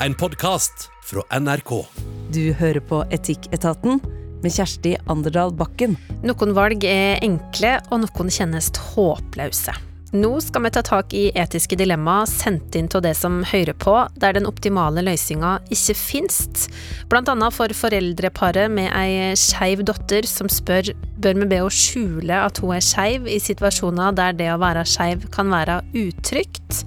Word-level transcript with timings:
en 0.00 0.14
podkast 0.14 0.90
fra 1.04 1.22
NRK. 1.40 1.70
Du 2.32 2.52
hører 2.52 2.82
på 2.84 3.00
Etikketaten 3.10 4.00
med 4.42 4.52
Kjersti 4.52 4.96
Anderdal 5.08 5.54
Bakken. 5.56 5.96
Noen 6.26 6.52
valg 6.56 6.84
er 6.84 7.22
enkle, 7.24 7.78
og 7.88 8.02
noen 8.04 8.32
kjennes 8.32 8.68
håpløse. 8.92 9.72
Nå 10.16 10.30
skal 10.40 10.62
vi 10.62 10.70
ta 10.72 10.82
tak 10.86 11.14
i 11.16 11.24
etiske 11.36 11.76
dilemmaer 11.80 12.28
sendt 12.30 12.76
inn 12.78 12.88
av 12.94 13.02
det 13.04 13.14
som 13.18 13.40
hører 13.44 13.74
på, 13.76 13.94
der 14.20 14.36
den 14.36 14.46
optimale 14.48 15.02
løsninga 15.04 15.56
ikke 15.74 15.96
finnes. 15.98 16.68
Blant 17.10 17.30
annet 17.32 17.56
for 17.56 17.72
foreldreparet 17.74 18.70
med 18.72 18.92
ei 18.94 19.32
skeiv 19.40 19.82
datter 19.88 20.28
som 20.28 20.50
spør 20.52 20.92
bør 21.16 21.40
vi 21.40 21.48
be 21.50 21.62
henne 21.62 21.72
skjule 21.72 22.42
at 22.44 22.60
hun 22.62 22.76
er 22.76 22.84
skeiv 22.84 23.26
i 23.28 23.40
situasjoner 23.42 24.14
der 24.16 24.36
det 24.36 24.52
å 24.52 24.60
være 24.62 24.86
skeiv 24.88 25.26
kan 25.34 25.50
være 25.52 25.80
utrygt. 25.96 26.84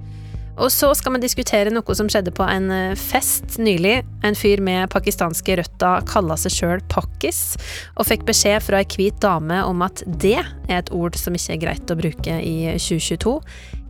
Og 0.60 0.68
så 0.76 0.90
skal 0.98 1.16
vi 1.16 1.22
diskutere 1.24 1.72
noe 1.72 1.96
som 1.96 2.10
skjedde 2.12 2.34
på 2.36 2.44
en 2.44 2.68
eh, 2.74 2.98
fest 3.00 3.56
nylig. 3.64 4.02
En 4.28 4.36
fyr 4.36 4.60
med 4.64 4.92
pakistanske 4.92 5.56
røtter 5.56 6.04
kalla 6.10 6.36
seg 6.40 6.52
sjøl 6.52 6.84
pakkis, 6.92 7.56
og 7.96 8.10
fikk 8.10 8.26
beskjed 8.28 8.66
fra 8.66 8.82
ei 8.84 8.90
hvit 8.92 9.22
dame 9.24 9.62
om 9.64 9.86
at 9.88 10.04
det 10.06 10.42
er 10.42 10.82
et 10.82 10.92
ord 10.96 11.16
som 11.20 11.38
ikke 11.38 11.56
er 11.56 11.64
greit 11.64 11.94
å 11.94 12.00
bruke 12.00 12.40
i 12.44 12.56
2022. 12.76 13.38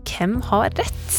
Hvem 0.10 0.38
har 0.52 0.70
rett? 0.78 1.18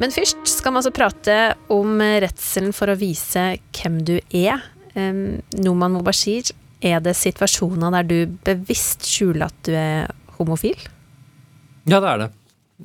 Men 0.00 0.12
først 0.12 0.44
skal 0.48 0.72
vi 0.72 0.80
altså 0.80 0.94
prate 0.96 1.40
om 1.72 2.00
redselen 2.00 2.72
for 2.76 2.92
å 2.92 3.00
vise 3.00 3.50
hvem 3.76 3.98
du 4.08 4.14
er. 4.32 4.62
Noman 4.96 5.98
Mubashir, 5.98 6.52
er 6.80 7.02
det 7.04 7.12
situasjoner 7.20 7.92
der 7.98 8.08
du 8.08 8.38
bevisst 8.46 9.04
skjuler 9.08 9.50
at 9.50 9.60
du 9.68 9.76
er 9.76 10.08
homofil? 10.38 10.80
Ja, 11.90 11.98
det 11.98 12.10
er 12.10 12.20
det. 12.22 12.30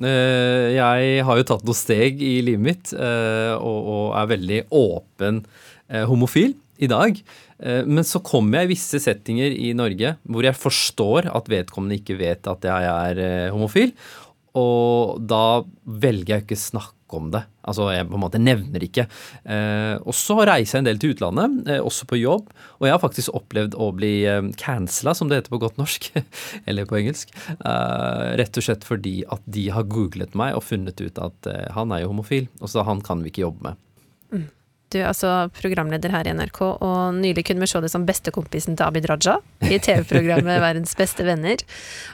Eh, 0.04 0.74
jeg 0.76 1.24
har 1.24 1.38
jo 1.38 1.46
tatt 1.48 1.64
noen 1.64 1.78
steg 1.78 2.20
i 2.20 2.40
livet 2.44 2.64
mitt 2.64 2.92
eh, 2.92 3.54
og 3.54 4.16
er 4.18 4.32
veldig 4.34 4.60
åpen 4.76 5.40
eh, 5.88 6.04
homofil 6.08 6.56
i 6.76 6.90
dag. 6.90 7.20
Men 7.56 8.04
så 8.04 8.20
kommer 8.20 8.60
jeg 8.60 8.66
i 8.66 8.70
visse 8.74 8.98
settinger 9.00 9.48
i 9.48 9.70
Norge 9.72 10.10
hvor 10.28 10.44
jeg 10.44 10.58
forstår 10.60 11.30
at 11.30 11.46
vedkommende 11.48 11.96
ikke 11.96 12.18
vet 12.18 12.44
at 12.52 12.66
jeg 12.68 12.90
er 12.90 13.20
homofil. 13.48 13.94
Og 14.60 15.22
da 15.24 15.62
velger 15.88 16.34
jeg 16.34 16.44
ikke 16.44 16.58
snakke 16.60 16.95
om 17.14 17.30
det. 17.30 17.42
Altså 17.66 17.88
jeg 17.94 18.06
på 18.08 18.16
en 18.18 18.22
måte 18.22 18.40
nevner 18.42 18.82
ikke. 18.86 19.06
Eh, 19.44 19.94
og 20.02 20.14
så 20.16 20.38
reiser 20.46 20.78
jeg 20.78 20.84
en 20.84 20.88
del 20.88 21.00
til 21.02 21.14
utlandet, 21.14 21.56
eh, 21.70 21.80
også 21.82 22.08
på 22.10 22.18
jobb. 22.20 22.50
Og 22.80 22.88
jeg 22.88 22.94
har 22.94 23.02
faktisk 23.02 23.34
opplevd 23.38 23.78
å 23.78 23.90
bli 23.96 24.12
eh, 24.26 24.42
cancela, 24.60 25.14
som 25.14 25.30
det 25.30 25.40
heter 25.40 25.54
på 25.54 25.62
godt 25.62 25.80
norsk, 25.80 26.10
eller 26.68 26.88
på 26.88 27.00
engelsk. 27.00 27.34
Eh, 27.56 28.26
rett 28.42 28.58
og 28.58 28.68
slett 28.68 28.86
fordi 28.86 29.18
at 29.32 29.42
de 29.46 29.68
har 29.74 29.88
googlet 29.90 30.36
meg 30.38 30.58
og 30.58 30.66
funnet 30.66 31.00
ut 31.02 31.22
at 31.22 31.50
eh, 31.52 31.66
han 31.76 31.94
er 31.94 32.04
jo 32.04 32.12
homofil, 32.14 32.50
og 32.60 32.72
så 32.72 32.86
han 32.86 33.04
kan 33.06 33.22
vi 33.22 33.34
ikke 33.34 33.46
jobbe 33.46 33.70
med. 33.70 33.82
Du 34.92 35.00
er 35.00 35.08
altså 35.08 35.48
programleder 35.56 36.12
her 36.14 36.28
i 36.28 36.32
NRK, 36.36 36.60
og 36.62 37.16
nylig 37.18 37.42
kunne 37.48 37.64
vi 37.64 37.68
se 37.70 37.80
deg 37.82 37.90
som 37.90 38.04
bestekompisen 38.06 38.78
til 38.78 38.86
Abid 38.86 39.08
Raja 39.10 39.36
i 39.66 39.80
TV-programmet 39.82 40.60
Verdens 40.66 40.94
beste 40.98 41.26
venner. 41.26 41.62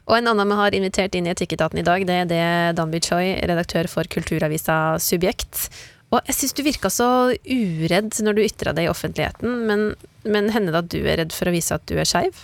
Og 0.09 0.17
en 0.17 0.31
annen 0.33 0.53
vi 0.55 0.61
har 0.63 0.77
invitert 0.79 1.19
inn 1.19 1.29
i 1.29 1.35
Etikketaten 1.35 1.83
i 1.83 1.87
dag, 1.87 2.07
det 2.09 2.17
er 2.23 2.31
det 2.31 2.47
Danby 2.81 3.03
Choi, 3.05 3.35
redaktør 3.45 3.91
for 3.93 4.09
kulturavisa 4.09 4.97
Subjekt. 5.05 5.67
Og 6.13 6.21
jeg 6.29 6.39
syns 6.39 6.57
du 6.57 6.65
virka 6.65 6.89
så 6.93 7.09
uredd 7.33 8.17
når 8.25 8.37
du 8.37 8.43
ytra 8.45 8.73
det 8.77 8.87
i 8.87 8.91
offentligheten, 8.93 9.63
men, 9.69 9.87
men 10.29 10.51
hender 10.53 10.75
det 10.75 10.83
at 10.83 10.91
du 10.93 11.01
er 11.03 11.23
redd 11.23 11.37
for 11.37 11.49
å 11.49 11.55
vise 11.55 11.77
at 11.77 11.85
du 11.89 11.97
er 12.01 12.09
skeiv? 12.09 12.41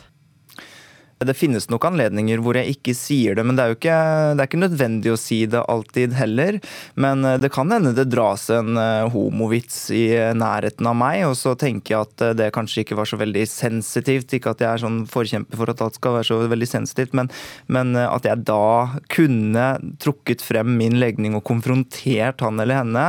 Det 1.18 1.34
finnes 1.34 1.66
nok 1.66 1.82
anledninger 1.88 2.38
hvor 2.42 2.54
jeg 2.58 2.76
ikke 2.76 2.94
sier 2.94 3.34
det, 3.34 3.42
men 3.46 3.58
det 3.58 3.64
er 3.64 3.72
jo 3.72 3.78
ikke, 3.78 3.98
det 4.38 4.42
er 4.42 4.48
ikke 4.48 4.60
nødvendig 4.62 5.10
å 5.10 5.18
si 5.18 5.40
det 5.50 5.64
alltid 5.66 6.14
heller. 6.14 6.60
Men 6.94 7.26
eh, 7.26 7.38
det 7.42 7.50
kan 7.54 7.72
hende 7.74 7.94
det 7.96 8.06
dras 8.12 8.46
en 8.54 8.78
eh, 8.78 9.08
homovits 9.10 9.80
i 9.94 10.04
nærheten 10.38 10.86
av 10.86 10.96
meg, 11.00 11.24
og 11.26 11.34
så 11.40 11.56
tenker 11.58 11.96
jeg 11.96 12.06
at 12.06 12.24
eh, 12.28 12.36
det 12.38 12.52
kanskje 12.54 12.84
ikke 12.84 13.00
var 13.00 13.10
så 13.10 13.18
veldig 13.18 13.44
sensitivt. 13.50 14.36
Ikke 14.38 14.54
at 14.54 14.62
jeg 14.62 14.70
er 14.70 14.84
sånn 14.84 15.02
forkjemper 15.10 15.58
for 15.58 15.74
at 15.74 15.82
alt 15.84 15.98
skal 15.98 16.18
være 16.20 16.30
så 16.30 16.40
veldig 16.54 16.70
sensitivt, 16.70 17.18
men, 17.18 17.32
men 17.66 17.94
at 17.98 18.28
jeg 18.28 18.46
da 18.46 18.62
kunne 19.10 19.68
trukket 19.98 20.44
frem 20.44 20.76
min 20.78 21.00
legning 21.02 21.34
og 21.34 21.46
konfrontert 21.48 22.46
han 22.46 22.62
eller 22.62 22.84
henne, 22.84 23.06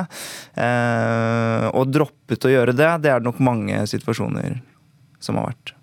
eh, 0.57 1.69
og 1.69 1.93
droppet 1.93 2.49
å 2.49 2.57
gjøre 2.57 2.73
det, 2.73 2.93
det 3.05 3.13
er 3.13 3.21
det 3.21 3.29
nok 3.29 3.43
mange 3.43 3.85
situasjoner 3.89 4.63
som 5.21 5.37
har 5.37 5.51
vært. 5.51 5.78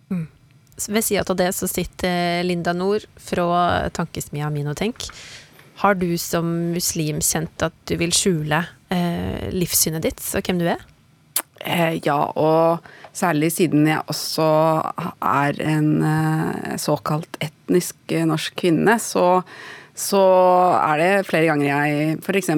Ved 0.76 1.04
sida 1.04 1.24
av 1.24 1.38
det 1.38 1.52
så 1.56 1.68
sitter 1.70 2.44
Linda 2.44 2.74
Nord 2.76 3.06
fra 3.16 3.88
tankesmia 3.96 4.50
Minotenk. 4.52 5.08
Har 5.80 5.96
du 5.96 6.10
som 6.20 6.72
muslim 6.72 7.22
kjent 7.24 7.64
at 7.64 7.74
du 7.88 7.96
vil 8.00 8.12
skjule 8.16 8.62
eh, 8.92 9.48
livssynet 9.52 10.04
ditt 10.04 10.22
og 10.36 10.44
hvem 10.44 10.60
du 10.60 10.68
er? 10.72 10.84
Eh, 11.64 11.96
ja, 12.04 12.18
og 12.36 12.84
særlig 13.16 13.50
siden 13.56 13.88
jeg 13.88 14.04
også 14.12 14.46
er 15.24 15.60
en 15.64 15.90
eh, 16.04 16.76
såkalt 16.80 17.40
etnisk 17.40 18.16
norsk 18.28 18.56
kvinne, 18.60 18.98
så, 19.02 19.42
så 19.96 20.24
er 20.80 21.02
det 21.02 21.12
flere 21.28 21.48
ganger 21.52 21.70
jeg 21.72 22.18
f.eks 22.20 22.52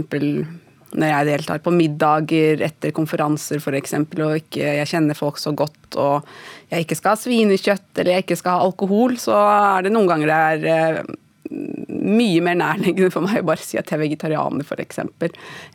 når 0.89 1.11
jeg 1.11 1.28
deltar 1.28 1.61
på 1.61 1.73
middager 1.75 2.62
etter 2.65 2.95
konferanser 2.97 3.61
f.eks., 3.61 3.95
og 4.01 4.39
ikke, 4.41 4.62
jeg 4.81 4.89
kjenner 4.89 5.19
folk 5.19 5.41
så 5.41 5.53
godt, 5.57 5.99
og 6.01 6.28
jeg 6.69 6.84
ikke 6.84 6.99
skal 6.99 7.15
ha 7.15 7.21
svinekjøtt 7.21 8.01
eller 8.01 8.15
jeg 8.15 8.27
ikke 8.27 8.39
skal 8.41 8.59
ha 8.59 8.67
alkohol, 8.67 9.17
så 9.21 9.39
er 9.39 9.87
det 9.87 9.95
noen 9.95 10.11
ganger 10.11 10.31
det 10.31 10.43
er 10.75 11.01
eh, 11.01 11.17
mye 11.49 12.43
mer 12.45 12.59
nærliggende 12.61 13.12
for 13.15 13.25
meg 13.25 13.41
å 13.41 13.49
bare 13.49 13.65
si 13.65 13.79
at 13.81 13.89
jeg 13.89 13.99
er 13.99 14.05
vegetarianer, 14.05 14.67
f.eks., 14.67 15.03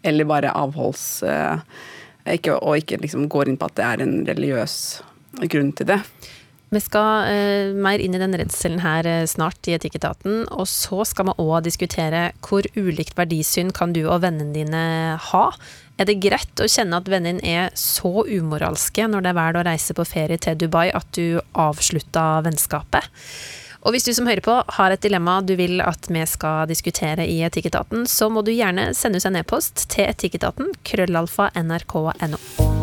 eller 0.03 0.29
bare 0.29 0.53
avholds... 0.57 1.07
Eh, 1.27 1.57
ikke, 2.37 2.53
og 2.55 2.79
ikke 2.79 3.01
liksom 3.03 3.25
går 3.27 3.49
inn 3.51 3.57
på 3.59 3.67
at 3.67 3.75
det 3.75 3.83
er 3.83 4.03
en 4.05 4.13
religiøs 4.23 4.75
grunn 5.51 5.73
til 5.75 5.89
det. 5.89 5.97
Vi 6.73 6.81
skal 6.81 7.27
eh, 7.29 7.73
mer 7.75 8.01
inn 8.01 8.15
i 8.15 8.21
den 8.21 8.33
redselen 8.39 8.81
her 8.81 9.05
eh, 9.05 9.25
snart 9.29 9.67
i 9.69 9.75
Etikketaten. 9.75 10.45
Og 10.55 10.65
så 10.71 11.03
skal 11.05 11.29
vi 11.29 11.35
òg 11.43 11.67
diskutere 11.67 12.29
hvor 12.45 12.65
ulikt 12.77 13.17
verdisyn 13.19 13.73
kan 13.75 13.93
du 13.93 14.05
og 14.05 14.23
vennene 14.23 14.55
dine 14.55 14.83
ha. 15.21 15.43
Er 16.01 16.09
det 16.09 16.21
greit 16.23 16.61
å 16.61 16.65
kjenne 16.69 16.97
at 16.97 17.09
vennene 17.11 17.43
er 17.45 17.73
så 17.77 18.25
umoralske 18.25 19.05
når 19.09 19.23
det 19.23 19.31
er 19.31 19.37
verdt 19.37 19.59
å 19.61 19.65
reise 19.67 19.95
på 19.97 20.05
ferie 20.09 20.41
til 20.41 20.57
Dubai 20.57 20.87
at 20.89 21.09
du 21.13 21.37
avslutta 21.53 22.41
vennskapet? 22.45 23.05
Og 23.83 23.93
hvis 23.93 24.07
du 24.07 24.13
som 24.15 24.27
hører 24.29 24.41
på 24.41 24.55
har 24.77 24.93
et 24.95 25.03
dilemma 25.03 25.41
du 25.43 25.57
vil 25.59 25.83
at 25.83 26.07
vi 26.09 26.23
skal 26.29 26.69
diskutere 26.71 27.27
i 27.27 27.41
Etikketaten, 27.45 28.07
så 28.07 28.31
må 28.31 28.41
du 28.41 28.53
gjerne 28.55 28.93
sende 28.97 29.19
oss 29.19 29.27
en 29.29 29.37
e-post 29.37 29.85
til 29.91 30.07
etikketaten 30.07 30.71
krøllalfa 30.87 31.51
nrk.no. 31.59 32.82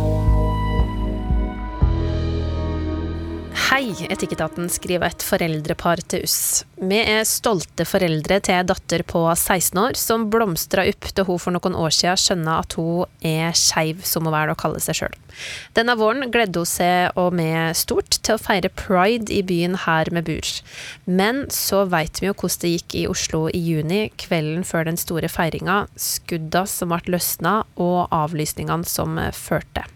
Hei, 3.80 3.94
Etikketaten 4.12 4.66
skriver 4.68 5.08
et 5.08 5.22
foreldrepar 5.24 6.02
til 6.12 6.26
oss. 6.26 6.66
Vi 6.76 6.98
er 7.00 7.22
stolte 7.24 7.86
foreldre 7.88 8.36
til 8.44 8.58
ei 8.58 8.64
datter 8.68 9.00
på 9.08 9.22
16 9.24 9.78
år 9.80 9.94
som 9.96 10.26
blomstra 10.28 10.82
opp 10.90 11.06
da 11.16 11.24
hun 11.24 11.38
for 11.40 11.56
noen 11.56 11.78
år 11.80 11.94
siden 11.96 12.20
skjønna 12.20 12.58
at 12.60 12.76
hun 12.76 13.08
er 13.24 13.56
skeiv, 13.56 14.02
som 14.04 14.28
hun 14.28 14.34
velger 14.34 14.52
å 14.52 14.58
kalle 14.60 14.82
seg 14.84 14.98
sjøl. 14.98 15.16
Denne 15.78 15.94
våren 15.96 16.28
gledde 16.28 16.60
hun 16.60 16.68
seg 16.68 17.16
og 17.22 17.38
vi 17.38 17.46
stort 17.80 18.18
til 18.18 18.36
å 18.36 18.42
feire 18.42 18.68
pride 18.82 19.32
i 19.32 19.40
byen 19.48 19.78
her 19.86 20.12
vi 20.12 20.24
bor. 20.28 20.52
Men 21.08 21.46
så 21.48 21.86
veit 21.88 22.20
vi 22.20 22.28
jo 22.28 22.36
hvordan 22.36 22.60
det 22.66 22.74
gikk 22.74 22.98
i 23.00 23.06
Oslo 23.08 23.46
i 23.48 23.62
juni, 23.64 24.02
kvelden 24.20 24.68
før 24.68 24.90
den 24.90 25.00
store 25.00 25.32
feiringa, 25.32 25.86
skudda 25.96 26.66
som 26.68 26.92
ble 26.92 27.16
løsna 27.16 27.62
og 27.80 28.12
avlysningene 28.12 28.84
som 28.84 29.16
førte. 29.32 29.88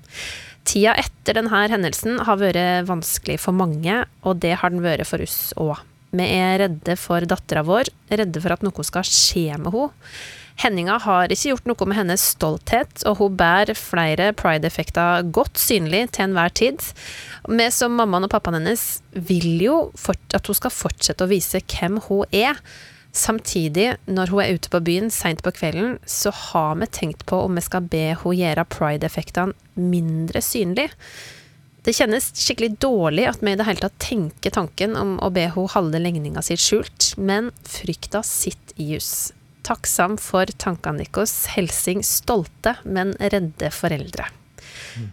Tida 0.64 0.94
etter 1.00 1.36
denne 1.38 1.64
hendelsen 1.70 2.20
har 2.24 2.40
vært 2.40 2.88
vanskelig 2.88 3.38
for 3.42 3.56
mange, 3.56 4.02
og 4.24 4.40
det 4.44 4.56
har 4.60 4.72
den 4.72 4.84
vært 4.84 5.06
for 5.08 5.24
oss 5.24 5.52
òg. 5.60 5.76
Vi 6.14 6.24
er 6.30 6.60
redde 6.62 6.94
for 7.00 7.26
dattera 7.26 7.64
vår, 7.66 7.90
redde 8.14 8.40
for 8.40 8.54
at 8.54 8.64
noe 8.64 8.86
skal 8.86 9.06
skje 9.08 9.58
med 9.58 9.74
henne. 9.74 9.90
Henninga 10.62 11.00
har 11.02 11.32
ikke 11.34 11.50
gjort 11.50 11.64
noe 11.66 11.86
med 11.90 11.98
hennes 11.98 12.24
stolthet, 12.36 13.02
og 13.10 13.18
hun 13.18 13.38
bærer 13.38 13.74
flere 13.74 14.28
pride-effekter 14.38 15.26
godt 15.34 15.58
synlig 15.58 16.04
til 16.14 16.28
enhver 16.28 16.52
tid. 16.54 16.78
Vi 17.50 17.66
som 17.74 17.96
mammaen 17.98 18.28
og 18.28 18.30
pappaen 18.30 18.60
hennes 18.60 18.84
vil 19.10 19.58
jo 19.64 19.78
at 19.98 20.46
hun 20.46 20.58
skal 20.60 20.74
fortsette 20.74 21.26
å 21.26 21.32
vise 21.32 21.58
hvem 21.58 21.98
hun 22.06 22.30
er. 22.30 22.60
Samtidig, 23.14 23.92
når 24.10 24.32
hun 24.32 24.42
er 24.42 24.56
ute 24.56 24.70
på 24.72 24.80
byen 24.82 25.06
seint 25.14 25.38
på 25.46 25.52
kvelden, 25.54 26.00
så 26.02 26.32
har 26.34 26.74
vi 26.80 26.90
tenkt 26.90 27.22
på 27.30 27.38
om 27.44 27.54
vi 27.54 27.62
skal 27.62 27.86
be 27.86 28.08
hun 28.24 28.34
gjøre 28.34 28.66
pride-effektene 28.66 29.54
mindre 29.78 30.42
synlig. 30.42 30.88
Det 31.86 31.94
kjennes 31.94 32.30
skikkelig 32.34 32.78
dårlig 32.82 33.28
at 33.28 33.42
vi 33.44 33.52
i 33.52 33.58
det 33.60 33.66
hele 33.68 33.84
tatt 33.84 34.00
tenker 34.02 34.54
tanken 34.56 34.96
om 34.98 35.18
å 35.22 35.30
be 35.34 35.44
hun 35.54 35.68
holde 35.70 36.00
legninga 36.02 36.42
si 36.42 36.56
skjult, 36.58 37.12
men 37.14 37.52
frykta 37.68 38.24
sitt 38.26 38.72
i 38.80 38.94
jus. 38.94 39.30
Takksam 39.64 40.16
for 40.18 40.50
tankene 40.58 41.04
deres. 41.04 41.36
Helsing 41.54 42.02
stolte, 42.04 42.74
men 42.82 43.14
redde 43.20 43.70
foreldre. 43.72 44.26
Mm. 44.98 45.12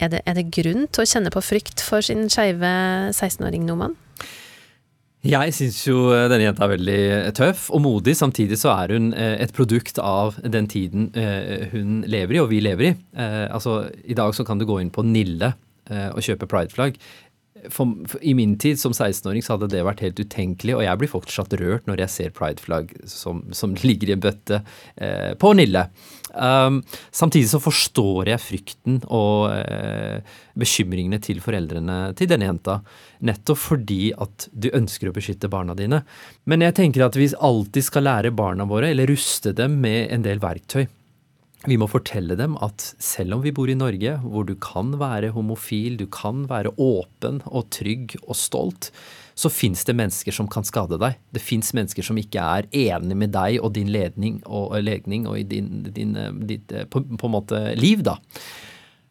Er, 0.00 0.10
det, 0.12 0.24
er 0.26 0.40
det 0.40 0.48
grunn 0.52 0.88
til 0.90 1.04
å 1.04 1.08
kjenne 1.08 1.30
på 1.32 1.44
frykt 1.44 1.84
for 1.84 2.04
sin 2.04 2.26
skeive 2.32 2.72
16-åring 3.14 3.62
Noman? 3.68 3.94
Jeg 5.26 5.54
syns 5.56 5.78
jo 5.88 6.10
denne 6.30 6.44
jenta 6.44 6.66
er 6.66 6.72
veldig 6.76 7.00
tøff 7.36 7.66
og 7.74 7.82
modig. 7.82 8.14
Samtidig 8.18 8.58
så 8.60 8.72
er 8.76 8.94
hun 8.94 9.10
eh, 9.16 9.34
et 9.42 9.54
produkt 9.56 9.98
av 9.98 10.36
den 10.42 10.68
tiden 10.70 11.08
eh, 11.18 11.66
hun 11.72 12.02
lever 12.06 12.36
i, 12.36 12.42
og 12.42 12.50
vi 12.52 12.60
lever 12.62 12.90
i. 12.90 12.92
Eh, 13.16 13.46
altså, 13.50 13.80
I 14.06 14.16
dag 14.18 14.36
så 14.36 14.46
kan 14.46 14.60
du 14.60 14.66
gå 14.68 14.78
inn 14.82 14.92
på 14.94 15.06
Nille 15.06 15.54
og 15.86 16.18
kjøpe 16.18 16.48
prideflagg. 16.50 16.96
For, 17.72 17.94
for, 18.08 18.20
I 18.22 18.34
min 18.36 18.54
tid 18.60 18.78
som 18.80 18.92
16-åring 18.92 19.42
så 19.44 19.54
hadde 19.54 19.70
det 19.72 19.84
vært 19.86 20.02
helt 20.04 20.20
utenkelig, 20.20 20.76
og 20.76 20.84
jeg 20.84 21.00
blir 21.00 21.10
fortsatt 21.10 21.56
rørt 21.60 21.88
når 21.88 22.02
jeg 22.04 22.12
ser 22.12 22.34
prideflagg 22.36 22.92
som, 23.10 23.44
som 23.56 23.74
ligger 23.88 24.12
i 24.12 24.16
en 24.16 24.22
bøtte 24.22 24.60
eh, 24.96 25.32
på 25.40 25.52
Nille. 25.56 25.86
Um, 26.36 26.82
samtidig 27.14 27.48
så 27.48 27.60
forstår 27.62 28.28
jeg 28.32 28.42
frykten 28.44 28.98
og 29.08 29.54
eh, 29.54 30.20
bekymringene 30.58 31.20
til 31.24 31.40
foreldrene 31.44 32.12
til 32.18 32.28
denne 32.30 32.50
jenta. 32.50 32.80
Nettopp 33.24 33.62
fordi 33.62 34.10
at 34.12 34.48
du 34.52 34.68
ønsker 34.76 35.10
å 35.10 35.16
beskytte 35.16 35.50
barna 35.52 35.76
dine. 35.78 36.02
Men 36.44 36.66
jeg 36.66 36.76
tenker 36.76 37.06
at 37.06 37.16
vi 37.16 37.30
alltid 37.32 37.88
skal 37.88 38.06
lære 38.08 38.36
barna 38.36 38.68
våre, 38.68 38.92
eller 38.92 39.08
ruste 39.10 39.54
dem 39.56 39.80
med 39.80 40.12
en 40.12 40.26
del 40.26 40.42
verktøy. 40.42 40.84
Vi 41.64 41.78
må 41.80 41.88
fortelle 41.88 42.36
dem 42.36 42.54
at 42.62 42.82
selv 43.02 43.38
om 43.38 43.42
vi 43.42 43.52
bor 43.54 43.70
i 43.70 43.78
Norge, 43.78 44.18
hvor 44.22 44.44
du 44.46 44.52
kan 44.60 44.92
være 45.00 45.32
homofil, 45.34 45.96
du 45.96 46.04
kan 46.12 46.44
være 46.50 46.74
åpen 46.76 47.40
og 47.48 47.70
trygg 47.74 48.18
og 48.26 48.36
stolt, 48.36 48.90
så 49.36 49.50
fins 49.52 49.82
det 49.88 49.96
mennesker 49.96 50.36
som 50.36 50.50
kan 50.52 50.66
skade 50.68 50.98
deg. 51.00 51.16
Det 51.32 51.42
fins 51.42 51.72
mennesker 51.76 52.04
som 52.04 52.20
ikke 52.20 52.44
er 52.44 52.68
enig 52.76 53.16
med 53.18 53.32
deg 53.34 53.58
og 53.64 53.72
din 53.76 53.90
ledning 53.92 54.38
og 54.44 54.76
legning 54.84 55.26
og 55.28 55.40
i 55.40 55.46
din, 55.48 55.88
din, 55.96 56.14
ditt 56.48 56.72
på, 56.92 57.02
på, 57.02 57.28
en 57.28 57.34
måte 57.34 57.62
liv, 57.80 58.04
da. 58.04 58.18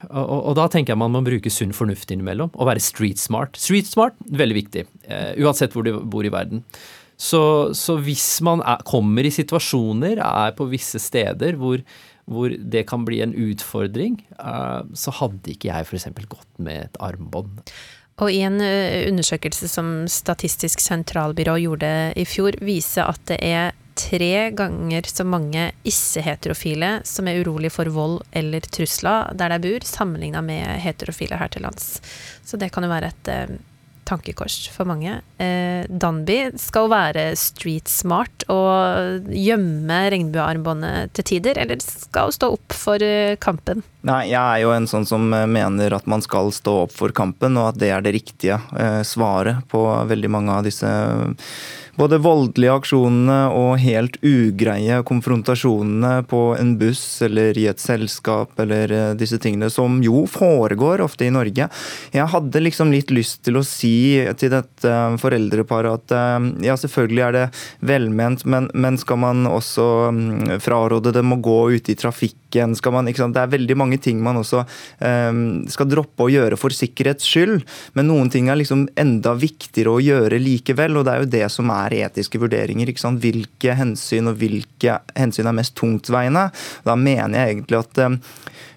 Og, 0.06 0.26
og, 0.52 0.54
da 0.60 0.68
tenker 0.70 0.94
jeg 0.94 1.02
man 1.02 1.14
må 1.14 1.24
bruke 1.26 1.50
sunn 1.50 1.74
fornuft 1.74 2.12
innimellom, 2.14 2.54
og 2.54 2.70
være 2.70 2.84
street 2.84 3.22
smart. 3.22 3.58
Street 3.58 3.90
smart, 3.90 4.18
veldig 4.30 4.58
viktig. 4.62 4.86
Uansett 5.42 5.74
hvor 5.74 5.86
du 5.88 5.98
bor 6.06 6.26
i 6.26 6.34
verden. 6.34 6.62
Så, 7.16 7.72
så 7.78 7.96
hvis 8.04 8.42
man 8.44 8.62
er, 8.68 8.82
kommer 8.88 9.26
i 9.26 9.32
situasjoner, 9.34 10.20
er 10.20 10.56
på 10.58 10.68
visse 10.72 11.00
steder 11.00 11.56
hvor 11.60 11.80
hvor 12.26 12.54
det 12.58 12.86
kan 12.90 13.06
bli 13.06 13.22
en 13.22 13.36
utfordring, 13.38 14.18
eh, 14.40 14.82
så 14.94 15.14
hadde 15.20 15.54
ikke 15.54 15.70
jeg 15.70 15.86
f.eks. 15.86 16.10
gått 16.30 16.58
med 16.58 16.88
et 16.88 17.00
armbånd. 17.04 17.62
Og 18.24 18.32
i 18.32 18.42
en 18.48 18.62
eh, 18.64 19.06
undersøkelse 19.10 19.70
som 19.70 19.96
Statistisk 20.12 20.82
sentralbyrå 20.84 21.58
gjorde 21.66 21.92
i 22.16 22.26
fjor, 22.28 22.58
viser 22.64 23.12
at 23.12 23.22
det 23.30 23.42
er 23.44 23.74
tre 23.96 24.50
ganger 24.52 25.08
så 25.08 25.24
mange 25.28 25.70
ikke-heterofile 25.88 26.98
som 27.08 27.30
er 27.32 27.40
urolig 27.44 27.72
for 27.72 27.88
vold 27.96 28.20
eller 28.36 28.66
trusler 28.68 29.32
der 29.40 29.56
de 29.56 29.62
bor, 29.64 29.88
sammenligna 29.88 30.42
med 30.44 30.82
heterofile 30.84 31.40
her 31.40 31.52
til 31.52 31.64
lands. 31.68 32.02
Så 32.44 32.60
det 32.60 32.74
kan 32.76 32.84
jo 32.84 32.92
være 32.92 33.14
et 33.14 33.32
eh, 33.32 33.56
tankekors 34.06 34.70
for 34.74 34.88
mange. 34.90 35.20
Eh, 35.42 35.86
Danby 35.90 36.52
skal 36.62 36.90
være 36.92 37.26
street 37.40 37.90
smart 37.92 38.46
og 38.52 39.30
gjemme 39.34 40.00
regnbuearmbåndet 40.14 41.16
til 41.18 41.30
tider, 41.34 41.60
eller 41.62 41.82
skal 41.84 42.34
stå 42.36 42.54
opp 42.56 42.76
for 42.76 43.02
eh, 43.04 43.38
kampen? 43.42 43.84
Nei, 44.06 44.28
jeg 44.30 44.42
er 44.42 44.62
jo 44.62 44.74
en 44.76 44.86
sånn 44.90 45.08
som 45.10 45.32
eh, 45.34 45.48
mener 45.50 45.98
at 45.98 46.10
man 46.10 46.24
skal 46.26 46.54
stå 46.56 46.84
opp 46.86 46.94
for 46.96 47.16
kampen, 47.16 47.58
og 47.58 47.74
at 47.74 47.82
det 47.82 47.92
er 47.94 48.06
det 48.06 48.16
riktige 48.20 48.60
eh, 48.78 49.02
svaret 49.08 49.66
på 49.72 49.82
veldig 50.10 50.32
mange 50.32 50.60
av 50.60 50.68
disse 50.68 50.92
både 52.00 52.20
voldelige 52.24 52.74
aksjonene 52.76 53.38
og 53.56 53.80
helt 53.84 54.18
ugreie 54.26 55.00
konfrontasjonene 55.08 56.26
på 56.30 56.42
en 56.60 56.76
buss 56.80 57.04
eller 57.26 57.58
i 57.60 57.68
et 57.72 57.82
selskap 57.82 58.60
eller 58.62 58.92
eh, 58.92 59.12
disse 59.20 59.40
tingene, 59.42 59.70
som 59.72 60.02
jo 60.04 60.26
foregår 60.30 61.04
ofte 61.06 61.28
i 61.28 61.34
Norge. 61.34 61.70
Jeg 62.16 62.32
hadde 62.34 62.64
liksom 62.64 62.92
litt 62.94 63.14
lyst 63.16 63.44
til 63.48 63.60
å 63.60 63.66
si 63.66 63.96
til 64.40 64.54
dette 64.54 64.96
foreldreparet 65.22 66.00
at 66.02 66.16
eh, 66.16 66.50
ja, 66.68 66.78
selvfølgelig 66.80 67.26
er 67.28 67.38
det 67.38 67.46
velment, 67.88 68.46
men, 68.50 68.70
men 68.74 69.00
skal 69.02 69.22
man 69.24 69.46
også 69.50 69.88
mm, 70.16 70.56
fraråde 70.64 71.16
dem 71.16 71.36
å 71.36 71.42
gå 71.44 71.60
ute 71.78 71.96
i 71.96 72.00
trafikken? 72.00 72.76
Skal 72.76 72.96
man, 72.96 73.08
det 73.08 73.42
er 73.42 73.52
veldig 73.52 73.76
mange 73.80 74.00
ting 74.00 74.22
man 74.24 74.38
også 74.40 74.62
um, 74.64 75.40
skal 75.68 75.90
droppe 75.92 76.24
å 76.24 76.32
gjøre 76.32 76.56
for 76.60 76.72
sikkerhets 76.72 77.28
skyld, 77.28 77.66
men 77.98 78.08
noen 78.08 78.30
ting 78.32 78.48
er 78.48 78.60
liksom 78.60 78.86
enda 79.00 79.34
viktigere 79.36 79.92
å 79.92 80.04
gjøre 80.04 80.40
likevel, 80.40 80.96
og 80.96 81.04
det 81.04 81.16
er 81.16 81.26
jo 81.26 81.32
det 81.34 81.50
som 81.52 81.72
er 81.76 81.85
er 81.86 81.98
etiske 82.06 82.40
vurderinger. 82.42 82.90
ikke 82.90 83.04
sant? 83.04 83.22
Hvilke 83.24 83.76
hensyn 83.78 84.32
og 84.32 84.40
hvilke 84.42 85.00
hensyn 85.16 85.50
er 85.50 85.58
mest 85.58 85.76
tungtveiende. 85.80 86.48
Da 86.86 86.96
mener 87.00 87.40
jeg 87.40 87.56
egentlig 87.56 87.80
at 87.80 88.02
eh, 88.04 88.18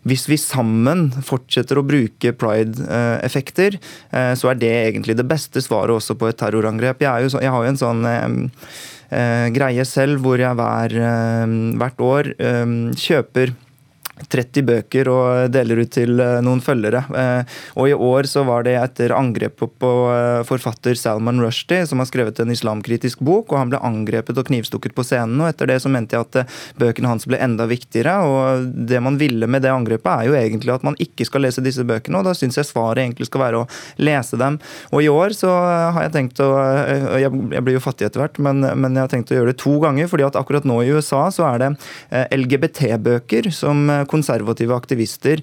hvis 0.08 0.28
vi 0.31 0.38
sammen 0.40 1.08
fortsetter 1.25 1.81
å 1.81 1.87
bruke 1.87 2.32
pride-effekter, 2.32 3.78
eh, 4.12 4.32
så 4.38 4.52
er 4.52 4.60
det 4.60 4.75
egentlig 4.75 5.19
det 5.19 5.28
beste 5.28 5.62
svaret 5.64 5.99
også 5.99 6.19
på 6.19 6.31
et 6.31 6.40
terrorangrep. 6.40 7.05
Jeg, 7.05 7.32
så, 7.32 7.43
jeg 7.44 7.55
har 7.55 7.64
jo 7.64 7.72
en 7.75 7.81
sånn 7.84 8.10
eh, 8.10 9.46
greie 9.54 9.88
selv 9.88 10.20
hvor 10.25 10.40
jeg 10.40 10.58
hver, 10.58 10.99
hvert 11.81 12.04
år 12.04 12.34
kjøper 12.99 13.54
30 14.26 14.66
bøker 14.66 15.08
og 15.12 15.52
deler 15.54 15.82
ut 15.84 15.92
til 15.94 16.18
eh, 16.22 16.38
noen 16.44 16.60
følgere. 16.64 17.04
Eh, 17.08 17.58
og 17.78 17.90
i 17.90 17.94
år 17.94 18.28
så 18.30 18.44
var 18.48 18.66
det 18.66 18.76
etter 18.80 19.14
angrepet 19.16 19.76
på 19.80 19.92
eh, 20.12 20.42
forfatter 20.48 20.98
Salman 20.98 21.40
Rushdie, 21.42 21.86
som 21.88 22.02
har 22.02 22.08
skrevet 22.10 22.40
en 22.42 22.52
islamkritisk 22.52 23.22
bok, 23.24 23.52
og 23.52 23.60
han 23.60 23.72
ble 23.72 23.82
angrepet 23.84 24.38
og 24.38 24.48
knivstukket 24.50 24.96
på 24.96 25.06
scenen. 25.06 25.40
og 25.42 25.52
Etter 25.52 25.70
det 25.70 25.78
så 25.84 25.92
mente 25.92 26.18
jeg 26.18 26.26
at 26.26 26.54
bøkene 26.80 27.12
hans 27.12 27.28
ble 27.28 27.40
enda 27.42 27.68
viktigere. 27.70 28.16
og 28.26 28.68
Det 28.88 29.02
man 29.04 29.18
ville 29.20 29.48
med 29.50 29.64
det 29.64 29.72
angrepet, 29.72 30.10
er 30.10 30.28
jo 30.28 30.38
egentlig 30.38 30.74
at 30.74 30.86
man 30.86 30.98
ikke 31.02 31.26
skal 31.28 31.46
lese 31.46 31.64
disse 31.64 31.86
bøkene, 31.86 32.20
og 32.20 32.28
da 32.28 32.34
syns 32.36 32.58
jeg 32.58 32.68
svaret 32.68 33.04
egentlig 33.04 33.28
skal 33.30 33.44
være 33.44 33.62
å 33.62 33.68
lese 34.02 34.38
dem. 34.40 34.58
Og 34.92 35.04
i 35.04 35.10
år 35.12 35.36
så 35.36 35.52
har 35.94 36.06
jeg 36.06 36.14
tenkt 36.16 36.42
å 36.42 36.48
Jeg 37.18 37.62
blir 37.64 37.76
jo 37.76 37.82
fattig 37.82 38.06
etter 38.08 38.22
hvert, 38.22 38.38
men, 38.42 38.62
men 38.80 38.96
jeg 38.96 39.04
har 39.04 39.10
tenkt 39.12 39.30
å 39.32 39.36
gjøre 39.36 39.52
det 39.52 39.60
to 39.60 39.76
ganger, 39.82 40.08
fordi 40.10 40.26
at 40.26 40.36
akkurat 40.38 40.66
nå 40.68 40.80
i 40.82 40.90
USA 40.94 41.28
så 41.34 41.46
er 41.48 41.62
det 41.62 41.70
LGBT-bøker 42.34 43.50
som 43.54 43.86
konservative 44.08 44.76
aktivister 44.76 45.43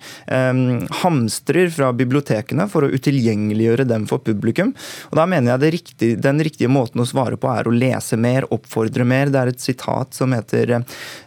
hamstrer 1.02 1.70
fra 1.74 1.92
bibliotekene 1.96 2.68
for 2.72 2.86
å 2.86 2.92
utilgjengeliggjøre 2.94 3.86
dem 3.88 4.06
for 4.10 4.24
publikum. 4.26 4.74
Og 5.12 5.18
Da 5.20 5.26
mener 5.30 5.56
jeg 5.56 5.76
riktig, 5.78 6.12
den 6.22 6.42
riktige 6.44 6.72
måten 6.72 7.02
å 7.02 7.08
svare 7.08 7.38
på 7.40 7.50
er 7.52 7.68
å 7.68 7.74
lese 7.74 8.18
mer, 8.18 8.48
oppfordre 8.54 9.06
mer. 9.08 9.32
Det 9.34 9.42
er 9.42 9.54
et 9.54 9.64
sitat 9.64 10.14
som 10.18 10.34
heter 10.36 10.78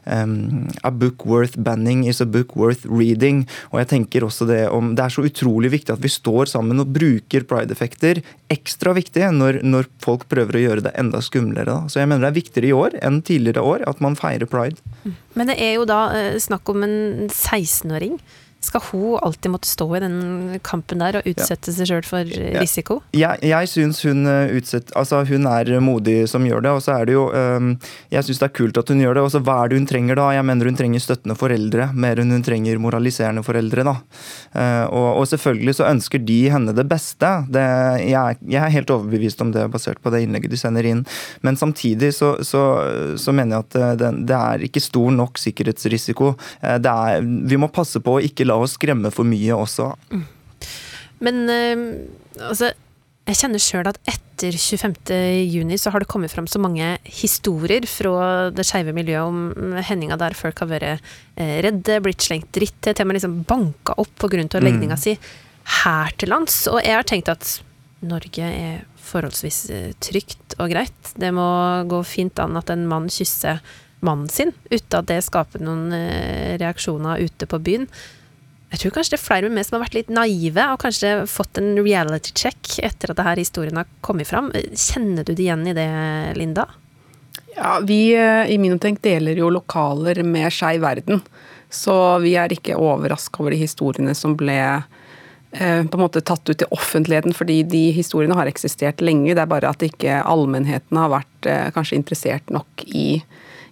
A 0.08 0.90
book 0.90 1.26
worth 1.26 1.58
banning 1.58 2.06
is 2.08 2.20
a 2.20 2.26
book 2.26 2.54
worth 2.56 2.86
reading. 2.86 3.46
Og 3.72 3.80
jeg 3.82 3.90
tenker 3.94 4.26
også 4.26 4.46
Det 4.48 4.68
om, 4.72 4.94
det 4.96 5.04
er 5.04 5.12
så 5.12 5.24
utrolig 5.26 5.70
viktig 5.72 5.92
at 5.94 6.02
vi 6.02 6.10
står 6.12 6.50
sammen 6.52 6.80
og 6.80 6.92
bruker 6.94 7.44
pride-effekter. 7.48 8.22
Ekstra 8.52 8.94
viktig 8.96 9.26
når, 9.34 9.60
når, 9.66 9.88
folk 10.02 10.26
prøver 10.30 10.56
å 10.56 10.62
gjøre 10.62 10.84
det 10.86 10.94
enda 11.00 11.20
skumlere. 11.24 11.68
Da. 11.68 11.88
Så 11.90 12.00
jeg 12.00 12.08
mener 12.08 12.26
det 12.26 12.30
er 12.30 12.40
viktigere 12.40 12.70
i 12.70 12.76
år 12.76 12.98
enn 13.04 13.20
tidligere 13.24 13.64
år 13.64 13.84
at 13.88 14.00
man 14.04 14.16
feirer 14.18 14.48
pride. 14.48 14.80
Men 15.38 15.50
det 15.50 15.58
er 15.62 15.76
jo 15.76 15.84
da 15.88 16.00
eh, 16.16 16.38
snakk 16.42 16.68
om 16.72 16.82
en 16.86 17.27
16-åring. 17.32 18.18
Skal 18.60 18.82
hun 18.90 19.18
alltid 19.22 19.52
måtte 19.52 19.68
stå 19.70 19.86
i 19.96 20.00
den 20.02 20.16
kampen 20.66 20.98
der 20.98 21.20
og 21.20 21.26
utsette 21.30 21.70
seg 21.70 21.86
sjøl 21.86 22.06
for 22.06 22.26
risiko? 22.58 22.96
Jeg, 23.14 23.38
jeg 23.46 23.68
syns 23.70 24.00
hun, 24.02 24.26
utsetter 24.26 24.96
altså 24.98 25.20
hun 25.28 25.46
er 25.46 25.70
modig 25.84 26.24
som 26.30 26.42
gjør 26.46 26.64
det. 26.66 26.72
Og 26.74 26.82
så 26.82 26.96
er 26.96 27.06
det 27.06 27.14
jo 27.14 27.28
um, 27.30 27.68
Jeg 28.10 28.26
syns 28.26 28.42
det 28.42 28.48
er 28.48 28.56
kult 28.58 28.80
at 28.80 28.90
hun 28.90 29.02
gjør 29.04 29.14
det. 29.14 29.24
Og 29.28 29.30
så 29.30 29.40
hva 29.46 29.60
er 29.62 29.70
det 29.70 29.78
hun 29.78 29.86
trenger 29.86 30.18
da? 30.18 30.26
Jeg 30.34 30.46
mener 30.48 30.70
hun 30.72 30.78
trenger 30.78 31.04
støttende 31.04 31.36
foreldre 31.38 31.86
mer 31.94 32.18
enn 32.18 32.34
hun 32.34 32.42
trenger 32.42 32.82
moraliserende 32.82 33.44
foreldre. 33.46 33.84
da. 33.86 33.94
Uh, 34.50 34.86
og, 34.90 35.06
og, 35.12 35.28
selvfølgelig 35.30 35.76
så 35.78 35.86
ønsker 35.92 36.26
de 36.26 36.40
henne 36.50 36.74
det 36.74 36.86
beste. 36.90 37.30
Det, 37.54 37.64
jeg, 38.08 38.40
jeg, 38.42 38.58
er 38.64 38.74
helt 38.74 38.90
overbevist 38.90 39.44
om 39.44 39.54
det 39.54 39.68
basert 39.70 40.02
på 40.02 40.10
det 40.14 40.24
innlegget 40.26 40.56
de 40.56 40.58
sender 40.58 40.90
inn. 40.90 41.04
Men 41.46 41.60
samtidig 41.60 42.10
så, 42.18 42.34
så, 42.42 42.64
så 43.14 43.36
mener 43.36 43.60
jeg 43.60 43.68
at 43.68 44.02
det, 44.02 44.12
det, 44.32 44.42
er 44.50 44.66
ikke 44.66 44.82
stor 44.82 45.14
nok 45.14 45.38
sikkerhetsrisiko. 45.38 46.34
Det 46.82 46.98
er, 47.06 47.22
vi 47.22 47.60
må 47.60 47.70
passe 47.70 48.02
på 48.02 48.18
å 48.18 48.22
ikke 48.24 48.47
la 48.48 48.58
oss 48.58 48.78
skremme 48.78 49.12
for 49.14 49.28
mye 49.28 49.56
også. 49.56 49.92
Mm. 50.10 50.26
Men 51.24 51.40
uh, 51.50 52.48
altså 52.50 52.72
jeg 53.28 53.36
kjenner 53.42 53.60
sjøl 53.60 53.88
at 53.90 53.98
etter 54.08 54.56
25.6 54.56 55.82
så 55.82 55.90
har 55.92 56.00
det 56.00 56.08
kommet 56.08 56.32
fram 56.32 56.46
så 56.48 56.60
mange 56.62 56.94
historier 57.04 57.84
fra 57.90 58.48
det 58.54 58.64
skeive 58.64 58.94
miljøet 58.96 59.28
om 59.28 59.74
hendinga 59.84 60.16
der 60.20 60.36
folk 60.38 60.62
har 60.62 60.70
vært 60.70 61.04
eh, 61.36 61.58
redde, 61.64 61.98
blitt 62.04 62.24
slengt 62.24 62.48
dritt 62.56 62.78
til, 62.80 62.94
til 62.96 63.04
og 63.04 63.10
med 63.10 63.18
liksom 63.18 63.36
banka 63.48 63.98
opp 64.00 64.14
pga. 64.22 64.62
legninga 64.62 64.96
mm. 64.96 65.02
si 65.02 65.18
her 65.82 66.14
til 66.16 66.32
lands. 66.32 66.62
Og 66.72 66.80
jeg 66.80 66.96
har 66.96 67.08
tenkt 67.08 67.28
at 67.28 67.58
Norge 68.08 68.48
er 68.48 68.86
forholdsvis 69.10 69.60
eh, 69.76 69.92
trygt 70.00 70.56
og 70.56 70.72
greit. 70.72 71.12
Det 71.20 71.32
må 71.34 71.48
gå 71.90 72.00
fint 72.08 72.40
an 72.40 72.56
at 72.56 72.72
en 72.72 72.88
mann 72.88 73.12
kysser 73.12 73.60
mannen 74.00 74.30
sin 74.32 74.54
uten 74.70 74.94
at 75.02 75.08
det 75.10 75.24
skaper 75.26 75.60
noen 75.60 75.90
reaksjoner 76.62 77.20
ute 77.26 77.48
på 77.50 77.60
byen. 77.60 77.88
Jeg 78.68 78.82
tror 78.82 78.92
kanskje 78.98 79.14
det 79.14 79.18
er 79.18 79.24
flere 79.24 79.48
med 79.48 79.56
meg 79.56 79.64
som 79.64 79.78
har 79.78 79.86
vært 79.86 79.96
litt 79.96 80.10
naive 80.12 80.64
og 80.74 80.82
kanskje 80.82 81.12
fått 81.30 81.60
en 81.60 81.70
reality 81.80 82.34
check 82.36 82.74
etter 82.84 83.14
at 83.14 83.20
denne 83.20 83.38
historien 83.40 83.80
har 83.80 83.88
kommet 84.04 84.28
fram. 84.28 84.50
Kjenner 84.76 85.24
du 85.24 85.32
det 85.32 85.46
igjen 85.46 85.64
i 85.70 85.76
det, 85.76 85.88
Linda? 86.36 86.66
Ja, 87.56 87.78
vi 87.82 88.12
eh, 88.14 88.44
i 88.52 88.58
Minotenk 88.60 89.00
deler 89.02 89.40
jo 89.40 89.48
lokaler 89.50 90.20
med 90.22 90.52
Skeiv 90.52 90.84
verden. 90.84 91.24
Så 91.72 91.94
vi 92.22 92.36
er 92.40 92.52
ikke 92.52 92.76
overraska 92.78 93.42
over 93.42 93.56
de 93.56 93.62
historiene 93.62 94.14
som 94.16 94.36
ble 94.38 94.58
eh, 94.60 95.80
på 95.82 95.98
en 95.98 96.04
måte 96.04 96.22
tatt 96.24 96.48
ut 96.48 96.62
i 96.62 96.70
offentligheten, 96.70 97.34
fordi 97.36 97.62
de 97.72 97.82
historiene 97.96 98.36
har 98.36 98.52
eksistert 98.52 99.00
lenge. 99.04 99.32
Det 99.32 99.42
er 99.42 99.50
bare 99.50 99.72
at 99.72 99.84
ikke 99.84 100.20
allmennheten 100.22 101.00
har 101.00 101.12
vært 101.16 101.50
eh, 101.50 101.66
kanskje 101.74 101.98
interessert 101.98 102.52
nok 102.52 102.86
i, 102.86 103.22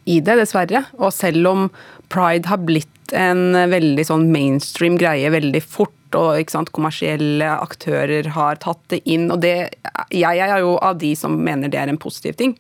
i 0.09 0.19
det, 0.19 0.41
dessverre. 0.41 0.87
Og 0.99 1.15
selv 1.15 1.53
om 1.53 1.69
pride 2.13 2.49
har 2.49 2.65
blitt 2.65 2.91
en 3.15 3.55
veldig 3.71 4.07
sånn 4.09 4.27
mainstream 4.33 4.97
greie 4.99 5.31
veldig 5.31 5.63
fort, 5.63 5.93
og 6.17 6.51
sant, 6.51 6.71
kommersielle 6.75 7.49
aktører 7.61 8.31
har 8.35 8.59
tatt 8.63 8.81
det 8.93 9.03
inn. 9.11 9.29
Og 9.35 9.43
det, 9.43 9.55
jeg 10.15 10.43
er 10.43 10.59
jo 10.63 10.77
av 10.79 10.99
de 11.03 11.13
som 11.19 11.35
mener 11.37 11.71
det 11.71 11.81
er 11.83 11.93
en 11.93 12.01
positiv 12.01 12.39
ting. 12.41 12.57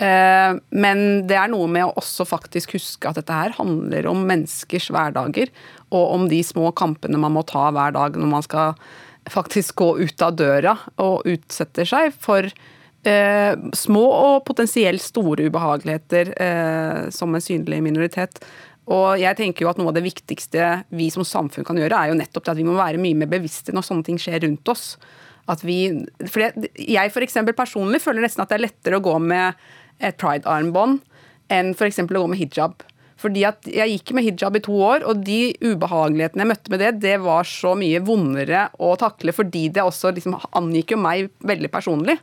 Eh, 0.00 0.54
men 0.70 1.04
det 1.28 1.36
er 1.36 1.50
noe 1.52 1.68
med 1.68 1.88
å 1.88 1.94
også 2.00 2.24
faktisk 2.28 2.76
huske 2.78 3.10
at 3.10 3.18
dette 3.20 3.36
her 3.36 3.56
handler 3.58 4.08
om 4.08 4.24
menneskers 4.28 4.88
hverdager, 4.94 5.52
og 5.92 6.16
om 6.16 6.26
de 6.30 6.40
små 6.46 6.72
kampene 6.76 7.20
man 7.20 7.34
må 7.36 7.44
ta 7.48 7.68
hver 7.74 7.96
dag 7.96 8.16
når 8.16 8.34
man 8.34 8.46
skal 8.46 8.76
faktisk 9.30 9.76
gå 9.82 9.90
ut 10.00 10.22
av 10.24 10.36
døra 10.38 10.76
og 11.02 11.26
utsetter 11.28 11.88
seg 11.88 12.14
for 12.16 12.48
eh, 12.48 13.52
små 13.76 14.04
og 14.08 14.44
potensielt 14.48 15.04
store 15.04 15.50
ubehageligheter 15.50 16.32
eh, 16.40 17.02
som 17.14 17.34
en 17.34 17.44
synlig 17.44 17.82
minoritet. 17.84 18.40
Og 18.90 19.20
jeg 19.22 19.38
tenker 19.38 19.64
jo 19.64 19.70
at 19.70 19.78
Noe 19.78 19.92
av 19.92 19.96
det 19.96 20.04
viktigste 20.06 20.82
vi 20.98 21.08
som 21.14 21.26
samfunn 21.26 21.66
kan 21.66 21.78
gjøre, 21.78 21.94
er 21.94 22.10
jo 22.10 22.18
nettopp 22.18 22.50
at 22.50 22.58
vi 22.58 22.66
må 22.66 22.74
være 22.78 23.00
mye 23.02 23.18
mer 23.18 23.30
bevisste 23.30 23.74
når 23.74 23.86
sånne 23.86 24.06
ting 24.08 24.18
skjer 24.18 24.42
rundt 24.46 24.72
oss. 24.72 24.96
At 25.50 25.62
vi, 25.66 25.92
for 26.26 26.42
jeg 26.42 27.14
for 27.14 27.26
eksempel 27.26 27.56
personlig 27.58 28.02
føler 28.02 28.26
nesten 28.26 28.42
at 28.42 28.50
det 28.50 28.58
er 28.58 28.66
lettere 28.66 28.98
å 28.98 29.04
gå 29.04 29.16
med 29.22 29.58
et 30.02 30.18
pride-armbånd 30.20 31.00
enn 31.50 31.74
f.eks. 31.74 32.02
å 32.02 32.08
gå 32.10 32.26
med 32.30 32.40
hijab. 32.40 32.82
Fordi 33.20 33.42
at 33.44 33.66
Jeg 33.68 33.92
gikk 33.92 34.14
med 34.16 34.24
hijab 34.24 34.56
i 34.56 34.62
to 34.64 34.76
år, 34.80 35.04
og 35.04 35.24
de 35.26 35.52
ubehagelighetene 35.60 36.44
jeg 36.44 36.50
møtte 36.54 36.72
med 36.72 36.80
det, 36.80 36.92
det 37.02 37.16
var 37.20 37.48
så 37.48 37.74
mye 37.76 38.00
vondere 38.04 38.68
å 38.80 38.94
takle, 39.00 39.34
fordi 39.36 39.68
det 39.74 39.84
også 39.84 40.14
liksom 40.16 40.38
angikk 40.56 40.94
jo 40.94 41.02
meg 41.02 41.28
veldig 41.44 41.70
personlig. 41.72 42.16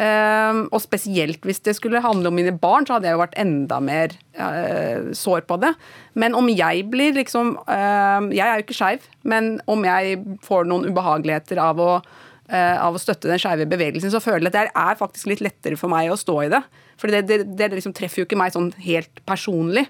Um, 0.00 0.62
og 0.72 0.80
spesielt 0.80 1.44
hvis 1.44 1.60
det 1.66 1.74
skulle 1.76 2.00
handle 2.00 2.30
om 2.30 2.36
mine 2.38 2.54
barn, 2.56 2.86
så 2.88 2.96
hadde 2.96 3.10
jeg 3.10 3.16
jo 3.16 3.20
vært 3.20 3.34
enda 3.42 3.76
mer 3.84 4.14
uh, 4.38 5.10
sår 5.16 5.44
på 5.44 5.58
det. 5.60 5.74
Men 6.16 6.36
om 6.38 6.48
jeg 6.48 6.86
blir 6.88 7.12
liksom 7.18 7.58
uh, 7.66 8.24
Jeg 8.32 8.46
er 8.46 8.56
jo 8.56 8.64
ikke 8.64 8.78
skeiv, 8.78 9.04
men 9.28 9.58
om 9.68 9.84
jeg 9.84 10.16
får 10.46 10.64
noen 10.70 10.88
ubehageligheter 10.88 11.60
av 11.60 11.82
å, 11.84 11.90
uh, 12.00 12.76
av 12.80 12.96
å 12.96 13.02
støtte 13.02 13.28
den 13.28 13.42
skeive 13.42 13.68
bevegelsen, 13.68 14.14
så 14.14 14.22
føler 14.24 14.48
jeg 14.48 14.54
at 14.54 14.58
det 14.72 14.86
er 14.86 15.02
faktisk 15.02 15.28
litt 15.34 15.44
lettere 15.44 15.76
for 15.80 15.92
meg 15.92 16.08
å 16.08 16.16
stå 16.20 16.38
i 16.46 16.48
det. 16.56 16.62
For 16.96 17.12
det, 17.12 17.26
det, 17.28 17.42
det 17.60 17.70
liksom 17.76 17.92
treffer 17.96 18.22
jo 18.22 18.30
ikke 18.30 18.40
meg 18.40 18.56
sånn 18.56 18.72
helt 18.86 19.22
personlig. 19.28 19.84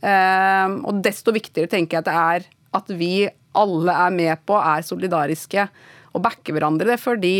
Um, 0.00 0.80
og 0.88 1.04
desto 1.04 1.34
viktigere 1.34 1.68
tenker 1.70 1.98
jeg 1.98 2.06
at 2.06 2.08
det 2.08 2.18
er 2.24 2.50
at 2.72 2.88
vi 2.96 3.28
alle 3.52 3.94
er 4.06 4.16
med 4.16 4.48
på, 4.48 4.56
er 4.56 4.84
solidariske 4.86 5.68
og 6.16 6.24
backer 6.24 6.56
hverandre. 6.56 6.96
Fordi 7.00 7.36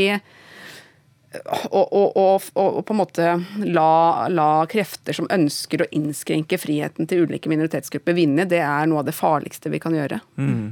og, 1.71 1.85
og, 1.93 2.17
og, 2.17 2.47
og, 2.59 2.79
på 2.87 2.95
en 2.95 3.01
måte 3.01 3.29
la, 3.65 4.29
la, 4.33 4.49
krefter 4.71 5.17
som 5.17 5.29
ønsker 5.33 5.85
å 5.85 5.91
innskrenke 5.97 6.59
friheten 6.61 7.09
til 7.09 7.27
ulike 7.27 7.51
minoritetsgrupper 7.53 8.17
vinne, 8.17 8.47
det 8.49 8.61
er 8.65 8.89
noe 8.91 9.03
av 9.03 9.09
det 9.09 9.17
farligste 9.17 9.73
vi 9.73 9.81
kan 9.83 9.97
gjøre. 9.97 10.21
Mm. 10.37 10.67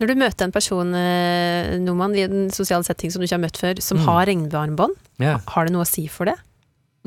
Når 0.00 0.08
du 0.08 0.16
møter 0.16 0.46
en 0.46 0.54
person 0.54 0.94
eh, 0.96 1.74
Noman, 1.82 2.14
i 2.16 2.24
en 2.24 2.46
sosial 2.54 2.84
setting 2.86 3.12
som 3.12 3.20
du 3.20 3.28
ikke 3.28 3.36
har 3.36 3.44
møtt 3.44 3.60
før, 3.60 3.82
som 3.84 4.00
mm. 4.00 4.06
har 4.08 4.22
regnbuearmbånd, 4.30 4.96
yeah. 5.20 5.42
har 5.52 5.68
det 5.68 5.74
noe 5.74 5.84
å 5.84 5.90
si 5.90 6.06
for 6.12 6.30
det? 6.30 6.38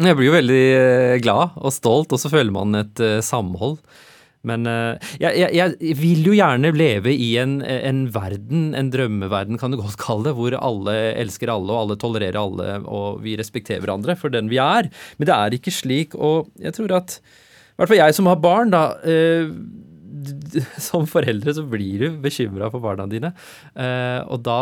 Jeg 0.02 0.18
blir 0.18 0.30
jo 0.30 0.36
veldig 0.36 0.64
eh, 0.78 1.16
glad 1.22 1.58
og 1.58 1.74
stolt, 1.74 2.14
og 2.14 2.22
så 2.22 2.30
føler 2.34 2.54
man 2.54 2.78
et 2.78 3.02
uh, 3.02 3.20
samhold. 3.26 3.80
Men 4.48 4.68
uh, 4.68 4.96
jeg, 5.22 5.38
jeg, 5.40 5.56
jeg, 5.56 5.96
vil 6.00 6.26
jo 6.28 6.36
gjerne 6.36 6.74
leve 6.76 7.14
i 7.16 7.30
en, 7.40 7.58
en, 7.64 8.04
verden, 8.14 8.72
en 8.78 8.92
drømmeverden 8.94 9.60
kan 9.62 9.72
du 9.72 9.80
godt 9.80 10.00
kalle 10.02 10.28
det, 10.30 10.36
hvor 10.40 10.58
alle 10.60 10.98
elsker 11.22 11.52
alle, 11.54 11.72
og 11.72 11.86
alle 11.86 12.00
tolererer 12.02 12.40
alle, 12.42 12.82
og 12.84 13.22
vi 13.24 13.38
respekterer 13.40 13.84
hverandre 13.86 14.18
for 14.20 14.34
den 14.34 14.52
vi 14.52 14.60
er. 14.62 14.92
Men 15.18 15.30
det 15.30 15.38
er 15.38 15.58
ikke 15.60 15.74
slik, 15.74 16.18
og 16.20 16.52
jeg 16.62 16.76
tror 16.76 16.98
at 17.00 17.18
I 17.24 17.80
hvert 17.80 17.94
fall 17.94 18.04
jeg 18.04 18.18
som 18.20 18.30
har 18.30 18.44
barn, 18.44 18.74
da. 18.76 18.84
Eh, 19.08 19.50
som 20.92 21.08
foreldre 21.10 21.56
så 21.56 21.64
blir 21.68 22.04
du 22.04 22.20
bekymra 22.24 22.70
for 22.72 22.84
barna 22.84 23.08
dine. 23.10 23.34
og 23.74 24.44
da 24.46 24.60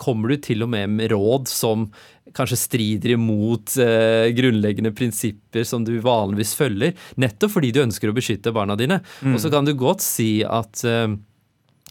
kommer 0.00 0.32
du 0.32 0.40
til 0.42 0.64
og 0.66 0.72
med 0.72 0.90
med 0.94 1.12
råd 1.12 1.50
som 1.50 1.88
kanskje 2.34 2.58
strider 2.58 3.14
imot 3.14 3.76
eh, 3.80 4.30
grunnleggende 4.34 4.94
prinsipper 4.96 5.66
som 5.68 5.84
du 5.86 5.92
vanligvis 6.02 6.54
følger, 6.58 6.96
nettopp 7.20 7.52
fordi 7.56 7.70
du 7.74 7.84
ønsker 7.84 8.10
å 8.10 8.16
beskytte 8.16 8.54
barna 8.54 8.76
dine. 8.80 9.00
Mm. 9.22 9.36
Og 9.36 9.42
så 9.44 9.52
kan 9.52 9.68
du 9.68 9.74
godt 9.78 10.02
si 10.02 10.42
at 10.42 10.82
eh, 10.88 11.14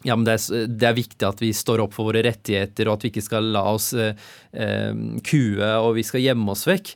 ja, 0.04 0.16
men 0.16 0.26
det 0.26 0.36
er, 0.36 0.66
det 0.68 0.88
er, 0.88 0.96
viktig 0.98 1.26
at 1.26 1.40
vi 1.40 1.52
står 1.56 1.80
opp 1.86 1.94
for 1.96 2.10
våre 2.10 2.24
rettigheter, 2.26 2.88
og 2.88 2.98
at 2.98 3.06
vi 3.06 3.12
ikke 3.14 3.24
skal 3.24 3.46
la 3.54 3.64
oss 3.72 3.92
eh, 3.96 4.18
eh, 4.52 4.90
kue 5.24 5.70
og 5.80 5.94
vi 5.96 6.04
skal 6.04 6.24
gjemme 6.26 6.52
oss 6.52 6.66
vekk. 6.68 6.92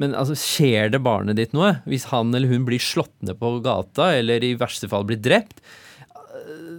Men 0.00 0.14
altså, 0.16 0.36
skjer 0.38 0.92
det 0.92 1.00
barnet 1.04 1.38
ditt 1.40 1.54
noe, 1.56 1.78
hvis 1.88 2.10
han 2.12 2.34
eller 2.36 2.52
hun 2.52 2.66
blir 2.68 2.82
slått 2.82 3.14
ned 3.24 3.40
på 3.40 3.56
gata, 3.64 4.12
eller 4.20 4.44
i 4.44 4.54
verste 4.60 4.90
fall 4.92 5.08
blir 5.08 5.20
drept, 5.22 5.64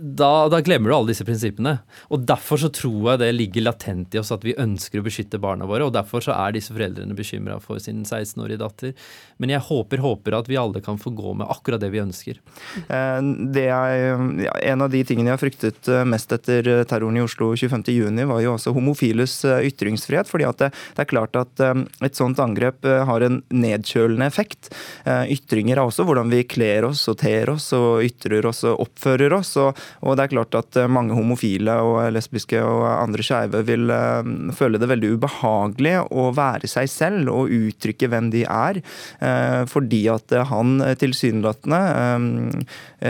da, 0.01 0.49
da, 0.49 0.61
glemmer 0.61 0.89
du 0.89 0.95
alle 0.95 1.11
disse 1.11 1.25
prinsippene. 1.25 1.75
Og 2.09 2.23
Derfor 2.25 2.57
så 2.57 2.71
tror 2.73 3.11
jeg 3.11 3.21
det 3.21 3.29
ligger 3.35 3.65
latent 3.67 4.15
i 4.15 4.19
oss 4.21 4.31
at 4.33 4.43
vi 4.45 4.55
ønsker 4.57 5.01
å 5.01 5.05
beskytte 5.05 5.39
barna 5.41 5.67
våre. 5.69 5.85
og 5.85 5.93
Derfor 5.93 6.23
så 6.25 6.33
er 6.33 6.55
disse 6.55 6.73
foreldrene 6.73 7.13
bekymra 7.17 7.59
for 7.61 7.81
sin 7.83 8.01
16-årige 8.01 8.61
datter. 8.63 8.95
Men 9.41 9.53
jeg 9.53 9.65
håper, 9.67 10.01
håper 10.01 10.37
at 10.39 10.49
vi 10.49 10.57
alle 10.57 10.81
kan 10.81 10.97
få 11.01 11.13
gå 11.17 11.35
med 11.37 11.49
akkurat 11.53 11.83
det 11.83 11.91
vi 11.93 12.01
ønsker. 12.01 12.39
Eh, 12.87 13.19
det 13.53 13.67
er, 13.69 14.23
en 14.71 14.85
av 14.85 14.89
de 14.93 15.03
tingene 15.05 15.29
jeg 15.29 15.37
har 15.37 15.43
fryktet 15.43 15.91
eh, 15.91 16.03
mest 16.07 16.33
etter 16.33 16.71
eh, 16.71 16.83
terroren 16.89 17.21
i 17.21 17.25
Oslo 17.25 17.51
25.6, 17.53 18.25
var 18.31 18.41
jo 18.41 18.55
også 18.55 18.73
homofiles 18.73 19.37
ytringsfrihet. 19.45 20.29
fordi 20.31 20.49
at 20.49 20.65
det, 20.65 20.71
det, 20.95 21.05
er 21.05 21.11
klart 21.11 21.37
at 21.37 21.61
et 21.61 22.17
sånt 22.17 22.39
angrep 22.41 22.85
har 22.85 23.23
en 23.25 23.41
nedkjølende 23.53 24.25
effekt. 24.25 24.69
Ytringer 25.05 25.77
er 25.77 25.83
også 25.83 26.05
hvordan 26.07 26.31
vi 26.31 26.43
kler 26.47 26.87
oss 26.87 27.03
og 27.11 27.19
ter 27.21 27.49
oss 27.51 27.71
og 27.75 28.05
ytrer 28.05 28.45
oss 28.49 28.63
og 28.69 28.85
oppfører 28.85 29.35
oss. 29.35 29.53
og 29.61 29.77
og 30.01 30.17
det 30.17 30.25
er 30.25 30.33
klart 30.33 30.57
at 30.57 30.77
eh, 30.79 30.89
mange 30.91 31.15
homofile 31.17 31.75
og 31.85 31.99
lesbiske 32.15 32.61
og 32.63 32.85
andre 32.89 33.25
skeive 33.25 33.63
vil 33.67 33.91
eh, 33.93 34.31
føle 34.57 34.81
det 34.81 34.89
veldig 34.91 35.13
ubehagelig 35.17 35.95
å 36.09 36.29
være 36.37 36.69
seg 36.71 36.89
selv 36.91 37.31
og 37.33 37.51
uttrykke 37.53 38.09
hvem 38.11 38.31
de 38.33 38.45
er, 38.47 38.81
eh, 39.23 39.61
fordi 39.69 40.01
at 40.11 40.33
han 40.51 40.79
tilsynelatende 41.01 41.81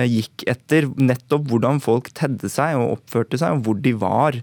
gikk 0.09 0.43
etter 0.49 0.87
nettopp 0.99 1.47
hvordan 1.51 1.81
folk 1.83 2.09
tedde 2.17 2.49
seg 2.51 2.79
og 2.79 2.97
oppførte 2.97 3.39
seg, 3.39 3.57
og 3.57 3.65
hvor 3.65 3.79
de 3.83 3.93
var. 3.99 4.37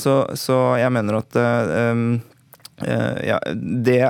Så, 0.00 0.14
så 0.38 0.58
jeg 0.80 0.92
mener 0.94 1.20
at 1.20 1.38
Uh, 2.82 3.20
ja, 3.22 3.36
det 3.54 4.00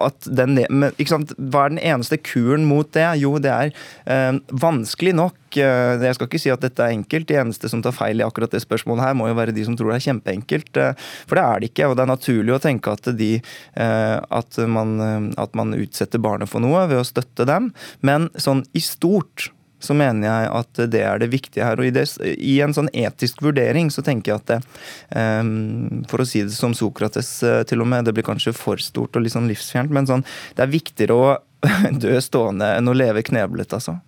at 0.00 0.24
den, 0.24 0.56
men, 0.72 0.94
Hva 0.96 1.66
er 1.66 1.74
den 1.74 1.82
eneste 1.82 2.16
kuren 2.16 2.64
mot 2.64 2.88
det? 2.96 3.04
Jo, 3.20 3.34
det 3.42 3.52
er 3.52 3.74
uh, 4.08 4.38
vanskelig 4.62 5.12
nok. 5.18 5.36
Uh, 5.58 6.00
jeg 6.00 6.16
skal 6.16 6.30
ikke 6.30 6.40
si 6.40 6.52
at 6.54 6.64
dette 6.64 6.80
er 6.80 6.96
enkelt. 6.96 7.28
De 7.28 7.36
eneste 7.42 7.68
som 7.68 7.84
tar 7.84 7.94
feil 7.96 8.22
i 8.22 8.24
akkurat 8.24 8.52
det 8.56 8.62
spørsmålet 8.64 9.04
her, 9.04 9.18
må 9.20 9.28
jo 9.28 9.36
være 9.36 9.54
de 9.56 9.66
som 9.68 9.76
tror 9.76 9.92
det 9.92 10.00
er 10.00 10.08
kjempeenkelt. 10.08 10.82
for 11.28 11.36
det 11.36 11.44
er 11.44 11.60
det 11.60 11.70
ikke. 11.72 11.90
Og 11.90 11.96
det 11.98 12.06
er 12.06 12.12
naturlig 12.14 12.56
å 12.56 12.62
tenke 12.62 12.96
at, 12.96 13.12
de, 13.20 13.30
at, 13.76 14.60
man, 14.64 15.32
at 15.36 15.56
man 15.58 15.76
utsetter 15.76 16.22
barnet 16.22 16.50
for 16.50 16.64
noe 16.64 16.86
ved 16.90 17.02
å 17.02 17.06
støtte 17.06 17.48
dem. 17.48 17.72
Men 18.06 18.30
sånn 18.40 18.64
i 18.72 18.82
stort 18.84 19.50
så 19.80 19.96
mener 19.96 20.28
jeg 20.28 20.50
at 20.60 20.82
det 20.92 21.02
er 21.06 21.22
det 21.22 21.30
viktige 21.32 21.66
her. 21.66 21.80
Og 21.80 21.88
i, 21.88 21.94
det, 21.94 22.06
i 22.36 22.58
en 22.64 22.74
sånn 22.76 22.90
etisk 22.92 23.42
vurdering 23.44 23.90
så 23.92 24.04
tenker 24.06 24.34
jeg 24.34 24.42
at 24.42 24.50
det, 24.50 24.58
um, 25.16 26.02
For 26.10 26.22
å 26.22 26.28
si 26.28 26.44
det 26.44 26.54
som 26.56 26.76
Sokrates 26.76 27.32
uh, 27.46 27.62
til 27.68 27.82
og 27.84 27.90
med, 27.90 28.06
det 28.06 28.14
blir 28.16 28.26
kanskje 28.26 28.54
for 28.56 28.80
stort 28.82 29.16
og 29.16 29.24
litt 29.24 29.36
sånn 29.36 29.48
livsfjernt, 29.50 29.92
men 29.94 30.08
sånn, 30.08 30.26
det 30.56 30.66
er 30.66 30.74
viktigere 30.74 31.16
å 31.16 31.32
dø 32.04 32.14
stående 32.24 32.74
enn 32.76 32.88
å 32.88 32.96
leve 32.96 33.24
kneblet, 33.26 33.72
altså. 33.76 33.98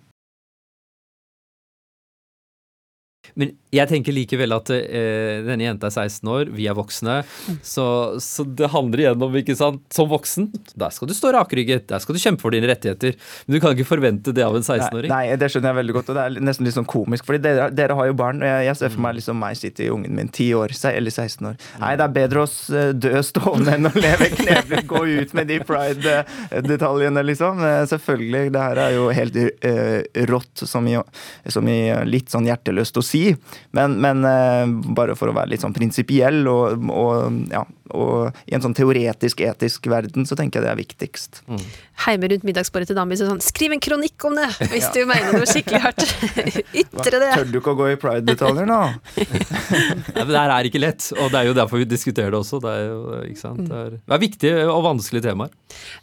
Men 3.39 3.53
jeg 3.73 3.89
tenker 3.89 4.13
likevel 4.13 4.53
at 4.53 4.69
eh, 4.73 5.41
denne 5.45 5.65
jenta 5.65 5.89
er 5.89 5.95
16 6.05 6.29
år, 6.29 6.51
vi 6.53 6.67
er 6.69 6.77
voksne. 6.77 7.21
Så, 7.65 7.85
så, 8.21 8.45
det 8.45 8.69
handler 8.73 9.01
igjen 9.01 9.25
om, 9.25 9.37
ikke 9.39 9.55
sant, 9.57 9.81
som 9.93 10.09
voksen, 10.11 10.49
der 10.77 10.93
skal 10.93 11.09
du 11.09 11.15
stå 11.17 11.31
rakrygget, 11.33 11.87
der 11.89 12.03
skal 12.03 12.17
du 12.17 12.21
kjempe 12.21 12.45
for 12.45 12.53
dine 12.53 12.69
rettigheter. 12.69 13.17
Men 13.47 13.55
du 13.55 13.59
kan 13.63 13.73
ikke 13.73 13.87
forvente 13.89 14.35
det 14.35 14.45
av 14.45 14.57
en 14.57 14.65
16-åring. 14.65 15.09
Nei, 15.09 15.23
nei, 15.31 15.39
det 15.41 15.49
skjønner 15.49 15.71
jeg 15.71 15.79
veldig 15.79 15.95
godt, 15.97 16.11
og 16.13 16.19
det 16.19 16.25
er 16.27 16.45
nesten 16.49 16.67
litt 16.67 16.77
sånn 16.77 16.89
komisk. 16.89 17.25
fordi 17.29 17.41
dere, 17.47 17.69
dere 17.73 17.97
har 17.97 18.11
jo 18.11 18.17
barn, 18.19 18.43
jeg, 18.45 18.67
jeg, 18.67 18.79
ser 18.81 18.93
for 18.93 19.05
meg 19.07 19.17
liksom 19.17 19.41
meg 19.41 19.57
sitte 19.57 19.87
i 19.87 19.89
ungen 19.93 20.13
min 20.19 20.29
10 20.29 20.53
år, 20.59 20.75
eller 20.93 21.15
16 21.15 21.49
år. 21.49 21.57
Nei, 21.81 21.93
det 21.97 22.07
er 22.07 22.15
bedre 22.19 22.45
å 22.45 22.93
dø 23.07 23.23
stående 23.25 23.77
enn 23.77 23.89
å 23.89 23.93
leve 23.97 24.29
kneblet, 24.35 24.85
gå 24.89 25.03
ut 25.09 25.35
med 25.37 25.49
de 25.49 25.59
pride-detaljene, 25.65 27.25
liksom. 27.31 27.65
Eh, 27.65 27.81
selvfølgelig, 27.89 28.53
det 28.53 28.67
her 28.67 28.83
er 28.85 28.95
jo 28.99 29.09
helt 29.13 29.41
uh, 29.41 30.23
rått, 30.29 30.65
som 30.69 30.85
i, 30.89 30.97
som 31.49 31.67
i 31.69 31.79
litt 32.05 32.29
sånn 32.33 32.45
hjerteløst 32.49 33.01
å 33.01 33.05
si 33.05 33.22
si. 33.23 33.57
Men, 33.75 33.97
men 34.03 34.23
bare 34.95 35.17
for 35.19 35.31
å 35.31 35.35
være 35.35 35.53
litt 35.53 35.63
sånn 35.63 35.75
prinsipiell 35.75 36.43
og, 36.49 36.83
og, 36.91 37.39
ja, 37.51 37.63
og 37.93 38.37
i 38.47 38.55
en 38.55 38.63
sånn 38.63 38.75
teoretisk, 38.77 39.41
etisk 39.43 39.87
verden, 39.91 40.25
så 40.27 40.37
tenker 40.39 40.59
jeg 40.59 40.65
det 40.65 40.71
er 40.71 40.79
viktigst. 40.79 41.41
Mm. 41.51 41.63
Heime 42.05 42.29
rundt 42.31 42.45
middagsbordet 42.47 42.89
til 42.89 42.97
så 42.97 43.27
sånn 43.27 43.41
Skriv 43.43 43.73
en 43.75 43.81
kronikk 43.83 44.23
om 44.27 44.37
det, 44.37 44.47
hvis 44.71 44.87
ja. 44.87 44.93
du 44.95 45.09
mener 45.09 45.37
noe 45.37 45.49
skikkelig 45.49 45.81
hardt. 45.83 46.05
Ytre 46.83 47.21
det. 47.21 47.31
Tør 47.35 47.51
du 47.51 47.59
ikke 47.59 47.73
å 47.75 47.79
gå 47.79 47.89
i 47.93 47.99
pride-detaljer 48.01 48.69
nå? 48.69 48.79
Nei, 50.15 50.25
det 50.29 50.39
her 50.39 50.55
er 50.55 50.69
ikke 50.69 50.81
lett, 50.81 51.09
og 51.17 51.33
det 51.33 51.41
er 51.41 51.49
jo 51.49 51.57
derfor 51.57 51.83
vi 51.83 51.89
diskuterer 51.89 52.33
det 52.33 52.39
også. 52.39 52.61
Det 52.63 52.71
er 52.71 52.87
jo 52.87 53.19
ikke 53.27 53.43
sant? 53.43 53.65
Det 53.67 53.83
er, 53.83 53.99
det 53.99 54.17
er 54.17 54.23
viktige 54.23 54.63
og 54.71 54.87
vanskelige 54.87 55.27
temaer. 55.29 55.53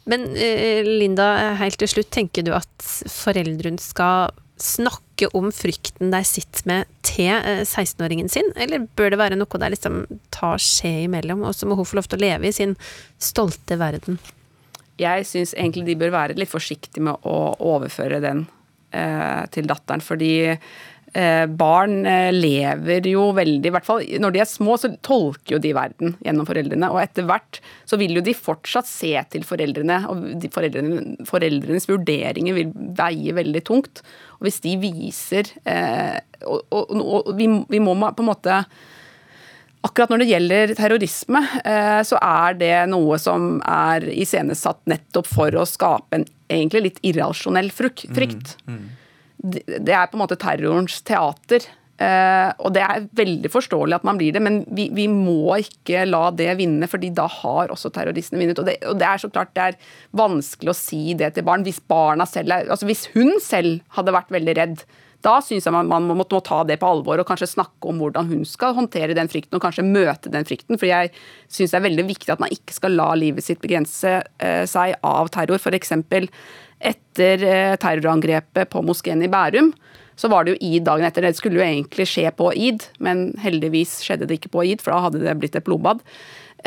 Men 0.09 0.29
eh, 0.35 0.85
Linda, 0.85 1.31
helt 1.59 1.79
til 1.81 1.91
slutt, 1.91 2.11
tenker 2.13 2.45
du 2.45 2.53
at 2.55 2.91
foreldrene 3.11 3.81
skal 3.81 4.31
snakke 4.63 5.29
om 5.37 5.51
frykten 5.53 6.13
de 6.13 6.21
sitter 6.25 6.67
med 6.69 6.91
til 7.05 7.31
16-åringen 7.67 8.29
eh, 8.29 8.33
sin, 8.33 8.51
eller 8.55 8.87
bør 8.97 9.13
det 9.13 9.21
være 9.21 9.39
noe 9.39 9.61
der 9.61 9.73
liksom 9.73 10.03
tar 10.33 10.61
skje 10.61 11.03
imellom, 11.07 11.43
og 11.47 11.57
så 11.57 11.69
må 11.69 11.77
hun 11.79 11.87
få 11.87 11.99
lov 11.99 12.09
til 12.11 12.21
å 12.21 12.25
leve 12.25 12.49
i 12.49 12.55
sin 12.55 12.77
stolte 13.21 13.77
verden? 13.81 14.21
Jeg 15.01 15.25
syns 15.29 15.55
egentlig 15.57 15.87
de 15.89 15.99
bør 15.99 16.13
være 16.13 16.37
litt 16.37 16.51
forsiktige 16.51 17.03
med 17.05 17.27
å 17.27 17.37
overføre 17.73 18.21
den 18.23 18.45
eh, 18.93 19.43
til 19.53 19.69
datteren, 19.69 20.03
fordi 20.03 20.33
eh, 20.51 21.45
barn 21.47 22.05
eh, 22.05 22.29
lever 22.35 23.07
jo 23.09 23.27
veldig 23.37 23.69
I 23.69 23.73
hvert 23.75 23.87
fall 23.87 24.03
når 24.21 24.35
de 24.35 24.43
er 24.43 24.49
små, 24.49 24.77
så 24.79 24.91
tolker 25.03 25.55
jo 25.55 25.61
de 25.63 25.73
verden 25.75 26.15
gjennom 26.25 26.47
foreldrene. 26.49 26.91
Og 26.93 27.01
etter 27.03 27.27
hvert 27.29 27.61
så 27.89 27.99
vil 28.01 28.17
jo 28.19 28.25
de 28.25 28.35
fortsatt 28.37 28.89
se 28.89 29.13
til 29.33 29.47
foreldrene, 29.47 30.03
og 30.11 30.49
foreldrene, 30.53 31.17
foreldrenes 31.29 31.89
vurderinger 31.89 32.59
vil 32.59 32.75
veie 32.99 33.37
veldig 33.37 33.63
tungt. 33.67 34.03
Og 34.41 34.47
hvis 34.47 34.61
de 34.63 34.73
viser 34.81 35.51
eh, 35.69 36.17
Og, 36.41 36.65
og, 36.73 36.95
og 36.97 37.29
vi, 37.37 37.45
vi, 37.69 37.81
må 37.83 37.93
på 38.01 38.25
en 38.25 38.31
måte 38.31 38.63
Akkurat 39.85 40.11
når 40.13 40.21
det 40.21 40.29
gjelder 40.29 40.71
terrorisme, 40.77 41.39
eh, 41.65 42.01
så 42.05 42.19
er 42.21 42.57
det 42.59 42.73
noe 42.91 43.17
som 43.17 43.55
er 43.65 44.03
iscenesatt 44.13 44.83
nettopp 44.89 45.25
for 45.25 45.57
å 45.57 45.63
skape 45.65 46.19
en 46.19 46.25
egentlig 46.53 46.83
litt 46.85 46.99
irrasjonell 47.09 47.71
frykt. 47.73 48.05
Mm, 48.13 48.75
mm. 48.75 48.83
Det 49.81 49.95
er 49.95 50.05
på 50.05 50.19
en 50.19 50.21
måte 50.21 50.37
terrorens 50.37 50.99
teater. 51.01 51.65
Uh, 52.01 52.49
og 52.65 52.71
det 52.73 52.81
er 52.81 53.03
veldig 53.13 53.49
forståelig 53.53 53.99
at 53.99 54.05
man 54.07 54.17
blir 54.17 54.33
det, 54.33 54.41
men 54.41 54.61
vi, 54.73 54.87
vi, 54.95 55.03
må 55.11 55.59
ikke 55.61 56.07
la 56.07 56.23
det 56.33 56.49
vinne, 56.57 56.87
fordi 56.89 57.11
da 57.13 57.27
har 57.29 57.69
også 57.69 57.91
terroristene 57.93 58.41
vunnet. 58.41 58.57
Og, 58.57 58.71
og, 58.89 58.97
det 58.97 59.05
er 59.05 59.21
så 59.21 59.29
klart 59.29 59.53
det 59.53 59.67
er 59.67 59.77
vanskelig 60.17 60.73
å 60.73 60.77
si 60.77 61.13
det 61.19 61.33
til 61.35 61.45
barn. 61.45 61.65
Hvis 61.67 61.81
barna 61.91 62.25
selv 62.25 62.55
er, 62.55 62.71
altså 62.73 62.89
hvis 62.89 63.05
hun 63.13 63.35
selv 63.43 63.83
hadde 63.99 64.15
vært 64.15 64.33
veldig 64.33 64.57
redd, 64.57 64.83
da 65.21 65.35
syns 65.45 65.67
jeg 65.67 65.75
man, 65.75 65.91
man 65.91 66.07
må, 66.09 66.15
må, 66.17 66.25
ta 66.25 66.63
det 66.65 66.79
på 66.81 66.89
alvor 66.89 67.21
og 67.21 67.27
kanskje 67.29 67.51
snakke 67.51 67.91
om 67.91 68.01
hvordan 68.01 68.31
hun 68.31 68.41
skal 68.49 68.73
håndtere 68.79 69.13
den 69.17 69.29
frykten, 69.29 69.59
og 69.59 69.61
kanskje 69.67 69.85
møte 69.85 70.33
den 70.33 70.47
frykten. 70.47 70.81
For 70.81 70.89
jeg 70.89 71.13
syns 71.45 71.75
det 71.75 71.83
er 71.83 71.85
veldig 71.85 72.09
viktig 72.09 72.33
at 72.33 72.41
man 72.41 72.55
ikke 72.55 72.79
skal 72.79 72.97
la 72.97 73.11
livet 73.19 73.45
sitt 73.45 73.61
begrense 73.61 74.17
eh, 74.41 74.63
seg 74.69 74.97
av 75.05 75.29
terror. 75.35 75.61
F.eks. 75.61 75.93
etter 76.81 77.45
eh, 77.45 77.75
terrorangrepet 77.77 78.73
på 78.73 78.81
moskeen 78.89 79.21
i 79.21 79.29
Bærum 79.29 79.75
så 80.19 80.29
var 80.31 80.45
det 80.45 80.55
jo 80.55 80.61
id 80.73 80.85
dagen 80.87 81.07
etter. 81.07 81.25
Det 81.25 81.37
skulle 81.37 81.61
jo 81.61 81.65
egentlig 81.65 82.07
skje 82.09 82.27
på 82.35 82.51
id, 82.53 82.85
men 83.03 83.31
heldigvis 83.41 83.99
skjedde 84.05 84.27
det 84.29 84.39
ikke 84.39 84.53
på 84.53 84.65
id, 84.73 84.83
for 84.83 84.93
da 84.93 85.05
hadde 85.07 85.23
det 85.23 85.37
blitt 85.39 85.57
et 85.57 85.67
blodbad. 85.67 86.03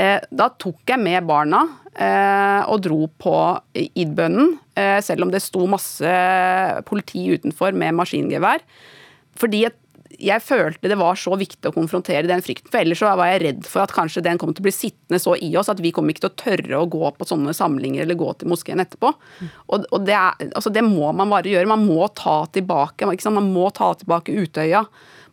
Eh, 0.01 0.19
da 0.35 0.49
tok 0.59 0.83
jeg 0.91 0.99
med 0.99 1.27
barna 1.29 1.61
eh, 1.95 2.63
og 2.67 2.83
dro 2.83 3.05
på 3.21 3.37
id-bønnen, 3.79 4.57
eh, 4.75 4.99
selv 5.07 5.27
om 5.27 5.31
det 5.31 5.43
sto 5.45 5.69
masse 5.71 6.17
politi 6.89 7.29
utenfor 7.37 7.77
med 7.79 7.95
maskingevær. 8.01 8.65
Fordi 9.39 9.65
at 9.71 9.79
jeg 10.23 10.43
følte 10.45 10.91
det 10.91 10.99
var 11.01 11.19
så 11.19 11.35
viktig 11.39 11.71
å 11.71 11.75
konfrontere 11.75 12.29
den 12.29 12.43
frykten. 12.45 12.71
For 12.73 12.81
ellers 12.81 13.01
så 13.03 13.13
var 13.19 13.31
jeg 13.31 13.43
redd 13.45 13.67
for 13.69 13.85
at 13.85 13.95
kanskje 13.95 14.23
den 14.27 14.41
kom 14.41 14.55
til 14.55 14.65
å 14.65 14.69
bli 14.69 14.75
sittende 14.75 15.21
så 15.23 15.35
i 15.37 15.51
oss 15.61 15.71
at 15.73 15.83
vi 15.83 15.93
kom 15.95 16.11
ikke 16.11 16.25
til 16.25 16.31
å 16.31 16.39
tørre 16.43 16.81
å 16.81 16.91
gå 16.91 17.11
på 17.17 17.29
sånne 17.29 17.55
samlinger 17.57 18.05
eller 18.05 18.19
gå 18.21 18.31
til 18.39 18.51
moskeen 18.53 18.83
etterpå. 18.85 19.13
Og, 19.67 19.89
og 19.91 20.07
det, 20.07 20.17
er, 20.19 20.51
altså 20.53 20.73
det, 20.75 20.85
må 20.87 21.13
man 21.17 21.33
bare 21.33 21.51
gjøre. 21.51 21.71
Man 21.71 21.87
må 21.89 22.09
ta 22.17 22.45
tilbake 22.55 23.09
Man 23.09 23.53
må 23.55 23.71
ta 23.75 23.93
tilbake 23.99 24.35
Utøya. 24.35 24.85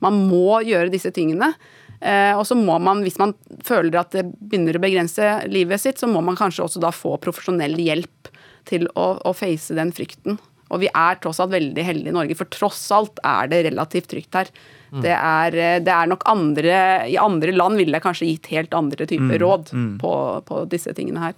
Man 0.02 0.24
må 0.30 0.62
gjøre 0.66 0.94
disse 0.94 1.14
tingene. 1.16 1.54
Eh, 2.02 2.34
og 2.34 2.48
så 2.50 2.58
må 2.58 2.80
man, 2.82 3.04
hvis 3.06 3.20
man 3.22 3.36
føler 3.66 4.00
at 4.02 4.16
det 4.16 4.26
begynner 4.26 4.78
å 4.78 4.82
begrense 4.82 5.34
livet 5.52 5.84
sitt, 5.84 6.02
så 6.02 6.10
må 6.10 6.24
man 6.26 6.40
kanskje 6.40 6.66
også 6.66 6.82
da 6.82 6.90
få 6.96 7.18
profesjonell 7.22 7.78
hjelp 7.78 8.32
til 8.70 8.88
å, 8.98 9.14
å 9.22 9.34
face 9.38 9.76
den 9.78 9.94
frykten. 9.94 10.40
Og 10.72 10.80
vi 10.84 10.90
er 10.92 11.20
tross 11.20 11.42
alt 11.44 11.52
veldig 11.54 11.84
heldige 11.84 12.14
i 12.14 12.16
Norge, 12.16 12.38
for 12.40 12.52
tross 12.52 12.86
alt 12.96 13.20
er 13.28 13.50
det 13.52 13.66
relativt 13.68 14.10
trygt 14.14 14.38
her. 14.40 14.52
Mm. 14.92 15.02
Det, 15.04 15.14
er, 15.16 15.56
eh, 15.56 15.80
det, 15.84 15.92
er, 15.92 16.10
nok 16.12 16.26
andre 16.28 16.80
I 17.08 17.16
andre 17.20 17.54
land 17.56 17.80
ville 17.80 17.96
jeg 17.96 18.04
kanskje 18.04 18.28
gitt 18.28 18.50
helt 18.52 18.76
andre 18.76 19.08
typer 19.08 19.38
mm. 19.38 19.40
råd 19.40 19.72
mm. 19.72 19.94
På, 20.02 20.14
på, 20.48 20.66
disse 20.72 20.92
tingene 20.96 21.24
her. 21.24 21.38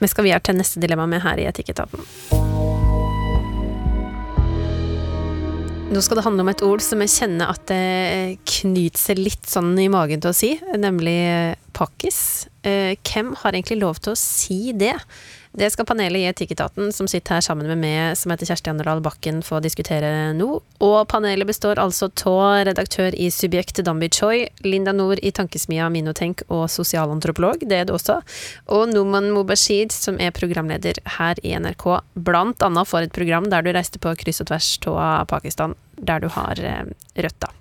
Men 0.00 0.12
skal 0.12 0.26
vi 0.26 0.32
gjøre 0.32 0.44
til 0.50 0.60
neste 0.60 0.82
dilemma 0.82 1.08
med 1.08 1.24
her 1.24 1.40
i 1.40 1.48
Etikketaten. 1.48 2.04
Nå 5.90 5.98
skal 6.06 6.20
det 6.20 6.22
handle 6.22 6.44
om 6.44 6.52
et 6.52 6.62
ord 6.62 6.84
som 6.86 7.00
jeg 7.02 7.10
kjenner 7.16 7.50
at 7.50 7.64
det 7.66 8.38
knyter 8.46 9.00
seg 9.00 9.18
litt 9.18 9.48
sånn 9.50 9.72
i 9.82 9.88
magen 9.90 10.22
til 10.22 10.30
å 10.30 10.36
si, 10.36 10.52
nemlig 10.78 11.18
pakkis. 11.74 12.46
Eh, 12.62 12.94
hvem 13.00 13.32
har 13.40 13.56
egentlig 13.56 13.80
lov 13.80 13.98
til 13.98 14.14
å 14.14 14.18
si 14.18 14.70
det? 14.76 14.94
Det 15.52 15.66
skal 15.74 15.86
panelet 15.86 16.22
i 16.22 16.28
Etikketaten, 16.30 16.92
som 16.94 17.08
sitter 17.10 17.34
her 17.34 17.42
sammen 17.42 17.66
med 17.66 17.80
meg, 17.82 18.14
som 18.18 18.30
heter 18.30 18.46
Kjersti 18.46 18.70
Anderdal 18.70 19.00
Bakken, 19.02 19.40
få 19.42 19.58
diskutere 19.64 20.30
nå. 20.38 20.60
Og 20.86 20.98
panelet 21.10 21.48
består 21.48 21.80
altså 21.82 22.06
av 22.30 22.68
redaktør 22.68 23.16
i 23.18 23.26
Subjekt 23.34 23.82
Dambi 23.82 24.06
Choi, 24.14 24.44
Linda 24.62 24.94
Nord 24.94 25.18
i 25.26 25.32
Tankesmia 25.34 25.88
Minotenk 25.90 26.44
og 26.48 26.68
sosialantropolog, 26.70 27.66
det 27.66 27.80
er 27.80 27.88
det 27.88 27.96
også, 27.96 28.20
og 28.70 28.94
Noman 28.94 29.32
Mubashir, 29.34 29.90
som 29.90 30.20
er 30.22 30.30
programleder 30.36 31.02
her 31.18 31.42
i 31.42 31.56
NRK, 31.58 31.88
blant 32.14 32.62
annet 32.62 32.86
for 32.86 33.02
et 33.02 33.14
program 33.16 33.50
der 33.50 33.66
du 33.66 33.72
reiste 33.74 33.98
på 33.98 34.14
kryss 34.22 34.44
og 34.44 34.52
tvers 34.52 34.70
av 34.86 35.26
Pakistan, 35.34 35.74
der 35.98 36.22
du 36.22 36.30
har 36.30 36.62
eh, 36.62 36.94
røtter. 37.18 37.58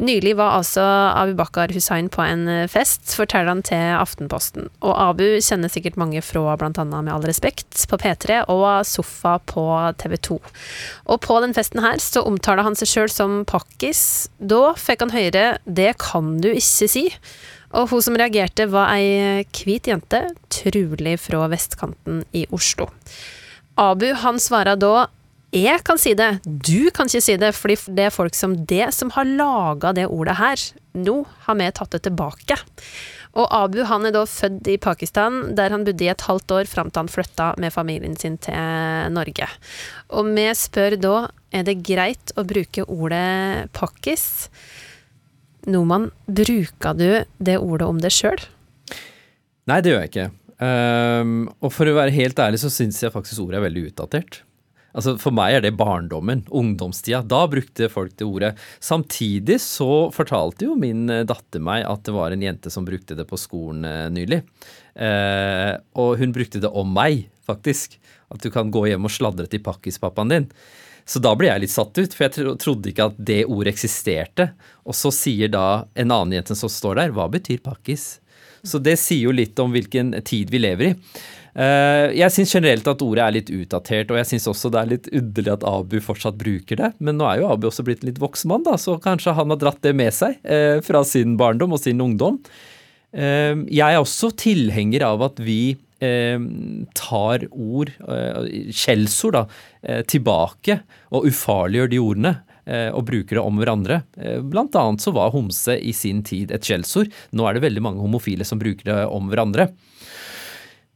Nylig 0.00 0.32
var 0.38 0.54
altså 0.56 0.80
Abu 1.12 1.34
Bakar 1.36 1.68
Hussain 1.74 2.08
på 2.08 2.22
en 2.24 2.46
eh, 2.48 2.68
fest, 2.70 3.12
forteller 3.12 3.50
han 3.50 3.60
til 3.66 3.92
Aftenposten. 3.98 4.70
Og 4.80 4.94
Abu 4.96 5.24
kjenner 5.44 5.68
sikkert 5.68 5.98
mange 6.00 6.22
fra 6.24 6.56
annet 6.56 6.94
Med 7.04 7.12
all 7.12 7.26
respekt 7.28 7.76
på 7.90 7.98
P3 8.00 8.46
og 8.48 8.86
Sofa 8.88 9.36
på 9.44 9.66
TV 10.00 10.16
2. 10.16 10.38
Og 11.12 11.20
på 11.20 11.38
den 11.44 11.52
festen 11.52 11.84
her 11.84 12.00
så 12.00 12.24
omtaler 12.24 12.64
han 12.64 12.78
seg 12.78 12.88
sjøl 12.88 13.12
som 13.12 13.42
pakkis. 13.44 14.30
Da 14.40 14.72
fikk 14.80 15.04
han 15.04 15.12
høre 15.12 15.58
'det 15.68 15.98
kan 16.00 16.40
du 16.40 16.48
ikke 16.48 16.88
si'. 16.88 17.12
Og 17.72 17.88
hun 17.88 18.02
som 18.02 18.16
reagerte 18.16 18.68
var 18.68 18.92
ei 18.96 19.44
hvit 19.44 19.88
jente, 19.88 20.34
trolig 20.48 21.18
fra 21.20 21.48
vestkanten 21.48 22.24
i 22.32 22.46
Oslo. 22.50 22.88
Abu 23.76 24.12
han 24.12 24.40
svarer 24.40 24.76
da 24.76 25.08
jeg 25.52 25.82
kan 25.84 25.98
si 26.00 26.14
det, 26.16 26.30
du 26.44 26.88
kan 26.96 27.10
ikke 27.10 27.24
si 27.24 27.34
det, 27.36 27.50
fordi 27.52 27.76
det 27.92 28.06
er 28.08 28.14
folk 28.14 28.36
som 28.36 28.54
det 28.68 28.86
som 28.96 29.10
har 29.12 29.28
laga 29.28 29.92
det 29.96 30.06
ordet 30.08 30.38
her. 30.38 30.62
Nå 30.96 31.18
har 31.44 31.58
vi 31.58 31.66
tatt 31.76 31.92
det 31.92 32.06
tilbake. 32.06 32.56
Og 33.36 33.48
Abu 33.52 33.80
han 33.88 34.04
er 34.08 34.12
da 34.12 34.24
født 34.28 34.68
i 34.68 34.78
Pakistan, 34.80 35.54
der 35.56 35.72
han 35.72 35.84
bodde 35.84 36.04
i 36.04 36.10
et 36.12 36.24
halvt 36.24 36.52
år 36.56 36.68
fram 36.68 36.90
til 36.92 37.04
han 37.04 37.12
flytta 37.12 37.52
med 37.60 37.72
familien 37.72 38.16
sin 38.20 38.38
til 38.40 39.12
Norge. 39.12 39.48
Og 40.12 40.28
vi 40.36 40.46
spør 40.56 40.96
da 41.00 41.16
er 41.52 41.64
det 41.68 41.80
greit 41.84 42.32
å 42.36 42.44
bruke 42.48 42.84
ordet 42.88 43.72
pakkis. 43.76 44.48
Noman, 45.68 46.10
bruker 46.26 46.96
du 46.96 47.08
det 47.38 47.58
ordet 47.60 47.88
om 47.88 48.00
deg 48.02 48.12
sjøl? 48.12 48.40
Nei, 49.68 49.80
det 49.80 49.92
gjør 49.92 50.00
jeg 50.02 50.12
ikke. 50.12 50.30
Um, 50.62 51.36
og 51.62 51.72
for 51.74 51.88
å 51.88 51.96
være 51.96 52.14
helt 52.14 52.40
ærlig 52.40 52.60
så 52.62 52.70
syns 52.70 53.00
jeg 53.02 53.14
faktisk 53.14 53.44
ordet 53.44 53.60
er 53.60 53.66
veldig 53.68 53.84
utdatert. 53.90 54.42
Altså 54.92 55.14
For 55.20 55.34
meg 55.34 55.56
er 55.56 55.64
det 55.64 55.74
barndommen, 55.78 56.44
ungdomstida. 56.52 57.22
Da 57.24 57.46
brukte 57.50 57.88
folk 57.92 58.14
det 58.18 58.28
ordet. 58.28 58.52
Samtidig 58.82 59.58
så 59.64 60.10
fortalte 60.14 60.68
jo 60.68 60.76
min 60.78 61.08
eh, 61.12 61.24
datter 61.28 61.64
meg 61.64 61.86
at 61.88 62.04
det 62.06 62.14
var 62.16 62.34
en 62.34 62.44
jente 62.44 62.72
som 62.72 62.86
brukte 62.86 63.16
det 63.18 63.26
på 63.28 63.40
skolen 63.40 63.86
eh, 63.88 64.06
nylig. 64.12 64.42
Eh, 64.94 65.72
og 65.96 66.16
hun 66.20 66.36
brukte 66.36 66.60
det 66.62 66.70
om 66.70 66.92
meg, 66.92 67.26
faktisk. 67.48 67.98
At 68.32 68.44
du 68.44 68.52
kan 68.52 68.72
gå 68.72 68.86
hjem 68.90 69.08
og 69.08 69.12
sladre 69.12 69.48
til 69.50 69.64
pakkispappaen 69.64 70.32
din. 70.32 70.48
Så 71.08 71.18
da 71.22 71.32
ble 71.34 71.48
jeg 71.48 71.64
litt 71.64 71.72
satt 71.72 71.98
ut, 71.98 72.14
for 72.14 72.28
jeg 72.28 72.56
trodde 72.62 72.92
ikke 72.92 73.08
at 73.10 73.16
det 73.18 73.42
ordet 73.50 73.72
eksisterte. 73.72 74.52
Og 74.86 74.96
så 74.96 75.10
sier 75.14 75.50
da 75.50 75.84
en 75.98 76.12
annen 76.12 76.36
jente 76.38 76.56
som 76.58 76.70
står 76.70 77.00
der, 77.00 77.14
hva 77.16 77.26
betyr 77.32 77.62
pakkis? 77.64 78.20
Så 78.62 78.78
det 78.78 78.94
sier 79.02 79.26
jo 79.26 79.34
litt 79.34 79.58
om 79.58 79.72
hvilken 79.74 80.14
tid 80.26 80.52
vi 80.52 80.60
lever 80.62 80.92
i. 80.92 80.94
Eh, 81.52 82.14
jeg 82.16 82.32
syns 82.32 82.54
generelt 82.56 82.86
at 82.88 83.02
ordet 83.04 83.24
er 83.24 83.34
litt 83.36 83.52
utdatert, 83.52 84.12
og 84.12 84.18
jeg 84.20 84.30
syns 84.30 84.48
også 84.48 84.70
det 84.72 84.80
er 84.80 84.92
litt 84.94 85.08
underlig 85.12 85.52
at 85.52 85.66
Abu 85.68 85.98
fortsatt 86.04 86.38
bruker 86.40 86.80
det. 86.80 86.92
Men 87.04 87.18
nå 87.20 87.28
er 87.28 87.42
jo 87.42 87.50
Abu 87.52 87.68
også 87.68 87.84
blitt 87.86 88.04
en 88.04 88.12
litt 88.12 88.20
voksen 88.22 88.52
mann, 88.52 88.64
da, 88.66 88.78
så 88.80 88.96
kanskje 89.02 89.36
han 89.36 89.52
har 89.52 89.60
dratt 89.60 89.82
det 89.84 89.94
med 89.96 90.14
seg 90.16 90.38
eh, 90.42 90.78
fra 90.84 91.04
sin 91.08 91.36
barndom 91.40 91.76
og 91.76 91.82
sin 91.82 92.00
ungdom. 92.02 92.40
Eh, 93.12 93.52
jeg 93.68 93.84
er 93.84 94.00
også 94.00 94.32
tilhenger 94.40 95.08
av 95.12 95.28
at 95.30 95.42
vi 95.42 95.62
tar 96.02 97.44
ord, 97.46 97.92
skjellsord, 98.74 99.36
da, 99.36 99.92
tilbake 100.10 100.74
og 101.14 101.28
ufarliggjør 101.28 101.92
de 101.92 102.00
ordene 102.02 102.32
og 102.90 103.04
bruker 103.06 103.38
det 103.38 103.44
om 103.44 103.60
hverandre. 103.60 104.00
Blant 104.50 104.74
annet 104.80 105.04
så 105.04 105.12
var 105.14 105.30
homse 105.30 105.76
i 105.78 105.94
sin 105.94 106.24
tid 106.26 106.50
et 106.50 106.66
skjellsord. 106.66 107.06
Nå 107.30 107.46
er 107.46 107.54
det 107.54 107.62
veldig 107.68 107.84
mange 107.86 108.02
homofile 108.02 108.42
som 108.42 108.58
bruker 108.58 108.90
det 108.90 108.98
om 109.14 109.30
hverandre. 109.30 109.68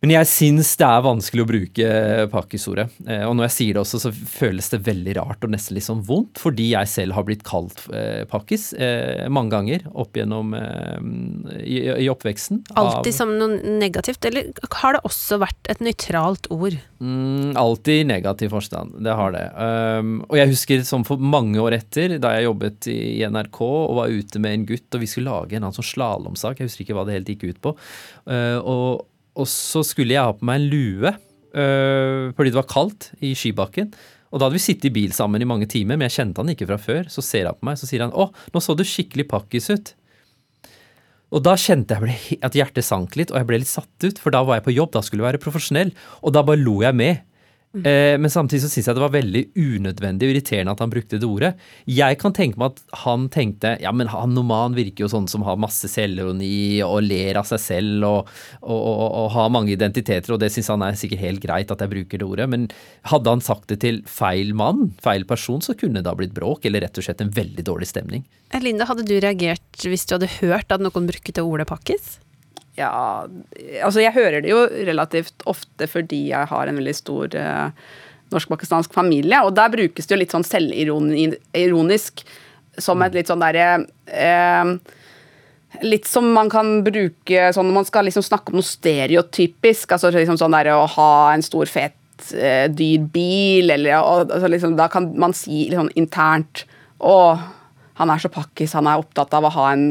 Men 0.04 0.12
jeg 0.12 0.28
syns 0.28 0.74
det 0.76 0.84
er 0.84 1.04
vanskelig 1.06 1.42
å 1.42 1.48
bruke 1.48 1.86
pakkisordet. 2.28 2.92
Eh, 3.08 3.22
Og 3.24 3.32
når 3.38 3.46
jeg 3.46 3.54
sier 3.54 3.76
det 3.76 3.80
også, 3.80 4.00
så 4.04 4.10
føles 4.12 4.68
det 4.68 4.82
veldig 4.84 5.14
rart 5.16 5.46
og 5.46 5.54
nesten 5.54 5.74
litt 5.74 5.86
sånn 5.86 6.02
vondt, 6.04 6.36
fordi 6.42 6.66
jeg 6.74 6.90
selv 6.92 7.16
har 7.16 7.24
blitt 7.24 7.42
kalt 7.48 7.80
eh, 7.96 8.26
pakkis 8.28 8.68
eh, 8.76 9.24
mange 9.32 9.54
ganger 9.54 9.86
opp 9.96 10.18
gjennom 10.20 10.52
i, 10.52 11.78
i 12.04 12.10
oppveksten. 12.12 12.60
Alltid 12.76 13.16
som 13.16 13.32
noe 13.40 13.56
negativt, 13.80 14.28
eller 14.28 14.52
har 14.82 14.98
det 14.98 15.02
også 15.08 15.40
vært 15.40 15.72
et 15.72 15.80
nøytralt 15.80 16.50
ord? 16.52 16.76
Mm, 17.00 17.56
alltid 17.56 18.02
i 18.04 18.06
negativ 18.12 18.52
forstand, 18.52 19.00
det 19.04 19.16
har 19.16 19.32
det. 19.32 19.46
Um, 19.56 20.14
og 20.28 20.36
jeg 20.38 20.52
husker 20.52 20.86
som 20.86 21.08
for 21.08 21.20
mange 21.20 21.58
år 21.62 21.80
etter, 21.80 22.18
da 22.20 22.36
jeg 22.36 22.50
jobbet 22.50 22.92
i 22.92 23.24
NRK 23.24 23.60
og 23.64 23.98
var 24.02 24.12
ute 24.12 24.44
med 24.44 24.60
en 24.60 24.70
gutt, 24.70 24.88
og 24.92 25.02
vi 25.02 25.08
skulle 25.10 25.32
lage 25.32 25.56
en 25.56 25.64
annen 25.64 25.76
sånn 25.80 25.88
slalåmsak, 25.94 26.60
jeg 26.60 26.68
husker 26.68 26.84
ikke 26.84 27.00
hva 27.00 27.08
det 27.08 27.16
helt 27.18 27.32
gikk 27.32 27.48
ut 27.48 27.62
på. 27.64 27.76
Og, 28.60 29.04
og 29.36 29.48
så 29.50 29.82
skulle 29.86 30.16
jeg 30.16 30.24
ha 30.24 30.34
på 30.34 30.46
meg 30.48 30.62
en 30.62 30.68
lue, 30.72 31.12
øh, 31.56 32.32
fordi 32.36 32.52
det 32.52 32.58
var 32.58 32.70
kaldt 32.70 33.10
i 33.20 33.34
skibakken. 33.36 33.92
Og 34.32 34.40
da 34.40 34.48
hadde 34.48 34.58
vi 34.58 34.64
sittet 34.64 34.88
i 34.88 34.94
bil 34.94 35.12
sammen 35.16 35.42
i 35.42 35.48
mange 35.48 35.68
timer, 35.70 35.96
men 35.96 36.08
jeg 36.08 36.18
kjente 36.18 36.42
han 36.42 36.50
ikke 36.52 36.68
fra 36.68 36.80
før. 36.80 37.06
Så 37.12 37.22
ser 37.24 37.46
han 37.48 37.56
på 37.56 37.68
meg, 37.68 37.78
så 37.78 37.88
sier 37.88 38.02
han 38.04 38.12
'Å, 38.12 38.32
nå 38.52 38.60
så 38.60 38.76
du 38.76 38.84
skikkelig 38.84 39.28
pakkis 39.30 39.70
ut'. 39.70 39.94
Og 41.34 41.42
da 41.42 41.56
kjente 41.58 41.96
jeg 41.96 42.38
at 42.42 42.54
hjertet 42.54 42.86
sank 42.86 43.16
litt, 43.18 43.30
og 43.30 43.38
jeg 43.40 43.46
ble 43.48 43.58
litt 43.58 43.70
satt 43.70 44.04
ut, 44.04 44.18
for 44.18 44.30
da 44.30 44.44
var 44.46 44.60
jeg 44.60 44.66
på 44.68 44.76
jobb, 44.76 44.92
da 44.94 45.02
skulle 45.02 45.24
jeg 45.24 45.34
være 45.34 45.42
profesjonell, 45.42 45.90
og 46.22 46.32
da 46.32 46.42
bare 46.46 46.62
lo 46.62 46.82
jeg 46.82 46.94
med. 46.94 47.24
Eh, 47.84 48.14
men 48.20 48.32
samtidig 48.32 48.62
så 48.64 48.70
syns 48.72 48.88
jeg 48.88 48.96
det 48.96 49.02
var 49.02 49.14
veldig 49.14 49.42
unødvendig 49.56 50.28
og 50.28 50.34
irriterende 50.34 50.74
at 50.76 50.82
han 50.84 50.92
brukte 50.92 51.20
det 51.20 51.28
ordet. 51.28 51.52
Jeg 51.90 52.18
kan 52.22 52.34
tenke 52.36 52.60
meg 52.60 52.74
at 52.74 53.00
han 53.02 53.28
tenkte 53.32 53.74
ja, 53.82 53.92
men 53.92 54.10
han 54.12 54.34
Noman 54.36 54.76
virker 54.76 55.06
jo 55.06 55.10
sånn 55.12 55.28
som 55.30 55.44
har 55.46 55.60
masse 55.60 55.88
selvironi 55.90 56.82
og 56.86 57.00
ler 57.06 57.40
av 57.40 57.48
seg 57.48 57.62
selv 57.62 58.08
og, 58.08 58.32
og, 58.62 58.80
og, 58.80 59.06
og 59.22 59.30
har 59.36 59.52
mange 59.54 59.74
identiteter, 59.74 60.34
og 60.34 60.42
det 60.42 60.52
syns 60.54 60.72
han 60.72 60.84
er 60.86 60.98
sikkert 60.98 61.24
helt 61.24 61.44
greit 61.44 61.72
at 61.72 61.82
jeg 61.84 61.92
bruker 61.92 62.22
det 62.22 62.28
ordet. 62.28 62.48
Men 62.52 62.68
hadde 63.10 63.36
han 63.36 63.44
sagt 63.44 63.70
det 63.72 63.80
til 63.84 64.02
feil 64.10 64.54
mann, 64.56 64.90
feil 65.02 65.26
person, 65.28 65.62
så 65.64 65.76
kunne 65.78 66.00
det 66.00 66.08
da 66.08 66.16
blitt 66.18 66.36
bråk, 66.36 66.66
eller 66.68 66.86
rett 66.86 67.00
og 67.00 67.06
slett 67.06 67.24
en 67.24 67.34
veldig 67.34 67.66
dårlig 67.66 67.90
stemning. 67.92 68.26
Linda, 68.62 68.86
hadde 68.88 69.04
du 69.06 69.16
reagert 69.20 69.84
hvis 69.84 70.06
du 70.08 70.16
hadde 70.16 70.30
hørt 70.38 70.72
at 70.72 70.82
noen 70.82 71.08
brukte 71.08 71.44
ordet 71.44 71.68
pakkis? 71.70 72.16
Ja, 72.76 73.24
altså 73.80 74.02
jeg 74.02 74.12
hører 74.12 74.42
det 74.44 74.50
jo 74.50 74.66
relativt 74.68 75.44
ofte 75.48 75.88
fordi 75.88 76.26
jeg 76.28 76.50
har 76.50 76.68
en 76.68 76.76
veldig 76.76 76.94
stor 76.96 77.32
eh, 77.32 77.86
norsk-pakistansk 78.34 78.92
familie, 78.92 79.40
og 79.46 79.54
der 79.56 79.72
brukes 79.72 80.04
det 80.04 80.12
jo 80.12 80.20
litt 80.20 80.34
sånn 80.34 80.44
selvironisk 80.44 82.24
som 82.76 83.00
et 83.00 83.16
litt 83.16 83.30
sånn 83.30 83.44
derre 83.44 83.68
eh, 84.12 84.76
Litt 85.82 86.06
som 86.08 86.28
man 86.32 86.48
kan 86.48 86.78
bruke 86.86 87.50
sånn 87.52 87.66
når 87.68 87.74
man 87.74 87.86
skal 87.88 88.06
liksom 88.06 88.24
snakke 88.24 88.52
om 88.52 88.60
noe 88.60 88.64
stereotypisk, 88.64 89.90
altså 89.92 90.08
liksom 90.14 90.38
sånn 90.40 90.54
derre 90.54 90.76
å 90.78 90.86
ha 90.94 91.10
en 91.34 91.44
stor, 91.44 91.68
fet 91.68 92.30
eh, 92.32 92.64
dyr 92.72 93.02
bil, 93.12 93.72
eller 93.74 93.98
og, 93.98 94.30
altså 94.30 94.48
liksom, 94.52 94.76
Da 94.78 94.86
kan 94.92 95.10
man 95.20 95.36
si 95.36 95.66
litt 95.66 95.76
sånn 95.76 95.92
internt 95.98 96.64
Å, 97.04 97.16
han 98.00 98.12
er 98.12 98.22
så 98.22 98.30
pakkis, 98.32 98.76
han 98.78 98.88
er 98.88 99.02
opptatt 99.02 99.36
av 99.36 99.48
å 99.48 99.52
ha 99.58 99.66
en 99.74 99.88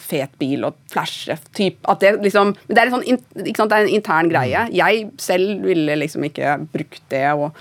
fet 0.00 0.32
bil 0.40 0.66
og 0.68 0.76
flashe 0.92 1.38
typ, 1.56 1.78
at 1.88 2.02
det 2.02 2.16
liksom 2.24 2.54
men 2.54 2.74
Det 2.76 2.82
er 2.82 2.90
en 2.90 2.96
sånn 2.96 3.54
sant, 3.56 3.70
det 3.70 3.76
er 3.76 3.86
en 3.86 3.94
intern 3.96 4.30
greie. 4.30 4.66
Jeg 4.74 5.06
selv 5.22 5.64
ville 5.66 5.96
liksom 5.98 6.26
ikke 6.28 6.58
brukt 6.72 7.02
det 7.12 7.26
og 7.32 7.56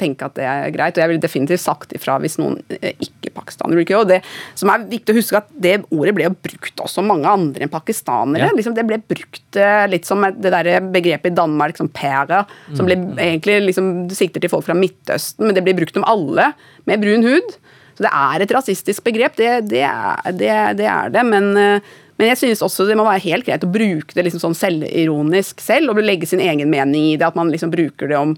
tenke 0.00 0.26
at 0.26 0.34
det 0.34 0.46
er 0.48 0.72
greit, 0.74 0.96
og 0.96 1.04
jeg 1.04 1.10
ville 1.12 1.22
definitivt 1.22 1.62
sagt 1.62 1.92
ifra 1.94 2.16
hvis 2.22 2.36
noen 2.40 2.58
eh, 2.80 2.96
ikke-pakistanere 3.04 3.78
bruker 3.78 3.94
det. 3.94 4.00
Og 4.00 4.10
det 4.10 4.58
som 4.58 4.72
er 4.72 4.86
viktig 4.90 5.14
å 5.14 5.18
huske, 5.18 5.40
at 5.40 5.52
det 5.66 5.76
ordet 5.94 6.14
ble 6.16 6.26
jo 6.26 6.34
brukt 6.34 6.82
også 6.82 7.02
av 7.02 7.08
mange 7.12 7.30
andre 7.30 7.66
enn 7.66 7.72
pakistanere. 7.72 8.48
Ja. 8.48 8.56
Liksom, 8.58 8.74
det 8.76 8.86
ble 8.88 8.98
brukt 9.14 9.60
eh, 9.60 9.84
litt 9.90 10.08
som 10.08 10.24
det 10.24 10.54
der 10.54 10.72
begrepet 10.94 11.30
i 11.30 11.38
Danmark 11.38 11.78
som 11.78 11.90
pære, 11.94 12.42
som 12.74 12.90
ble 12.90 12.98
egentlig 13.14 13.60
liksom 13.68 13.92
sikter 14.14 14.42
til 14.42 14.52
folk 14.52 14.66
fra 14.66 14.76
Midtøsten, 14.78 15.46
men 15.46 15.56
det 15.56 15.64
blir 15.66 15.78
brukt 15.78 15.98
om 16.00 16.06
alle 16.10 16.50
med 16.90 17.04
brun 17.04 17.26
hud. 17.26 17.54
Så 17.94 18.06
det 18.06 18.10
er 18.10 18.42
et 18.44 18.54
rasistisk 18.54 19.04
begrep, 19.06 19.36
det, 19.38 19.52
det, 19.70 19.84
er, 19.86 20.32
det, 20.34 20.50
det 20.80 20.88
er 20.90 21.14
det. 21.14 21.22
Men, 21.28 21.52
eh, 21.60 21.94
men 22.18 22.30
jeg 22.30 22.40
synes 22.40 22.62
også 22.66 22.86
det 22.88 22.96
må 22.98 23.06
være 23.06 23.22
helt 23.26 23.46
greit 23.46 23.64
å 23.66 23.70
bruke 23.70 24.14
det 24.14 24.26
liksom 24.26 24.42
sånn 24.42 24.58
selvironisk 24.58 25.62
selv, 25.62 25.94
og 25.94 26.02
legge 26.02 26.28
sin 26.30 26.42
egen 26.42 26.70
mening 26.72 27.12
i 27.12 27.16
det. 27.18 27.26
At 27.30 27.38
man 27.38 27.52
liksom 27.54 27.72
bruker 27.74 28.10
det 28.10 28.18
om 28.18 28.36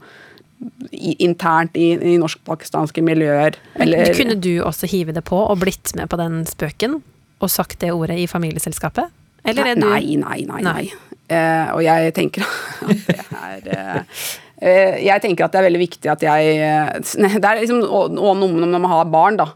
internt 1.21 1.77
i, 1.77 1.90
i 1.92 2.16
norsk-pakistanske 2.21 3.05
miljøer. 3.05 3.59
Eller, 3.81 4.12
Kunne 4.16 4.38
du 4.40 4.55
også 4.64 4.88
hive 4.88 5.12
det 5.16 5.25
på 5.29 5.37
og 5.37 5.61
blitt 5.61 5.92
med 5.99 6.09
på 6.12 6.16
den 6.21 6.45
spøken 6.49 7.03
og 7.45 7.53
sagt 7.53 7.83
det 7.83 7.92
ordet 7.92 8.16
i 8.23 8.29
familieselskapet? 8.31 9.12
Eller 9.47 9.73
er 9.73 9.77
du 9.79 9.85
Nei, 9.85 10.16
nei, 10.16 10.40
nei. 10.49 10.62
nei. 10.64 10.64
Nei. 10.64 10.87
Eh, 11.27 11.69
og 11.75 11.83
jeg 11.83 12.12
tenker 12.16 12.47
at 12.87 13.66
det 13.66 13.77
er 13.77 14.01
eh, 14.01 14.27
Jeg 14.61 15.21
tenker 15.23 15.45
at 15.47 15.53
det 15.53 15.61
er 15.61 15.66
veldig 15.69 15.83
viktig 15.83 16.11
at 16.12 16.23
jeg 16.25 16.57
eh, 16.64 16.99
Det 17.40 17.45
er 17.45 17.61
liksom 17.62 17.83
og, 17.85 18.16
når 18.16 18.71
man 18.79 18.90
har 18.92 19.09
barn, 19.12 19.37
da. 19.40 19.51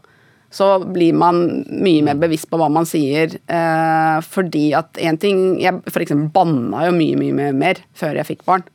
Så 0.51 0.67
blir 0.83 1.15
man 1.15 1.63
mye 1.71 2.03
mer 2.03 2.17
bevisst 2.19 2.49
på 2.51 2.59
hva 2.59 2.67
man 2.69 2.85
sier. 2.85 3.37
Eh, 3.47 4.17
fordi 4.27 4.73
at 4.75 4.99
en 4.99 5.17
ting 5.17 5.39
Jeg 5.63 5.79
for 5.87 6.03
eksempel 6.03 6.27
banna 6.35 6.85
jo 6.89 6.95
mye, 6.97 7.15
mye 7.17 7.51
mer- 7.55 7.83
før 7.95 8.19
jeg 8.19 8.33
fikk 8.33 8.45
barn. 8.49 8.65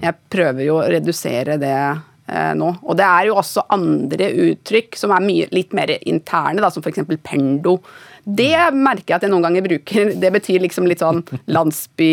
Jeg 0.00 0.16
prøver 0.32 0.64
jo 0.64 0.78
å 0.80 0.86
redusere 0.88 1.58
det 1.60 1.74
eh, 1.76 2.52
nå. 2.56 2.70
Og 2.88 2.96
det 2.96 3.04
er 3.04 3.28
jo 3.28 3.36
også 3.36 3.66
andre 3.76 4.30
uttrykk 4.46 4.96
som 4.96 5.12
er 5.12 5.20
mye, 5.26 5.50
litt 5.52 5.76
mer 5.76 5.92
interne, 6.00 6.64
da, 6.64 6.70
som 6.72 6.80
f.eks. 6.82 7.04
pendo. 7.22 7.76
Det 8.24 8.54
merker 8.74 9.12
jeg 9.12 9.18
at 9.20 9.26
jeg 9.28 9.34
noen 9.34 9.44
ganger 9.44 9.66
bruker. 9.68 10.14
Det 10.24 10.32
betyr 10.40 10.64
liksom 10.64 10.88
litt 10.88 11.04
sånn 11.04 11.20
landsby... 11.52 12.10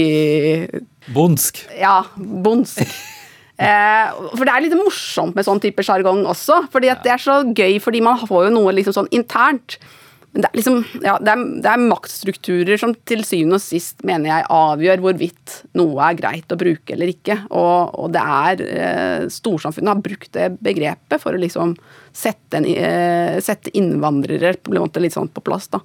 Bondsk. 1.15 1.63
Ja, 1.79 2.01
bondsk. 2.15 2.83
Eh, 3.63 4.21
for 4.34 4.45
det 4.45 4.54
er 4.54 4.65
litt 4.65 4.78
morsomt 4.78 5.36
med 5.38 5.47
sånn 5.47 5.62
type 5.63 5.86
sjargong 5.86 6.26
også. 6.30 6.65
fordi 6.73 6.91
at 6.93 7.04
det 7.06 7.15
er 7.15 7.21
så 7.21 7.41
gøy, 7.47 7.80
fordi 7.84 8.04
man 8.04 8.21
får 8.21 8.49
jo 8.49 8.56
noe 8.58 8.73
liksom 8.76 8.95
sånn 8.97 9.12
internt. 9.15 9.78
Men 10.34 10.41
det 10.41 10.49
er 10.49 10.58
liksom, 10.58 10.78
ja, 11.04 11.13
det 11.21 11.30
er, 11.30 11.41
det 11.62 11.69
er 11.69 11.82
maktstrukturer 11.91 12.80
som 12.82 12.95
til 13.06 13.21
syvende 13.21 13.60
og 13.60 13.62
sist 13.62 14.02
mener 14.08 14.32
jeg 14.32 14.47
avgjør 14.56 15.04
hvorvidt 15.04 15.58
noe 15.78 16.08
er 16.08 16.17
greit 16.17 16.56
å 16.56 16.58
bruke 16.58 16.95
eller 16.95 17.12
ikke. 17.13 17.38
Og, 17.54 17.93
og 18.02 18.15
det 18.15 18.23
er 18.23 18.63
eh, 18.65 19.28
Storsamfunnet 19.34 19.93
har 19.93 20.02
brukt 20.02 20.32
det 20.34 20.47
begrepet 20.58 21.21
for 21.21 21.38
å 21.38 21.41
liksom 21.41 21.76
sette, 22.10 22.58
en, 22.58 22.65
eh, 22.65 23.38
sette 23.45 23.76
innvandrere 23.78 24.56
på 24.58 24.73
litt 24.73 25.13
sånn 25.13 25.30
på 25.30 25.45
plass. 25.45 25.69
da. 25.69 25.84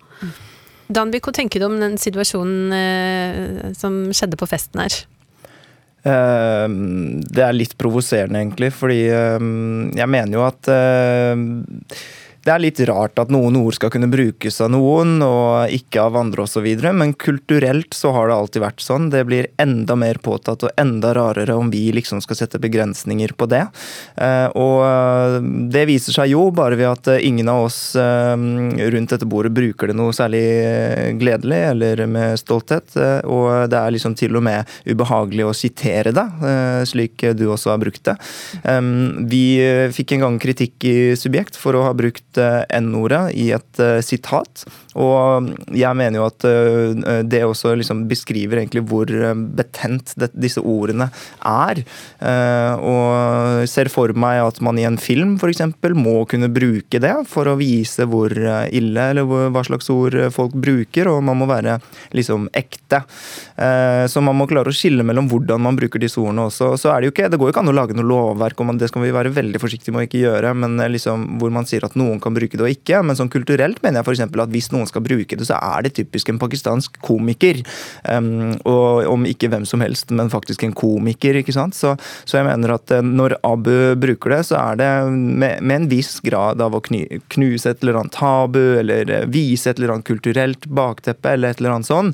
Danby, 0.88 1.20
hva 1.20 1.36
tenker 1.36 1.60
du 1.60 1.68
om 1.68 1.76
den 1.82 2.00
situasjonen 2.00 2.72
eh, 2.72 3.72
som 3.76 4.06
skjedde 4.16 4.40
på 4.40 4.48
festen 4.48 4.80
her? 4.80 5.02
Eh, 6.06 6.68
Det 6.68 7.44
er 7.44 7.56
litt 7.56 7.76
provoserende, 7.80 8.42
egentlig, 8.44 8.72
fordi 8.76 9.00
eh, 9.10 9.48
jeg 9.98 10.10
mener 10.14 10.38
jo 10.38 10.46
at 10.46 10.70
eh, 10.72 11.44
det 12.44 12.52
er 12.54 12.62
litt 12.62 12.80
rart 12.88 13.18
at 13.20 13.32
noen 13.32 13.56
ord 13.60 13.76
skal 13.76 13.90
kunne 13.92 14.08
brukes 14.10 14.60
av 14.64 14.70
noen, 14.72 15.18
og 15.24 15.72
ikke 15.74 16.02
av 16.04 16.16
andre 16.20 16.44
osv., 16.46 16.66
men 16.94 17.14
kulturelt 17.18 17.94
så 17.96 18.12
har 18.14 18.28
det 18.30 18.36
alltid 18.38 18.62
vært 18.64 18.84
sånn. 18.84 19.10
Det 19.12 19.24
blir 19.28 19.48
enda 19.60 19.96
mer 19.98 20.20
påtatt 20.22 20.64
og 20.66 20.74
enda 20.80 21.12
rarere 21.16 21.56
om 21.58 21.70
vi 21.72 21.88
liksom 21.96 22.22
skal 22.24 22.38
sette 22.38 22.60
begrensninger 22.62 23.34
på 23.38 23.48
det. 23.50 23.64
Eh, 24.16 24.46
Og 24.58 25.44
det 25.72 25.84
viser 25.88 26.14
seg 26.14 26.32
jo 26.32 26.48
bare 26.54 26.76
ved 26.78 26.88
at 26.88 27.10
ingen 27.22 27.48
av 27.50 27.66
oss 27.66 27.94
eh, 27.98 28.34
rundt 28.36 29.12
dette 29.12 29.28
bordet 29.28 29.52
bruker 29.54 29.90
det 29.90 29.96
noe 29.98 30.14
særlig 30.16 30.42
gledelig 31.20 31.60
eller 31.72 32.04
med 32.10 32.38
stolthet, 32.40 32.96
eh, 32.96 33.20
og 33.28 33.68
det 33.70 33.78
er 33.78 33.94
liksom 33.94 34.16
til 34.18 34.38
og 34.38 34.44
med 34.46 34.68
ubehagelig 34.88 35.46
å 35.48 35.54
sitere 35.56 36.12
det, 36.16 36.26
eh, 36.48 36.82
slik 36.88 37.26
du 37.38 37.46
også 37.52 37.72
har 37.74 37.82
brukt 37.82 38.04
det. 38.08 38.16
Vi 39.28 39.42
eh, 39.64 39.90
fikk 39.94 40.16
en 40.16 40.24
gang 40.26 40.38
kritikk 40.42 40.84
i 40.88 40.96
Subjekt 41.18 41.56
for 41.58 41.76
å 41.76 41.84
ha 41.88 41.92
brukt 41.96 42.37
eh, 42.37 42.37
N-ordet 42.80 43.34
i 43.38 43.50
et 43.56 43.82
eh, 43.82 43.98
sitat. 44.04 44.64
Og 44.98 45.50
jeg 45.76 45.98
mener 45.98 46.20
jo 46.20 46.26
at 46.28 46.46
eh, 46.48 47.22
det 47.28 47.44
også 47.46 47.74
liksom 47.78 48.06
beskriver 48.10 48.60
egentlig 48.62 48.84
hvor 48.88 49.10
eh, 49.10 49.34
betent 49.58 50.14
det, 50.18 50.30
disse 50.34 50.62
ordene 50.62 51.10
er. 51.46 51.82
Eh, 52.18 52.72
Og 52.88 53.68
ser 53.70 53.90
for 53.92 54.12
meg 54.18 54.40
at 54.42 54.60
man 54.64 54.78
i 54.80 54.86
en 54.88 54.98
film 55.00 55.36
f.eks. 55.38 55.62
må 55.98 56.22
kunne 56.30 56.50
bruke 56.52 57.00
det 57.02 57.14
for 57.30 57.50
å 57.50 57.56
vise 57.60 58.06
hvor 58.08 58.32
eh, 58.34 58.68
ille 58.78 59.10
eller 59.12 59.28
hva 59.54 59.64
slags 59.66 59.90
ord 59.94 60.16
folk 60.34 60.56
bruker, 60.58 61.10
og 61.10 61.22
man 61.26 61.38
må 61.40 61.48
være 61.50 61.78
liksom 62.16 62.48
ekte. 62.56 63.02
Eh, 63.56 64.04
Så 64.08 64.22
man 64.24 64.36
må 64.38 64.48
klare 64.50 64.72
å 64.72 64.76
skille 64.76 65.06
mellom 65.06 65.28
hvordan 65.30 65.62
man 65.62 65.78
bruker 65.78 66.02
disse 66.02 66.20
ordene 66.20 66.48
også. 66.48 66.74
Så 66.80 66.90
er 66.92 67.00
Det 67.02 67.10
jo 67.10 67.14
ikke, 67.14 67.30
det 67.30 67.38
går 67.38 67.48
jo 67.50 67.54
ikke 67.54 67.62
an 67.64 67.72
å 67.72 67.76
lage 67.76 67.96
noe 67.96 68.08
lovverk, 68.08 68.60
og 68.60 68.78
det 68.80 68.90
skal 68.90 69.04
vi 69.04 69.14
være 69.14 69.32
veldig 69.34 69.60
forsiktige 69.62 69.94
med 69.94 70.02
å 70.02 70.08
ikke 70.08 70.24
gjøre, 70.24 70.54
men 70.58 70.78
eh, 70.80 70.90
liksom 70.92 71.38
hvor 71.40 71.52
man 71.54 71.68
sier 71.68 71.86
at 71.86 71.96
noen 71.98 72.20
kan 72.22 72.34
bruke 72.36 72.58
det 72.58 72.66
og 72.66 72.72
ikke. 72.72 73.02
Men 73.06 73.18
sånn 73.18 73.32
kulturelt 73.32 73.82
mener 73.84 74.02
jeg 74.02 74.08
f.eks. 74.08 74.26
at 74.26 74.54
hvis 74.54 74.72
noen 74.74 74.87
skal 74.90 75.04
bruke 75.04 75.38
det, 75.38 75.46
så 75.48 75.58
er 75.58 75.86
det 75.86 75.94
typisk 75.98 76.32
en 76.32 76.40
pakistansk 76.40 76.98
komiker. 77.04 77.60
Um, 78.04 78.56
og 78.68 79.08
om 79.10 79.26
ikke 79.28 79.50
hvem 79.52 79.66
som 79.68 79.82
helst, 79.84 80.12
men 80.14 80.32
faktisk 80.32 80.64
en 80.66 80.76
komiker. 80.76 81.38
ikke 81.40 81.54
sant? 81.54 81.76
Så, 81.78 81.94
så 82.28 82.40
jeg 82.40 82.48
mener 82.48 82.74
at 82.76 82.92
når 83.04 83.38
Abu 83.46 83.94
bruker 84.00 84.36
det, 84.36 84.42
så 84.50 84.58
er 84.60 84.80
det 84.80 84.90
med, 85.12 85.62
med 85.62 85.82
en 85.82 85.90
viss 85.90 86.18
grad 86.24 86.62
av 86.64 86.76
å 86.76 86.82
knuse 86.84 87.70
et 87.70 87.84
eller 87.84 88.00
annet 88.00 88.16
tabu, 88.16 88.62
eller 88.80 89.14
vise 89.30 89.70
et 89.70 89.78
eller 89.78 89.96
annet 89.96 90.08
kulturelt 90.08 90.66
bakteppe, 90.66 91.36
eller 91.36 91.52
et 91.52 91.62
eller 91.62 91.78
annet 91.78 91.90
sånn. 91.90 92.12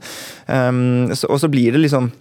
Um, 0.48 1.14
så, 1.14 1.30
og 1.30 1.42
så 1.42 1.50
blir 1.52 1.74
det 1.74 1.86
liksom 1.86 2.12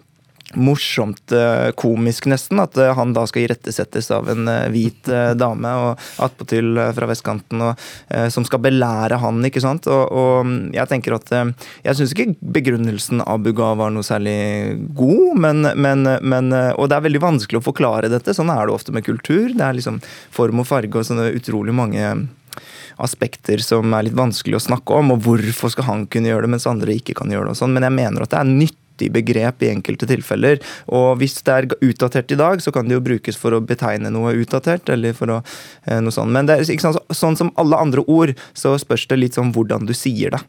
morsomt 0.59 1.31
eh, 1.31 1.71
komisk, 1.79 2.27
nesten, 2.31 2.59
at 2.63 2.77
eh, 2.77 2.93
han 2.95 3.13
da 3.15 3.25
skal 3.29 3.45
irettesettes 3.45 4.09
av 4.13 4.29
en 4.31 4.49
eh, 4.49 4.67
hvit 4.73 5.09
dame 5.39 5.71
og 5.79 6.03
attpåtil 6.23 6.77
fra 6.95 7.07
vestkanten, 7.09 7.61
og, 7.63 7.81
som 8.33 8.45
skal 8.47 8.61
belære 8.63 9.17
han, 9.21 9.41
ikke 9.45 9.61
sant. 9.63 9.87
Og, 9.91 10.11
og 10.11 10.51
jeg 10.73 10.89
tenker 10.89 11.15
at 11.15 11.31
Jeg 11.33 11.97
syns 11.97 12.13
ikke 12.13 12.51
begrunnelsen 12.55 13.23
Abu 13.25 13.51
ga 13.55 13.73
var 13.79 13.91
noe 13.93 14.05
særlig 14.05 14.77
god, 14.97 15.39
men, 15.45 15.67
men, 15.75 16.07
men, 16.21 16.53
Og 16.77 16.87
det 16.89 16.97
er 16.97 17.07
veldig 17.07 17.23
vanskelig 17.23 17.61
å 17.61 17.65
forklare 17.65 18.11
dette. 18.11 18.35
Sånn 18.35 18.51
er 18.53 18.67
det 18.67 18.75
ofte 18.75 18.95
med 18.95 19.05
kultur. 19.05 19.51
Det 19.53 19.65
er 19.65 19.77
liksom 19.77 19.99
form 20.33 20.63
og 20.63 20.69
farge 20.69 20.99
og 20.99 21.07
sånne 21.07 21.31
utrolig 21.37 21.75
mange 21.75 22.13
aspekter 23.01 23.61
som 23.63 23.93
er 23.95 24.07
litt 24.07 24.17
vanskelig 24.17 24.59
å 24.59 24.65
snakke 24.67 24.99
om, 24.99 25.15
og 25.15 25.25
hvorfor 25.25 25.73
skal 25.73 25.87
han 25.89 26.05
kunne 26.11 26.29
gjøre 26.29 26.45
det, 26.45 26.53
mens 26.55 26.69
andre 26.69 26.97
ikke 26.97 27.15
kan 27.17 27.31
gjøre 27.33 27.49
det. 27.49 27.55
og 27.55 27.61
sånn, 27.63 27.73
Men 27.73 27.87
jeg 27.87 27.97
mener 27.97 28.25
at 28.25 28.33
det 28.33 28.41
er 28.41 28.51
nytt 28.51 28.82
begrep 29.09 29.63
i 29.63 29.71
enkelte 29.73 30.07
tilfeller. 30.09 30.61
Og 30.87 31.17
hvis 31.21 31.39
det 31.43 31.53
er 31.53 31.69
utdatert 31.81 32.31
i 32.31 32.39
dag, 32.39 32.63
så 32.63 32.71
kan 32.71 32.87
det 32.87 32.97
jo 32.97 33.05
brukes 33.05 33.39
for 33.39 33.55
å 33.55 33.63
betegne 33.63 34.11
noe 34.13 34.35
utdatert. 34.39 34.89
eller 34.89 35.13
for 35.13 35.27
å, 35.27 35.43
eh, 35.85 35.99
noe 35.99 36.11
sånt. 36.11 36.31
Men 36.31 36.45
det 36.45 36.59
er, 36.59 36.77
sant, 36.79 36.97
sånn 37.09 37.37
som 37.37 37.51
alle 37.57 37.77
andre 37.77 38.03
ord, 38.07 38.35
så 38.53 38.77
spørs 38.79 39.07
det 39.07 39.19
litt 39.19 39.33
sånn 39.33 39.53
hvordan 39.53 39.85
du 39.85 39.93
sier 39.93 40.31
det. 40.31 40.41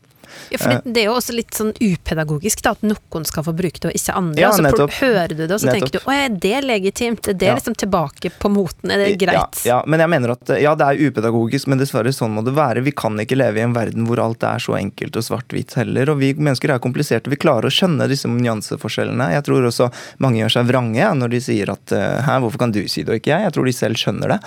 Ja, 0.55 0.61
for 0.61 0.73
det, 0.73 0.81
det, 0.87 1.03
er 1.05 1.09
jo 1.11 1.17
også 1.19 1.37
litt 1.37 1.55
sånn 1.57 1.73
upedagogisk 1.81 2.65
da, 2.65 2.75
at 2.75 2.85
noen 2.87 3.29
skal 3.29 3.47
få 3.47 3.55
bruke 3.57 3.81
det, 3.81 3.93
og 3.93 3.99
ikke 3.99 4.17
andre. 4.21 4.45
Ja, 4.45 4.53
og 4.53 4.79
så 4.79 4.89
hører 5.01 5.35
du 5.35 5.43
det, 5.45 5.51
og 5.51 5.63
så 5.63 5.71
nettopp. 5.71 5.91
tenker 5.91 5.97
du 5.99 6.11
å, 6.11 6.15
er 6.15 6.39
det 6.47 6.61
legitimt? 6.67 7.31
Er 7.31 7.39
det 7.39 7.51
ja. 7.51 7.57
liksom 7.59 7.77
tilbake 7.79 8.33
på 8.39 8.53
moten? 8.53 8.93
Er 8.95 9.05
det 9.05 9.11
greit? 9.21 9.63
Ja, 9.65 9.75
ja, 9.75 9.81
men 9.91 10.03
jeg 10.03 10.13
mener 10.13 10.35
at 10.35 10.55
ja, 10.61 10.75
det 10.79 10.87
er 10.87 11.09
upedagogisk, 11.09 11.69
men 11.71 11.81
dessverre 11.81 12.13
sånn 12.15 12.35
må 12.37 12.45
det 12.47 12.55
være. 12.57 12.85
Vi 12.87 12.95
kan 12.97 13.19
ikke 13.21 13.39
leve 13.39 13.61
i 13.61 13.65
en 13.67 13.75
verden 13.77 14.07
hvor 14.09 14.23
alt 14.23 14.45
er 14.47 14.63
så 14.63 14.77
enkelt 14.79 15.17
og 15.19 15.27
svart-hvitt 15.27 15.77
heller. 15.81 16.13
Og 16.13 16.21
vi 16.21 16.33
mennesker 16.37 16.75
er 16.75 16.83
kompliserte. 16.83 17.33
Vi 17.33 17.41
klarer 17.41 17.69
å 17.69 17.75
skjønne 17.75 18.09
disse 18.11 18.31
nyanseforskjellene. 18.31 19.31
Jeg 19.35 19.47
tror 19.49 19.69
også 19.71 19.91
mange 20.23 20.43
gjør 20.43 20.57
seg 20.59 20.69
vrange 20.71 21.11
når 21.19 21.35
de 21.35 21.43
sier 21.43 21.73
at 21.73 21.95
hæ, 21.95 22.39
hvorfor 22.45 22.65
kan 22.65 22.75
du 22.75 22.83
si 22.91 23.05
det 23.05 23.15
og 23.15 23.21
ikke 23.21 23.33
jeg? 23.33 23.47
Jeg 23.49 23.57
tror 23.57 23.69
de 23.69 23.75
selv 23.77 24.01
skjønner 24.01 24.35
det. 24.35 24.39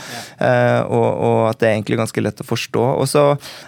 Uh, 0.42 0.82
og, 0.86 1.08
og, 1.08 1.40
at 1.52 1.62
det 1.62 1.70
er 1.70 1.76
egentlig 1.78 2.00
ganske 2.02 2.24
lett 2.24 2.44
å 2.44 2.48
forstå. 2.48 2.86
Så, 3.08 3.26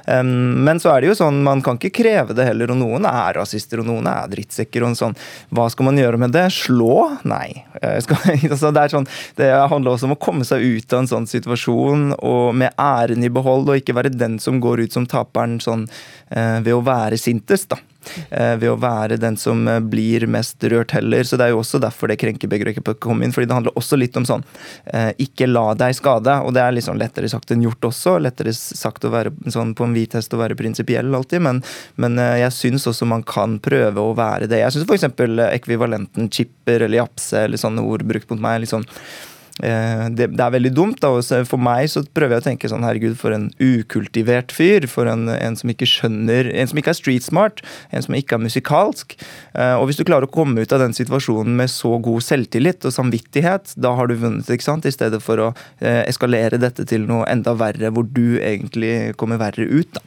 um, 0.08 0.32
men 0.68 0.82
så 0.82 0.94
er 0.94 1.04
det 1.04 1.12
jo 1.12 1.20
sånn, 1.20 1.42
man 1.46 1.64
kan 1.66 1.80
ikke 1.80 1.94
kreve 2.02 2.09
kreve 2.10 2.36
det 2.36 2.48
heller. 2.50 2.74
Og 2.74 2.80
noen 2.80 3.08
er 3.10 3.38
rasister, 3.40 3.82
og 3.82 3.90
noen 3.90 4.08
er 4.10 4.30
drittsekker. 4.32 4.84
og 4.84 4.94
en 4.94 5.00
sånn. 5.00 5.18
Hva 5.54 5.70
skal 5.72 5.90
man 5.90 6.00
gjøre 6.00 6.20
med 6.22 6.34
det? 6.36 6.48
Slå? 6.56 7.20
Nei. 7.30 7.66
Skal, 8.06 8.18
altså, 8.52 8.72
det, 8.76 8.88
sånn, 8.94 9.10
det, 9.40 9.52
handler 9.72 9.96
også 9.96 10.10
om 10.10 10.18
å 10.18 10.22
komme 10.22 10.48
seg 10.48 10.64
ut 10.64 10.94
av 10.94 11.04
en 11.04 11.12
sånn 11.14 11.30
situasjon 11.30 12.14
og 12.18 12.56
med 12.58 12.74
æren 12.80 13.24
i 13.26 13.32
behold, 13.34 13.70
og 13.70 13.82
ikke 13.82 13.98
være 13.98 14.14
den 14.16 14.40
som 14.42 14.62
går 14.64 14.86
ut 14.86 14.96
som 14.96 15.08
taperen 15.10 15.60
sånn, 15.64 15.88
eh, 16.30 16.60
ved 16.66 16.76
å 16.76 16.84
være 16.86 17.20
sintest. 17.20 17.70
da. 17.76 17.82
Eh, 18.30 18.56
ved 18.62 18.72
å 18.72 18.78
være 18.80 19.20
den 19.22 19.38
som 19.40 19.68
eh, 19.68 19.80
blir 19.80 20.26
mest 20.32 20.64
rørt 20.72 20.94
heller. 20.96 21.24
Så 21.28 21.40
det 21.40 21.48
er 21.48 21.54
jo 21.54 21.62
også 21.62 21.82
derfor 21.82 22.12
det 22.12 22.20
krenkebegrepet 22.22 23.00
kom 23.04 23.24
inn. 23.24 23.34
fordi 23.36 23.50
det 23.50 23.58
handler 23.58 23.80
også 23.80 24.00
litt 24.00 24.18
om 24.20 24.28
sånn 24.28 24.46
eh, 24.86 25.12
ikke 25.22 25.50
la 25.50 25.74
deg 25.80 25.98
skade. 25.98 26.40
Og 26.46 26.54
det 26.56 26.64
er 26.64 26.76
liksom 26.76 27.00
lettere 27.00 27.30
sagt 27.32 27.52
enn 27.54 27.64
gjort 27.66 27.90
også. 27.92 28.18
Lettere 28.24 28.54
sagt 28.56 29.06
å 29.06 29.14
være 29.14 29.34
sånn 29.52 29.76
på 29.78 29.88
en 29.88 29.96
hvit 29.98 30.18
hest 30.18 30.34
og 30.36 30.44
være 30.44 30.58
prinsipiell 30.60 31.14
alltid, 31.16 31.44
men, 31.46 31.62
men 32.02 32.20
jeg 32.40 32.52
syns 32.56 32.88
også 32.90 33.08
man 33.10 33.24
kan 33.28 33.58
prøve 33.64 34.04
å 34.04 34.16
være 34.18 34.50
det. 34.50 34.62
Jeg 34.64 34.76
syns 34.76 34.88
f.eks. 34.90 35.08
ekvivalenten 35.50 36.30
chipper 36.34 36.86
eller 36.86 37.04
japse 37.04 37.46
eller 37.46 37.60
sånne 37.62 37.84
ord 37.86 38.06
brukt 38.08 38.32
mot 38.32 38.42
meg 38.44 38.64
liksom 38.64 38.86
sånn 38.86 39.38
det, 39.60 40.30
det, 40.32 40.44
er 40.44 40.54
veldig 40.56 40.72
dumt. 40.76 41.00
da, 41.04 41.12
For 41.48 41.62
meg 41.62 41.90
så 41.92 42.04
prøver 42.16 42.38
jeg 42.38 42.44
å 42.44 42.48
tenke 42.48 42.72
sånn 42.72 42.86
herregud, 42.88 43.18
for 43.20 43.36
en 43.36 43.50
ukultivert 43.60 44.54
fyr. 44.56 44.88
For 44.90 45.10
en, 45.12 45.28
en, 45.34 45.58
som 45.60 45.72
ikke 45.72 45.88
skjønner 45.90 46.50
En 46.54 46.70
som 46.70 46.80
ikke 46.80 46.94
er 46.94 47.00
street 47.00 47.26
smart. 47.26 47.64
En 47.96 48.06
som 48.06 48.16
ikke 48.18 48.38
er 48.38 48.46
musikalsk. 48.46 49.18
Eh, 49.54 49.76
og 49.76 49.90
hvis 49.90 50.00
du 50.00 50.06
klarer 50.08 50.30
å 50.30 50.34
komme 50.34 50.64
ut 50.64 50.76
av 50.76 50.84
den 50.84 50.96
situasjonen 50.96 51.58
med 51.60 51.72
så 51.74 51.96
god 52.04 52.26
selvtillit 52.26 52.88
og 52.88 52.96
samvittighet, 52.96 53.76
da 53.80 53.96
har 53.98 54.10
du 54.10 54.18
vunnet, 54.20 54.50
ikke 54.50 54.70
sant? 54.70 54.88
I 54.88 54.96
stedet 54.96 55.22
for 55.24 55.42
å 55.44 55.50
eh, 55.80 56.04
eskalere 56.08 56.62
dette 56.62 56.88
til 56.90 57.08
noe 57.10 57.28
enda 57.30 57.56
verre, 57.60 57.92
hvor 57.94 58.08
du 58.08 58.40
egentlig 58.40 59.18
kommer 59.20 59.42
verre 59.42 59.68
ut. 59.68 59.92
da. 59.96 60.06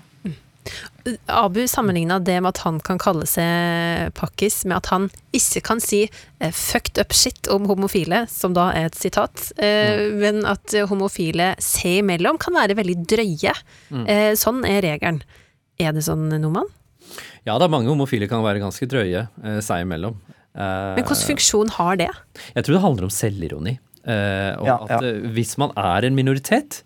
Abu 1.26 1.68
sammenligna 1.68 2.18
det 2.22 2.36
med 2.40 2.52
at 2.52 2.60
han 2.62 2.78
kan 2.84 3.00
kalle 3.00 3.26
seg 3.28 4.12
pakkis, 4.18 4.62
med 4.68 4.78
at 4.78 4.90
han 4.92 5.08
ikke 5.34 5.62
kan 5.66 5.82
si 5.82 6.04
eh, 6.06 6.52
'fucked 6.52 7.00
up 7.02 7.14
shit' 7.16 7.50
om 7.50 7.66
homofile, 7.70 8.24
som 8.30 8.54
da 8.54 8.70
er 8.76 8.90
et 8.90 8.98
sitat, 8.98 9.50
eh, 9.56 9.98
mm. 9.98 10.20
men 10.22 10.42
at 10.46 10.76
homofile 10.90 11.52
seg 11.62 12.02
imellom 12.02 12.38
kan 12.42 12.54
være 12.54 12.78
veldig 12.78 12.98
drøye. 13.10 13.54
Mm. 13.90 14.06
Eh, 14.06 14.30
sånn 14.38 14.62
er 14.68 14.82
regelen. 14.86 15.22
Er 15.80 15.96
det 15.96 16.06
sånn, 16.06 16.28
Noman? 16.42 16.70
Ja 17.48 17.58
da, 17.58 17.66
mange 17.66 17.90
homofile 17.90 18.28
kan 18.30 18.44
være 18.44 18.62
ganske 18.62 18.86
drøye 18.86 19.26
eh, 19.26 19.60
seg 19.64 19.86
imellom. 19.86 20.20
men 20.54 20.98
hvilken 21.00 21.16
funksjon 21.32 21.70
har 21.78 21.96
det? 21.96 22.10
Jeg 22.54 22.64
tror 22.64 22.76
det 22.76 22.86
handler 22.86 23.04
om 23.08 23.10
selvironi. 23.10 23.78
og 24.02 24.66
ja, 24.66 24.76
ja. 24.76 24.98
at 24.98 25.32
hvis 25.32 25.56
man 25.58 25.70
er 25.78 26.04
en 26.04 26.14
minoritet, 26.14 26.82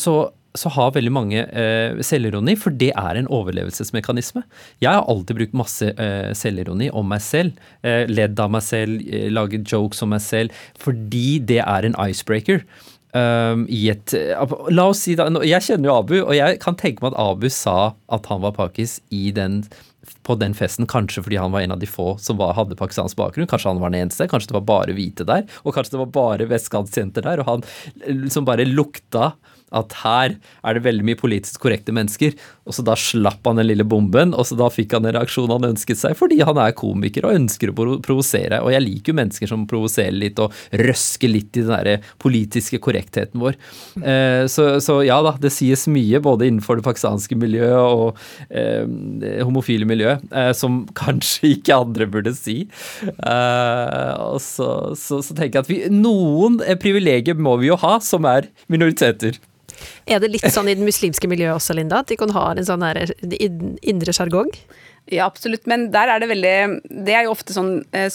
så 0.00 0.32
så 0.54 0.70
har 0.70 0.92
veldig 0.94 1.10
mange 1.10 1.42
eh, 1.42 2.00
selvironi, 2.06 2.54
for 2.58 2.74
det 2.78 2.92
er 2.94 3.18
en 3.18 3.28
overlevelsesmekanisme. 3.34 4.44
Jeg 4.82 4.90
har 4.92 5.06
alltid 5.10 5.40
brukt 5.40 5.56
masse 5.58 5.88
eh, 5.90 6.30
selvironi 6.38 6.92
om 6.94 7.08
meg 7.10 7.22
selv. 7.26 7.58
Eh, 7.82 8.04
ledd 8.10 8.38
av 8.40 8.52
meg 8.54 8.62
selv, 8.62 9.02
eh, 9.02 9.26
laget 9.34 9.66
jokes 9.70 10.04
om 10.06 10.14
meg 10.14 10.22
selv, 10.22 10.54
fordi 10.78 11.40
det 11.42 11.58
er 11.64 11.88
en 11.88 11.98
icebreaker. 12.06 12.62
Um, 13.14 13.60
i 13.70 13.84
et 13.92 14.10
eh, 14.18 14.54
La 14.74 14.88
oss 14.90 15.04
si 15.04 15.12
da 15.14 15.28
Jeg 15.46 15.62
kjenner 15.62 15.86
jo 15.86 15.98
Abu, 16.00 16.16
og 16.24 16.32
jeg 16.34 16.56
kan 16.58 16.74
tenke 16.74 17.04
meg 17.04 17.12
at 17.12 17.20
Abu 17.22 17.46
sa 17.46 17.92
at 18.10 18.26
han 18.26 18.40
var 18.42 18.56
pakis 18.56 18.96
i 19.14 19.28
den 19.30 19.60
på 20.26 20.34
den 20.40 20.56
festen, 20.56 20.88
kanskje 20.90 21.22
fordi 21.22 21.38
han 21.38 21.52
var 21.54 21.62
en 21.62 21.76
av 21.76 21.82
de 21.82 21.86
få 21.88 22.16
som 22.22 22.40
var, 22.40 22.56
hadde 22.58 22.76
pakistansk 22.78 23.16
bakgrunn. 23.18 23.46
Kanskje 23.50 23.70
han 23.70 23.82
var 23.82 23.92
den 23.94 24.02
eneste, 24.02 24.26
kanskje 24.30 24.50
det 24.50 24.58
var 24.58 24.66
bare 24.68 24.96
hvite 24.96 25.26
der, 25.28 25.46
og 25.62 25.76
kanskje 25.76 25.94
det 25.94 26.02
var 26.02 26.14
bare 26.16 26.48
vestkantsjenter 26.50 27.26
der, 27.26 27.42
og 27.42 27.50
han 27.52 28.28
som 28.34 28.48
bare 28.48 28.66
lukta 28.66 29.32
at 29.74 29.96
her 30.04 30.36
er 30.36 30.76
det 30.76 30.84
veldig 30.84 31.06
mye 31.08 31.20
politisk 31.20 31.62
korrekte 31.64 31.94
mennesker. 31.94 32.34
Og 32.64 32.76
så 32.76 32.84
da 32.86 32.96
slapp 32.98 33.44
han 33.48 33.60
den 33.60 33.68
lille 33.68 33.84
bomben, 33.86 34.32
og 34.32 34.46
så 34.48 34.56
da 34.58 34.70
fikk 34.72 34.94
han 34.96 35.04
en 35.08 35.16
reaksjon 35.18 35.52
han 35.52 35.68
ønsket 35.68 36.00
seg, 36.00 36.16
fordi 36.16 36.40
han 36.44 36.58
er 36.60 36.76
komiker 36.76 37.26
og 37.28 37.36
ønsker 37.36 37.70
å 37.70 37.76
provosere. 38.04 38.62
Og 38.64 38.72
jeg 38.72 38.84
liker 38.84 39.12
jo 39.12 39.18
mennesker 39.20 39.50
som 39.50 39.66
provoserer 39.68 40.16
litt 40.16 40.40
og 40.42 40.54
røsker 40.80 41.32
litt 41.32 41.58
i 41.60 41.64
den 41.66 41.74
der 41.74 42.08
politiske 42.22 42.80
korrektheten 42.82 43.42
vår. 43.42 43.58
Eh, 44.00 44.44
så, 44.50 44.68
så, 44.84 45.00
ja 45.04 45.20
da, 45.24 45.34
det 45.40 45.52
sies 45.54 45.86
mye 45.92 46.22
både 46.24 46.48
innenfor 46.48 46.80
det 46.80 46.86
pakistanske 46.86 47.36
miljøet 47.40 47.76
og 47.84 48.20
eh, 48.48 48.84
homofile 49.44 49.88
miljøet, 49.88 50.24
eh, 50.32 50.52
som 50.56 50.84
kanskje 51.04 51.54
ikke 51.58 51.80
andre 51.84 52.08
burde 52.10 52.34
si. 52.38 52.62
Eh, 53.04 54.12
og 54.24 54.40
så, 54.42 54.70
så, 54.98 55.20
så, 55.20 55.34
tenker 55.34 55.60
jeg 55.60 55.64
at 55.64 55.72
vi, 55.72 55.80
noen 55.92 56.60
privilegier 56.80 57.36
må 57.36 57.58
vi 57.60 57.72
jo 57.72 57.80
ha, 57.84 57.98
som 58.04 58.28
er 58.28 58.48
minoriteter. 58.72 59.36
Er 60.06 60.22
det 60.22 60.32
litt 60.34 60.48
sånn 60.52 60.70
i 60.70 60.76
det 60.76 60.84
muslimske 60.84 61.30
miljøet 61.30 61.56
også, 61.56 61.76
Linda? 61.76 62.02
At 62.04 62.10
de 62.12 62.18
kan 62.20 62.32
ha 62.34 62.50
en 62.52 62.66
sånn 62.66 62.84
her 62.84 63.04
indre 63.82 64.16
sjargong? 64.16 64.52
Ja, 65.12 65.26
absolutt. 65.26 65.66
Men 65.68 65.90
der 65.92 66.08
er 66.08 66.20
det 66.20 66.30
veldig 66.30 66.52
Det 67.04 67.12
er 67.12 67.26
jo 67.26 67.34
ofte 67.34 67.52
sånn 67.52 67.82
eh, 67.92 68.08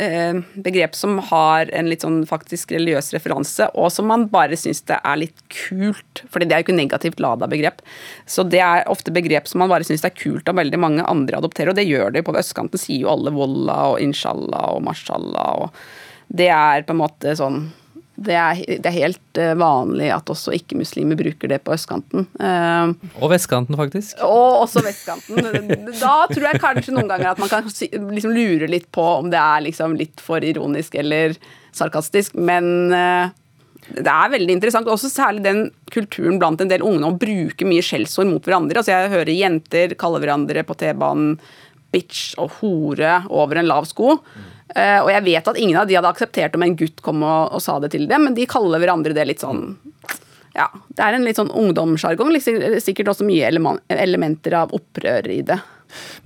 eh, 0.00 0.38
begrep 0.64 0.96
som 0.96 1.18
har 1.28 1.68
en 1.76 1.90
litt 1.90 2.04
sånn 2.06 2.22
faktisk 2.28 2.72
religiøs 2.72 3.12
referanse, 3.12 3.68
og 3.76 3.90
som 3.92 4.08
man 4.08 4.24
bare 4.32 4.56
syns 4.56 4.80
det 4.88 4.96
er 5.04 5.20
litt 5.20 5.44
kult. 5.52 6.24
fordi 6.32 6.48
det 6.48 6.56
er 6.56 6.62
jo 6.62 6.68
ikke 6.68 6.78
negativt 6.78 7.20
lada 7.20 7.48
begrep. 7.50 7.84
Så 8.24 8.46
det 8.48 8.62
er 8.64 8.88
ofte 8.88 9.12
begrep 9.12 9.48
som 9.50 9.60
man 9.60 9.72
bare 9.72 9.84
syns 9.84 10.00
det 10.00 10.14
er 10.14 10.22
kult 10.22 10.48
av 10.48 10.56
veldig 10.56 10.80
mange 10.80 11.04
andre 11.04 11.42
adopterer, 11.42 11.74
og 11.74 11.76
det 11.76 11.88
gjør 11.90 12.16
de 12.16 12.24
på 12.24 12.36
østkanten. 12.40 12.80
Sier 12.80 13.04
jo 13.04 13.12
alle 13.12 13.34
wallah 13.36 13.92
og 13.92 14.00
inshallah 14.00 14.72
og 14.72 14.82
mashallah 14.88 15.66
og 15.66 15.86
Det 16.34 16.48
er 16.48 16.82
på 16.82 16.94
en 16.94 17.02
måte 17.02 17.34
sånn 17.36 17.66
det 18.14 18.34
er, 18.38 18.60
det 18.78 18.86
er, 18.86 18.94
helt 18.94 19.38
eh, 19.42 19.54
vanlig 19.58 20.08
at 20.14 20.30
også 20.30 20.54
ikke-muslimer 20.54 21.18
bruker 21.18 21.50
det 21.50 21.58
på 21.66 21.74
østkanten. 21.74 22.28
Uh, 22.38 22.94
og 23.18 23.32
vestkanten, 23.32 23.74
faktisk. 23.78 24.20
Og 24.22 24.62
også 24.62 24.84
vestkanten. 24.86 25.40
da 25.98 26.14
tror 26.30 26.46
jeg 26.46 26.62
kanskje 26.62 26.94
noen 26.94 27.10
ganger 27.10 27.32
at 27.32 27.42
man 27.42 27.50
kan 27.50 27.66
liksom 27.66 28.34
lure 28.36 28.70
litt 28.70 28.86
på 28.94 29.06
om 29.16 29.32
det 29.34 29.40
er 29.40 29.66
liksom 29.66 29.96
litt 29.98 30.22
for 30.22 30.46
ironisk 30.46 30.94
eller 31.00 31.34
sarkastisk, 31.74 32.38
men 32.38 32.94
uh, 32.94 33.34
det 33.90 34.08
er 34.08 34.32
veldig 34.32 34.58
interessant. 34.60 34.88
Også 34.88 35.10
særlig 35.12 35.44
den 35.44 35.66
kulturen 35.92 36.38
blant 36.38 36.62
en 36.62 36.70
del 36.70 36.86
unge 36.86 37.10
å 37.10 37.18
bruke 37.18 37.66
mye 37.68 37.84
skjellsord 37.84 38.30
mot 38.30 38.46
hverandre. 38.46 38.80
Altså 38.80 38.94
jeg 38.94 39.12
hører 39.12 39.34
jenter 39.34 39.98
kalle 39.98 40.22
hverandre 40.22 40.64
på 40.66 40.78
T-banen 40.80 41.34
bitch 41.94 42.34
og 42.42 42.58
hore 42.60 43.20
over 43.30 43.60
en 43.60 43.70
lav 43.70 43.86
sko. 43.90 44.16
Mm. 44.18 44.50
Uh, 44.72 45.04
og 45.04 45.10
jeg 45.12 45.24
vet 45.26 45.48
at 45.50 45.58
ingen 45.60 45.76
av 45.76 45.88
de 45.88 45.96
hadde 45.98 46.08
akseptert 46.08 46.54
om 46.56 46.64
en 46.64 46.76
gutt 46.78 47.02
kom 47.04 47.20
og, 47.22 47.52
og, 47.52 47.60
sa 47.62 47.76
det 47.84 47.92
til 47.92 48.06
dem, 48.08 48.24
men 48.26 48.36
de 48.36 48.46
kaller 48.48 48.80
hverandre 48.80 49.12
det 49.16 49.26
litt 49.28 49.44
sånn 49.44 49.74
Ja, 50.56 50.70
det 50.88 51.04
er 51.04 51.16
en 51.16 51.26
litt 51.26 51.36
sånn 51.36 51.52
ungdomssjargong. 51.52 52.32
liksom, 52.32 52.62
Sikkert 52.80 53.12
også 53.12 53.26
mye 53.28 53.50
elementer 53.50 54.56
av 54.62 54.72
opprør 54.76 55.28
i 55.34 55.42
det. 55.46 55.60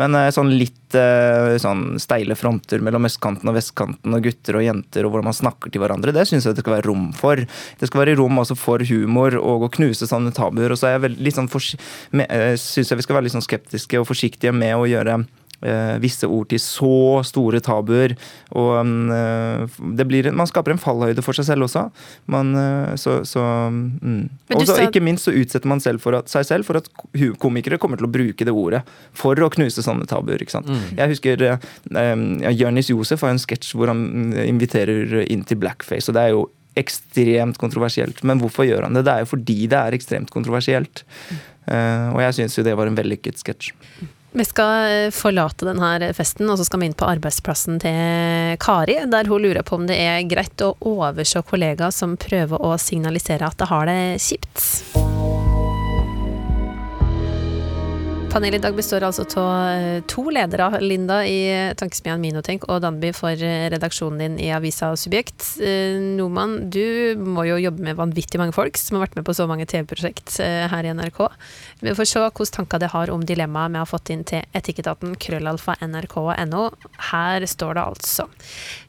Men 0.00 0.14
eh, 0.16 0.28
sånn 0.34 0.50
litt 0.58 0.96
eh, 0.96 1.56
sånn 1.60 1.98
steile 2.00 2.36
fronter 2.38 2.82
mellom 2.84 3.08
østkanten 3.08 3.50
og 3.50 3.56
vestkanten 3.58 4.16
og 4.16 4.24
gutter 4.24 4.58
og 4.60 4.64
jenter 4.64 5.06
og 5.06 5.14
hvordan 5.14 5.30
man 5.30 5.36
snakker 5.36 5.72
til 5.72 5.82
hverandre, 5.82 6.14
det 6.14 6.26
syns 6.28 6.46
jeg 6.46 6.56
det 6.56 6.64
skal 6.64 6.78
være 6.78 6.88
rom 6.88 7.08
for. 7.16 7.42
Det 7.80 7.90
skal 7.90 8.04
være 8.04 8.18
rom 8.20 8.40
også 8.42 8.58
for 8.58 8.84
humor 8.88 9.38
og 9.40 9.66
å 9.66 9.72
knuse 9.78 10.08
sånne 10.08 10.34
tabuer. 10.36 10.74
Og 10.74 10.80
så 10.80 10.92
er 10.92 11.08
jeg 11.08 11.34
sånn 11.36 11.50
eh, 12.24 12.54
syns 12.60 12.92
jeg 12.92 13.00
vi 13.00 13.06
skal 13.06 13.18
være 13.18 13.28
litt 13.28 13.36
sånn 13.36 13.46
skeptiske 13.46 14.00
og 14.00 14.08
forsiktige 14.08 14.54
med 14.54 14.76
å 14.78 14.88
gjøre 14.88 15.20
eh, 15.22 15.28
visse 15.98 16.28
ord 16.30 16.48
til 16.52 16.60
så 16.62 17.22
store 17.26 17.60
tabuer. 17.64 18.14
Og 18.56 18.74
mm, 18.86 19.10
eh, 19.14 19.78
det 19.98 20.06
blir, 20.08 20.30
man 20.36 20.48
skaper 20.48 20.74
en 20.74 20.82
fallhøyde 20.82 21.24
for 21.24 21.36
seg 21.36 21.48
selv 21.50 21.66
også. 21.66 21.88
Man, 22.30 22.52
eh, 22.58 22.94
så, 23.00 23.20
så, 23.28 23.42
mm. 23.72 24.20
Og 24.54 24.66
så 24.68 24.78
ikke 24.84 25.02
minst 25.04 25.28
så 25.28 25.34
utsetter 25.34 25.70
man 25.70 25.82
selv 25.82 26.04
at, 26.14 26.30
seg 26.30 26.46
selv 26.46 26.68
for 26.68 26.80
at 26.80 26.90
komikere 27.42 27.80
kommer 27.80 28.00
til 28.00 28.08
å 28.08 28.12
bruke 28.12 28.46
det 28.46 28.54
ordet 28.54 28.84
for 29.16 29.38
å 29.42 29.50
knuse 29.52 29.84
sånne 29.84 30.08
tabuer. 30.10 30.40
ikke 30.42 30.58
sant? 30.58 30.70
Jeg 30.96 31.14
husker 31.14 31.42
eh, 31.50 31.66
ja, 31.90 32.54
Jonis 32.54 32.92
Josef 32.92 33.26
har 33.26 33.34
en 33.34 33.42
sketsj 33.42 33.74
hvor 33.78 33.92
han 33.92 34.04
mm, 34.06 34.38
inviterer 34.46 35.20
inn 35.26 35.44
til 35.48 35.60
blackface. 35.60 36.08
og 36.08 36.18
det 36.18 36.24
er 36.24 36.36
jo 36.36 36.46
ekstremt 36.78 37.58
kontroversielt. 37.58 38.22
Men 38.22 38.38
hvorfor 38.42 38.66
gjør 38.68 38.86
han 38.86 38.94
det? 38.94 39.04
Det 39.08 39.14
er 39.14 39.24
jo 39.24 39.32
fordi 39.32 39.58
det 39.70 39.78
er 39.78 39.96
ekstremt 39.96 40.30
kontroversielt. 40.30 41.02
Eh, 41.68 42.06
og 42.12 42.22
jeg 42.22 42.38
syns 42.38 42.58
jo 42.58 42.64
det 42.66 42.76
var 42.78 42.90
en 42.90 42.98
vellykket 42.98 43.42
sketsj. 43.42 43.72
Vi 44.32 44.44
skal 44.44 45.06
eh, 45.06 45.10
forlate 45.14 45.70
denne 45.70 46.12
festen, 46.16 46.48
og 46.50 46.58
så 46.60 46.66
skal 46.68 46.82
vi 46.82 46.90
inn 46.90 46.96
på 46.98 47.08
arbeidsplassen 47.08 47.80
til 47.82 48.58
Kari, 48.60 48.98
der 49.08 49.30
hun 49.30 49.42
lurer 49.44 49.64
på 49.64 49.78
om 49.78 49.88
det 49.88 49.96
er 50.04 50.26
greit 50.28 50.64
å 50.64 50.74
overse 50.84 51.42
kollegaer 51.48 51.94
som 51.94 52.18
prøver 52.20 52.60
å 52.60 52.76
signalisere 52.80 53.48
at 53.48 53.58
det 53.60 53.70
har 53.72 53.88
det 53.88 54.00
kjipt. 54.22 55.47
Panelet 58.28 58.58
i 58.58 58.62
dag 58.62 58.74
består 58.76 59.04
altså 59.06 59.24
av 59.40 60.02
to 60.04 60.22
ledere, 60.28 60.66
Linda 60.84 61.22
i 61.24 61.72
Tankesmien 61.80 62.20
Minotenk 62.20 62.66
og 62.68 62.82
Danby 62.84 63.08
for 63.16 63.32
eh, 63.32 63.70
redaksjonen 63.72 64.20
din 64.20 64.34
i 64.44 64.50
avisa 64.52 64.90
Subjekt. 65.00 65.46
Eh, 65.64 65.96
Noman, 66.18 66.58
du 66.68 67.16
må 67.16 67.46
jo 67.48 67.56
jobbe 67.56 67.86
med 67.86 67.96
vanvittig 67.96 68.36
mange 68.40 68.52
folk 68.52 68.76
som 68.76 68.98
har 68.98 69.06
vært 69.06 69.16
med 69.16 69.24
på 69.24 69.34
så 69.38 69.46
mange 69.48 69.64
TV-prosjekt 69.70 70.36
eh, 70.44 70.66
her 70.68 70.84
i 70.84 70.92
NRK. 70.92 71.22
Vi 71.80 71.94
får 71.96 72.10
se 72.10 72.26
hvilke 72.26 72.48
tanker 72.58 72.84
det 72.84 72.92
har 72.92 73.14
om 73.14 73.24
dilemmaet 73.24 73.72
vi 73.72 73.80
har 73.80 73.88
fått 73.88 74.12
inn 74.12 74.26
til 74.28 74.44
Etikketaten, 74.60 75.16
krøllalfa 75.16 75.78
nrk.no. 75.88 76.66
Her 77.08 77.48
står 77.48 77.80
det 77.80 77.86
altså. 77.94 78.28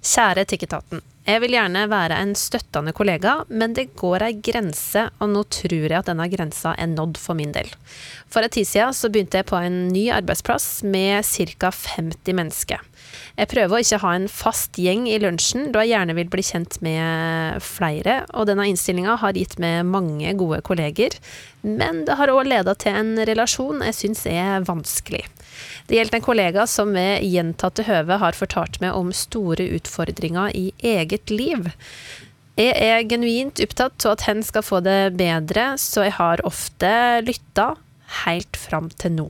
Kjære 0.03 0.43
Etikketaten. 0.49 1.05
Jeg 1.27 1.41
vil 1.43 1.53
gjerne 1.53 1.83
være 1.91 2.17
en 2.23 2.31
støttende 2.37 2.93
kollega, 2.95 3.43
men 3.49 3.75
det 3.77 3.91
går 3.99 4.23
ei 4.25 4.37
grense, 4.43 5.03
og 5.19 5.33
nå 5.33 5.43
tror 5.51 5.75
jeg 5.75 5.97
at 5.99 6.07
denne 6.09 6.25
grensa 6.31 6.73
er 6.79 6.89
nådd 6.89 7.19
for 7.21 7.37
min 7.37 7.51
del. 7.53 7.69
For 8.31 8.45
en 8.45 8.53
tid 8.53 8.67
siden 8.69 8.95
så 8.95 9.11
begynte 9.11 9.41
jeg 9.41 9.49
på 9.49 9.59
en 9.59 9.89
ny 9.91 10.07
arbeidsplass 10.15 10.81
med 10.87 11.27
ca. 11.27 11.73
50 11.75 12.39
mennesker. 12.39 12.81
Jeg 13.39 13.47
prøver 13.53 13.71
å 13.71 13.79
ikke 13.79 14.01
ha 14.03 14.09
en 14.17 14.25
fast 14.27 14.75
gjeng 14.81 15.05
i 15.07 15.15
lunsjen, 15.23 15.69
da 15.71 15.85
jeg 15.85 15.93
gjerne 15.93 16.15
vil 16.17 16.31
bli 16.31 16.43
kjent 16.43 16.75
med 16.83 17.63
flere, 17.63 18.17
og 18.35 18.49
denne 18.49 18.65
innstillinga 18.67 19.15
har 19.21 19.37
gitt 19.39 19.55
meg 19.63 19.87
mange 19.87 20.33
gode 20.39 20.59
kolleger, 20.67 21.15
men 21.63 22.03
det 22.07 22.17
har 22.19 22.33
òg 22.33 22.49
leda 22.51 22.75
til 22.75 22.99
en 22.99 23.13
relasjon 23.29 23.85
jeg 23.87 23.95
syns 23.95 24.25
er 24.27 24.67
vanskelig. 24.67 25.23
Det 25.87 25.95
gjelder 25.95 26.19
en 26.19 26.25
kollega 26.27 26.67
som 26.67 26.91
ved 26.95 27.23
gjentatte 27.23 27.87
høve 27.87 28.19
har 28.19 28.35
fortalt 28.35 28.81
meg 28.83 28.97
om 28.99 29.13
store 29.15 29.71
utfordringer 29.79 30.51
i 30.55 30.69
eget 30.91 31.31
liv. 31.31 31.71
Jeg 32.59 32.75
er 32.75 33.07
genuint 33.07 33.61
opptatt 33.63 34.03
av 34.03 34.17
at 34.17 34.25
hen 34.27 34.43
skal 34.43 34.65
få 34.67 34.83
det 34.83 35.13
bedre, 35.15 35.77
så 35.79 36.09
jeg 36.09 36.17
har 36.19 36.43
ofte 36.47 36.91
lytta 37.23 37.71
helt 38.25 38.57
fram 38.57 38.89
til 39.01 39.15
nå. 39.17 39.27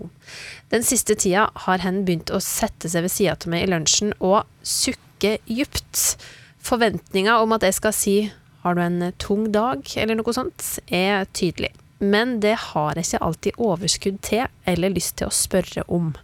Den 0.74 0.86
siste 0.86 1.16
tida 1.20 1.50
har 1.66 1.84
hen 1.84 2.04
begynt 2.08 2.32
å 2.34 2.42
sette 2.44 2.92
seg 2.92 3.06
ved 3.06 3.14
sida 3.14 3.36
av 3.36 3.50
meg 3.52 3.66
i 3.66 3.72
lunsjen 3.72 4.14
og 4.20 4.46
sukke 4.64 5.38
djupt. 5.50 6.18
Forventninga 6.66 7.40
om 7.44 7.56
at 7.56 7.66
jeg 7.66 7.80
skal 7.80 7.94
si 7.94 8.18
'har 8.64 8.76
du 8.76 8.82
en 8.82 9.14
tung 9.18 9.52
dag', 9.52 9.98
eller 9.98 10.16
noe 10.16 10.34
sånt, 10.34 10.80
er 10.92 11.26
tydelig. 11.34 11.72
Men 12.00 12.40
det 12.40 12.56
har 12.56 12.96
jeg 12.96 13.06
ikke 13.06 13.26
alltid 13.26 13.54
overskudd 13.58 14.22
til 14.22 14.48
eller 14.66 14.90
lyst 14.90 15.18
til 15.20 15.28
å 15.28 15.36
spørre 15.36 15.84
om. 15.88 16.16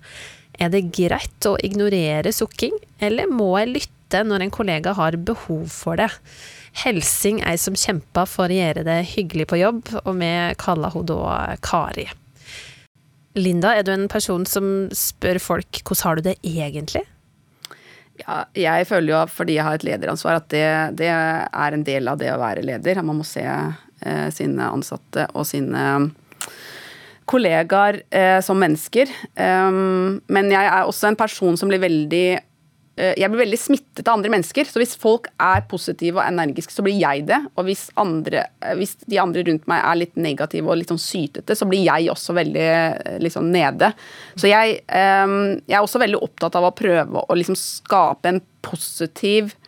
Er 0.60 0.70
det 0.70 0.92
greit 0.96 1.48
å 1.48 1.58
ignorere 1.60 2.32
sukking, 2.32 2.76
eller 3.04 3.28
må 3.28 3.58
jeg 3.60 3.74
lytte 3.74 4.24
når 4.24 4.46
en 4.46 4.52
kollega 4.52 4.94
har 4.94 5.18
behov 5.18 5.68
for 5.70 6.00
det? 6.00 6.10
Helsing 6.84 7.42
ei 7.48 7.56
som 7.60 7.76
kjempa 7.76 8.26
for 8.28 8.52
å 8.52 8.56
gjøre 8.56 8.84
det 8.88 9.02
hyggelig 9.16 9.48
på 9.52 9.60
jobb, 9.60 9.82
og 10.04 10.14
vi 10.20 10.32
kaller 10.60 10.96
hun 10.96 11.06
da 11.12 11.56
Kari. 11.64 12.08
Linda, 13.36 13.74
er 13.76 13.84
du 13.84 13.92
en 13.94 14.08
person 14.12 14.46
som 14.48 14.88
spør 14.96 15.42
folk 15.44 15.82
hvordan 15.84 16.08
har 16.08 16.16
du 16.16 16.28
det 16.30 16.36
egentlig? 16.48 17.04
Ja, 18.22 18.46
jeg 18.56 18.88
føler 18.88 19.12
jo, 19.12 19.22
fordi 19.28 19.58
jeg 19.58 19.68
har 19.68 19.76
et 19.76 19.84
lederansvar, 19.84 20.40
at 20.40 20.48
det, 20.54 20.68
det 21.02 21.10
er 21.12 21.76
en 21.76 21.84
del 21.84 22.08
av 22.08 22.20
det 22.22 22.32
å 22.32 22.40
være 22.40 22.64
leder. 22.64 23.02
Man 23.04 23.20
må 23.20 23.26
se 23.28 23.44
eh, 23.44 24.28
sine 24.32 24.70
ansatte 24.72 25.28
og 25.36 25.44
sine 25.50 25.84
kollegaer 27.28 28.00
eh, 28.14 28.40
som 28.46 28.60
mennesker. 28.62 29.12
Um, 29.36 30.22
men 30.32 30.52
jeg 30.54 30.70
er 30.70 30.86
også 30.88 31.10
en 31.10 31.20
person 31.20 31.58
som 31.60 31.72
blir 31.72 31.84
veldig 31.84 32.28
jeg 32.96 33.28
blir 33.28 33.42
veldig 33.44 33.60
smittet 33.60 34.08
av 34.08 34.16
andre 34.16 34.32
mennesker. 34.32 34.68
Så 34.70 34.80
hvis 34.80 34.96
folk 35.00 35.28
er 35.42 35.66
positive 35.68 36.22
og 36.22 36.28
energiske, 36.30 36.72
så 36.72 36.86
blir 36.86 36.96
jeg 36.96 37.26
det. 37.28 37.42
Og 37.60 37.68
hvis, 37.68 37.90
andre, 38.00 38.46
eh, 38.64 38.76
hvis 38.80 38.96
de 39.04 39.20
andre 39.20 39.44
rundt 39.48 39.68
meg 39.72 39.84
er 39.84 40.00
litt 40.00 40.16
negative 40.16 40.72
og 40.72 40.80
litt 40.80 40.94
sånn 40.94 41.02
sytete, 41.02 41.58
så 41.58 41.68
blir 41.68 41.84
jeg 41.84 42.10
også 42.14 42.36
veldig 42.38 42.66
eh, 42.70 43.20
liksom 43.24 43.52
nede. 43.52 43.92
Så 44.40 44.48
jeg, 44.52 44.80
eh, 44.88 45.36
jeg 45.66 45.76
er 45.76 45.84
også 45.84 46.02
veldig 46.04 46.24
opptatt 46.24 46.56
av 46.60 46.70
å 46.70 46.76
prøve 46.76 47.26
å 47.26 47.38
liksom 47.38 47.60
skape 47.60 48.32
en 48.32 48.44
positiv 48.66 49.52
eh, 49.52 49.65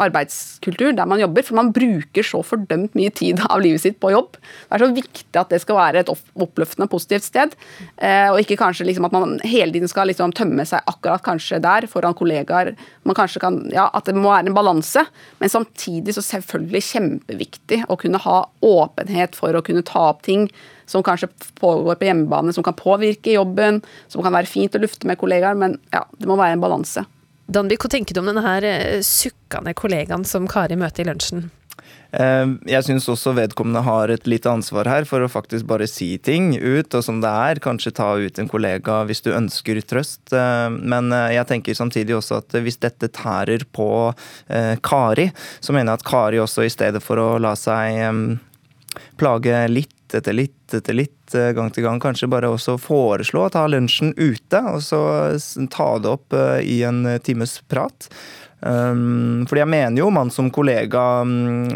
arbeidskultur 0.00 0.94
der 0.96 1.06
man 1.08 1.20
jobber. 1.20 1.42
For 1.46 1.54
man 1.58 1.72
bruker 1.76 2.22
så 2.26 2.42
fordømt 2.46 2.94
mye 2.98 3.10
tid 3.14 3.40
av 3.50 3.60
livet 3.64 3.80
sitt 3.84 4.00
på 4.00 4.12
jobb. 4.14 4.36
Det 4.40 4.74
er 4.76 4.84
så 4.84 4.90
viktig 4.96 5.40
at 5.40 5.50
det 5.52 5.60
skal 5.64 5.76
være 5.80 5.98
et 6.04 6.10
oppløftende 6.10 6.88
positivt 6.90 7.24
sted. 7.28 7.50
Eh, 7.96 8.28
og 8.32 8.40
ikke 8.42 8.60
kanskje 8.60 8.86
liksom 8.88 9.06
at 9.08 9.14
man 9.16 9.38
hele 9.44 9.72
tiden 9.74 9.90
skal 9.90 10.06
liksom 10.10 10.32
tømme 10.36 10.64
seg 10.68 10.80
akkurat 10.90 11.22
kanskje 11.26 11.60
der 11.62 11.88
foran 11.90 12.16
kollegaer. 12.18 12.74
Man 13.04 13.18
kanskje 13.18 13.40
kan, 13.44 13.54
ja, 13.74 13.90
At 13.94 14.04
det 14.06 14.14
må 14.16 14.30
være 14.30 14.46
en 14.48 14.56
balanse. 14.56 15.02
Men 15.40 15.48
samtidig 15.52 16.14
så 16.16 16.22
selvfølgelig 16.24 16.82
kjempeviktig 16.90 17.84
å 17.88 17.96
kunne 18.00 18.18
ha 18.22 18.38
åpenhet 18.64 19.36
for 19.38 19.54
å 19.54 19.64
kunne 19.64 19.84
ta 19.86 20.10
opp 20.10 20.22
ting 20.26 20.48
som 20.90 21.04
kanskje 21.06 21.28
pågår 21.60 21.94
på 22.00 22.08
hjemmebane, 22.08 22.52
som 22.52 22.64
kan 22.66 22.74
påvirke 22.74 23.36
jobben, 23.36 23.78
som 24.10 24.24
kan 24.24 24.34
være 24.34 24.50
fint 24.50 24.74
å 24.74 24.82
lufte 24.82 25.06
med 25.06 25.20
kollegaer, 25.20 25.54
men 25.54 25.78
ja, 25.94 26.02
det 26.18 26.26
må 26.26 26.34
være 26.40 26.58
en 26.58 26.64
balanse. 26.64 27.04
Danby, 27.50 27.78
hva 27.82 27.90
tenker 27.90 28.14
du 28.14 28.20
om 28.22 28.28
denne 28.30 28.44
her 28.44 28.66
eh, 28.66 29.00
sukkende 29.06 29.74
kollegaen 29.74 30.26
som 30.28 30.46
Kari 30.50 30.76
møter 30.78 31.02
i 31.02 31.08
lunsjen? 31.08 31.48
Eh, 32.14 32.46
Jeg 32.70 32.86
syns 32.86 33.08
også 33.10 33.32
vedkommende 33.34 33.82
har 33.86 34.12
et 34.14 34.28
lite 34.30 34.50
ansvar 34.50 34.86
her 34.90 35.06
for 35.08 35.24
å 35.24 35.30
faktisk 35.30 35.66
bare 35.66 35.88
si 35.90 36.12
ting 36.22 36.52
ut, 36.54 36.94
og 36.94 37.02
som 37.06 37.18
det 37.22 37.30
er. 37.30 37.62
Kanskje 37.62 37.94
ta 37.98 38.12
ut 38.22 38.38
en 38.38 38.50
kollega 38.50 39.00
hvis 39.08 39.24
du 39.26 39.32
ønsker 39.34 39.82
trøst. 39.82 40.30
Eh, 40.30 40.68
Men 40.70 41.10
jeg 41.10 41.48
tenker 41.50 41.74
samtidig 41.78 42.14
også 42.20 42.38
at 42.44 42.60
hvis 42.62 42.78
dette 42.78 43.10
tærer 43.10 43.66
på 43.66 43.88
Kari, 44.86 45.30
så 45.60 45.74
mener 45.74 45.92
jeg 45.92 46.00
at 46.00 46.08
Kari 46.10 46.42
også 46.42 46.66
i 46.66 46.70
stedet 46.72 47.02
for 47.02 47.18
å 47.18 47.32
la 47.42 47.56
seg 47.58 48.38
plage 49.18 49.64
litt 49.70 49.96
etter 50.18 50.36
litt 50.36 50.74
etter 50.74 50.94
litt 50.94 51.34
eh, 51.34 51.50
gang 51.56 51.70
til 51.74 51.86
gang, 51.86 52.00
kanskje 52.02 52.30
bare 52.30 52.50
også 52.52 52.76
foreslå 52.80 53.46
å 53.46 53.52
ta 53.54 53.64
lunsjen 53.70 54.12
ute, 54.16 54.60
og 54.60 54.82
så 54.86 55.00
ta 55.72 55.90
det 55.98 56.12
opp 56.12 56.36
eh, 56.36 56.60
i 56.62 56.80
en 56.86 57.04
times 57.26 57.58
prat. 57.70 58.10
Um, 58.60 59.46
fordi 59.48 59.62
jeg 59.62 59.70
mener 59.72 60.02
jo 60.02 60.10
man 60.12 60.30
som 60.32 60.50
kollega 60.52 61.04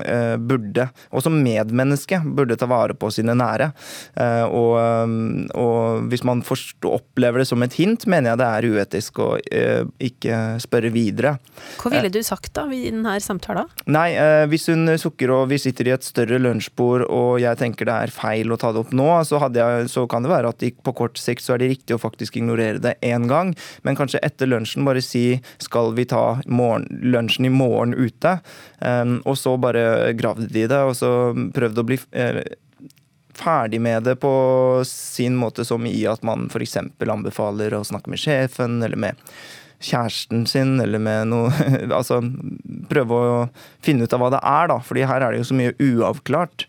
eh, 0.05 0.35
burde, 0.37 0.89
og 1.15 1.25
som 1.25 1.37
medmenneske, 1.41 2.21
burde 2.37 2.59
ta 2.61 2.69
vare 2.71 2.97
på 2.99 3.11
sine 3.15 3.37
nære. 3.39 3.71
Uh, 4.19 4.45
og, 4.49 4.73
um, 5.09 5.15
og 5.59 6.11
hvis 6.13 6.25
man 6.27 6.43
opplever 6.45 7.43
det 7.43 7.49
som 7.49 7.65
et 7.65 7.77
hint, 7.79 8.07
mener 8.11 8.33
jeg 8.33 8.43
det 8.43 8.51
er 8.51 8.69
uetisk 8.75 9.23
å 9.25 9.31
uh, 9.39 9.85
ikke 10.03 10.41
spørre 10.63 10.93
videre. 10.95 11.37
Hva 11.81 11.93
ville 11.95 12.13
du 12.13 12.21
sagt 12.27 12.53
da 12.57 12.67
i 12.69 12.87
denne 12.91 13.17
samtalen? 13.23 13.71
Nei, 13.91 14.11
hvis 14.51 14.67
hun 14.71 14.89
sukker 15.01 15.31
og 15.35 15.49
vi 15.51 15.59
sitter 15.61 15.89
i 15.89 15.95
et 15.95 16.07
større 16.07 16.39
lunsjbord 16.43 17.05
og 17.07 17.39
jeg 17.43 17.59
tenker 17.61 17.89
det 17.89 17.97
er 18.07 18.13
feil 18.15 18.53
å 18.53 18.59
ta 18.61 18.73
det 18.75 18.83
opp 18.83 18.93
nå, 18.97 19.09
så, 19.27 19.41
jeg, 19.55 19.89
så 19.93 20.05
kan 20.11 20.25
det 20.25 20.33
være 20.33 20.51
at 20.53 20.61
de, 20.63 20.71
på 20.85 20.95
kort 20.97 21.21
sikt 21.21 21.45
så 21.45 21.55
er 21.55 21.63
det 21.63 21.71
riktig 21.75 21.97
å 21.97 22.01
faktisk 22.03 22.39
ignorere 22.41 22.83
det 22.83 22.97
én 23.05 23.29
gang. 23.31 23.53
Men 23.87 23.99
kanskje 23.99 24.23
etter 24.27 24.51
lunsjen 24.51 24.87
bare 24.87 25.03
si 25.05 25.25
skal 25.63 25.95
vi 25.97 26.07
ta 26.11 26.25
morgen, 26.47 26.74
lunsjen 26.89 27.49
i 27.49 27.53
morgen 27.53 27.95
ute? 27.95 28.39
Um, 28.81 29.19
og 29.25 29.39
så 29.41 29.57
bare 29.61 30.13
gravde 30.19 30.49
de 30.51 30.67
det, 30.71 30.83
og 30.83 30.97
så 30.99 31.11
prøvde 31.55 31.83
å 31.83 31.89
bli 31.89 31.99
eh, 32.13 32.43
ferdig 33.35 33.81
med 33.81 34.07
det 34.07 34.17
på 34.23 34.35
sin 34.89 35.37
måte, 35.37 35.65
som 35.65 35.87
i 35.87 35.99
at 36.11 36.23
man 36.27 36.49
f.eks. 36.51 36.79
anbefaler 37.01 37.75
å 37.75 37.85
snakke 37.87 38.13
med 38.13 38.23
sjefen 38.23 38.83
eller 38.83 39.01
med 39.01 39.21
kjæresten 39.85 40.47
sin 40.49 40.79
eller 40.81 41.03
med 41.03 41.29
noe 41.29 41.51
Altså 41.99 42.21
prøve 42.89 43.19
å 43.19 43.39
finne 43.85 44.07
ut 44.07 44.15
av 44.15 44.23
hva 44.23 44.31
det 44.35 44.41
er, 44.41 44.69
da. 44.71 44.79
Fordi 44.85 45.07
her 45.09 45.25
er 45.25 45.35
det 45.35 45.43
jo 45.43 45.49
så 45.51 45.57
mye 45.59 45.75
uavklart. 45.83 46.67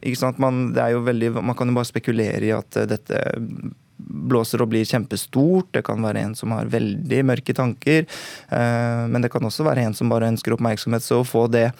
Ikke 0.00 0.20
sant? 0.20 0.40
Man, 0.42 0.70
det 0.76 0.82
er 0.82 0.94
jo 0.96 1.04
veldig, 1.06 1.32
man 1.40 1.56
kan 1.58 1.70
jo 1.70 1.76
bare 1.78 1.90
spekulere 1.90 2.42
i 2.46 2.54
at 2.54 2.78
eh, 2.78 2.88
dette 2.90 3.22
blåser 3.96 4.62
og 4.62 4.70
blir 4.72 4.86
kjempestort. 4.86 5.70
Det 5.74 5.84
kan 5.86 6.02
være 6.04 6.24
en 6.26 6.34
som 6.38 6.52
har 6.54 6.70
veldig 6.72 7.22
mørke 7.28 7.54
tanker. 7.56 8.04
Eh, 8.48 9.02
men 9.10 9.24
det 9.24 9.32
kan 9.32 9.44
også 9.46 9.66
være 9.66 9.86
en 9.86 9.96
som 9.96 10.12
bare 10.12 10.28
ønsker 10.32 10.56
oppmerksomhet. 10.56 11.04
Så 11.04 11.22
få 11.26 11.46
det, 11.52 11.70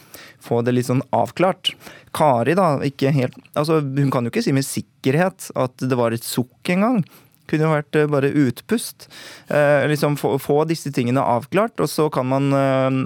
få 0.43 0.63
det 0.67 0.77
litt 0.77 0.89
sånn 0.89 1.05
avklart. 1.17 1.75
Kari, 2.17 2.57
da, 2.57 2.79
ikke 2.87 3.13
helt 3.13 3.35
Altså, 3.59 3.83
hun 3.83 4.11
kan 4.13 4.25
jo 4.25 4.33
ikke 4.33 4.45
si 4.45 4.55
med 4.57 4.65
sikkerhet 4.65 5.51
at 5.59 5.85
det 5.85 5.99
var 5.99 6.17
et 6.17 6.25
sukk 6.25 6.73
engang. 6.73 7.03
Kunne 7.47 7.69
jo 7.69 7.75
vært 7.77 7.99
eh, 8.01 8.09
bare 8.11 8.33
utpust. 8.33 9.07
Eh, 9.53 9.85
liksom 9.93 10.17
få, 10.19 10.33
få, 10.43 10.63
disse 10.67 10.91
tingene 10.95 11.23
avklart. 11.23 11.77
Og 11.85 11.91
så 11.93 12.09
kan 12.11 12.27
man, 12.31 12.51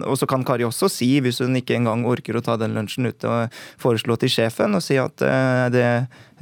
og 0.06 0.16
så 0.20 0.28
kan 0.30 0.46
Kari 0.46 0.64
også 0.68 0.88
si, 0.92 1.12
hvis 1.20 1.42
hun 1.42 1.58
ikke 1.58 1.76
engang 1.76 2.06
orker 2.08 2.38
å 2.38 2.44
ta 2.46 2.56
den 2.61 2.78
lunsjen 2.78 3.11
ute, 3.11 3.28
og 3.28 3.61
foreslå 3.82 4.16
til 4.20 4.32
sjefen 4.32 4.78
og 4.78 4.84
si 4.86 4.96
at 5.00 5.18
det 5.74 5.86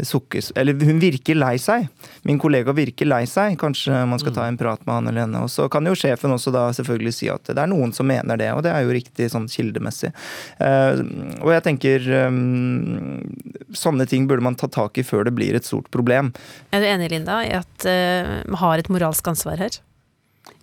sukkes 0.06 0.52
Eller 0.56 0.76
hun 0.86 1.00
virker 1.02 1.38
lei 1.38 1.56
seg. 1.60 1.88
Min 2.26 2.38
kollega 2.40 2.72
virker 2.76 3.08
lei 3.08 3.24
seg. 3.26 3.56
Kanskje 3.60 4.04
man 4.08 4.20
skal 4.20 4.34
ta 4.36 4.46
en 4.46 4.58
prat 4.60 4.84
med 4.86 4.94
han 4.94 5.10
eller 5.10 5.24
henne. 5.26 5.42
Og 5.46 5.50
så 5.52 5.68
kan 5.72 5.86
jo 5.88 5.96
sjefen 5.98 6.34
også 6.34 6.52
da 6.54 6.68
selvfølgelig 6.76 7.14
si 7.16 7.30
at 7.32 7.50
det 7.50 7.58
er 7.62 7.70
noen 7.70 7.94
som 7.96 8.08
mener 8.08 8.38
det, 8.40 8.50
og 8.54 8.62
det 8.66 8.72
er 8.74 8.84
jo 8.84 8.94
riktig 8.94 9.30
sånn 9.32 9.48
kildemessig. 9.50 10.12
Uh, 10.60 11.02
og 11.42 11.52
jeg 11.54 11.64
tenker 11.66 12.06
um, 12.28 13.18
sånne 13.76 14.06
ting 14.10 14.28
burde 14.30 14.44
man 14.44 14.58
ta 14.58 14.70
tak 14.70 15.00
i 15.00 15.06
før 15.06 15.26
det 15.28 15.34
blir 15.38 15.58
et 15.58 15.66
stort 15.66 15.90
problem. 15.94 16.32
Er 16.72 16.84
du 16.84 16.88
enig, 16.90 17.10
Linda, 17.14 17.40
i 17.46 17.52
at 17.58 17.88
uh, 17.88 18.38
vi 18.46 18.62
har 18.62 18.78
et 18.78 18.92
moralsk 18.92 19.34
ansvar 19.34 19.60
her? 19.62 19.82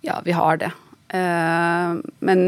Ja, 0.06 0.20
vi 0.24 0.34
har 0.36 0.62
det. 0.62 0.72
Uh, 1.14 2.02
men 2.24 2.42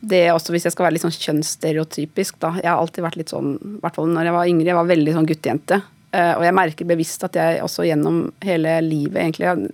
det 0.00 0.26
også, 0.32 0.52
hvis 0.52 0.66
jeg 0.66 0.74
skal 0.74 0.86
være 0.86 0.96
litt 0.96 1.04
sånn 1.04 1.14
kjønnsstereotypisk, 1.14 2.38
da. 2.42 2.52
Jeg 2.60 2.68
har 2.68 2.80
alltid 2.80 3.04
vært 3.06 3.18
litt 3.20 3.32
sånn, 3.32 3.54
i 3.56 3.78
hvert 3.82 3.96
fall 3.96 4.10
når 4.12 4.28
jeg 4.28 4.36
var 4.36 4.50
yngre, 4.50 4.68
jeg 4.70 4.78
var 4.78 4.90
veldig 4.90 5.14
sånn 5.16 5.28
guttejente. 5.30 5.80
Uh, 6.12 6.34
og 6.36 6.44
jeg 6.46 6.56
merker 6.56 6.88
bevisst 6.88 7.24
at 7.26 7.36
jeg 7.38 7.62
også 7.64 7.86
gjennom 7.88 8.26
hele 8.44 8.76
livet 8.84 9.18
egentlig 9.22 9.48
har 9.50 9.64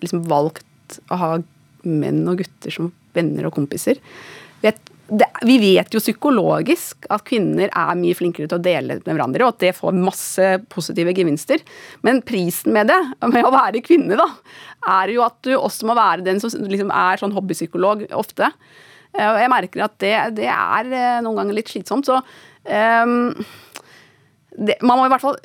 liksom 0.00 0.22
valgt 0.30 1.00
å 1.10 1.18
ha 1.18 1.30
menn 1.88 2.22
og 2.28 2.40
gutter 2.42 2.74
som 2.74 2.92
venner 3.16 3.48
og 3.48 3.56
kompiser. 3.56 3.98
Vet, 4.62 4.78
det, 5.10 5.26
vi 5.48 5.56
vet 5.62 5.94
jo 5.94 6.02
psykologisk 6.02 7.08
at 7.10 7.24
kvinner 7.26 7.72
er 7.72 7.98
mye 7.98 8.16
flinkere 8.16 8.50
til 8.50 8.60
å 8.60 8.62
dele 8.62 9.00
med 9.00 9.08
hverandre, 9.10 9.46
og 9.46 9.56
at 9.56 9.64
det 9.64 9.72
får 9.78 9.96
masse 9.96 10.50
positive 10.70 11.14
gevinster. 11.16 11.64
Men 12.06 12.22
prisen 12.26 12.76
med 12.76 12.92
det, 12.92 13.00
med 13.24 13.48
å 13.48 13.54
være 13.54 13.82
kvinne, 13.84 14.18
da, 14.20 14.28
er 15.00 15.16
jo 15.16 15.24
at 15.26 15.40
du 15.46 15.56
også 15.56 15.88
må 15.88 15.98
være 15.98 16.26
den 16.28 16.38
som 16.42 16.52
liksom 16.70 16.92
er 16.94 17.20
sånn 17.20 17.34
hobbypsykolog 17.34 18.06
ofte. 18.16 18.52
Eh, 19.16 19.26
og 19.26 19.40
jeg 19.40 19.52
merker 19.52 19.86
at 19.86 19.96
det, 20.02 20.14
det 20.38 20.48
er 20.52 20.90
eh, 20.90 21.20
noen 21.24 21.42
ganger 21.42 21.58
litt 21.58 21.72
slitsomt. 21.72 22.08
Så 22.08 22.20
um, 22.20 23.16
det, 24.56 24.78
man 24.82 24.98
må 25.00 25.06
i 25.06 25.12
hvert 25.12 25.24
fall 25.24 25.38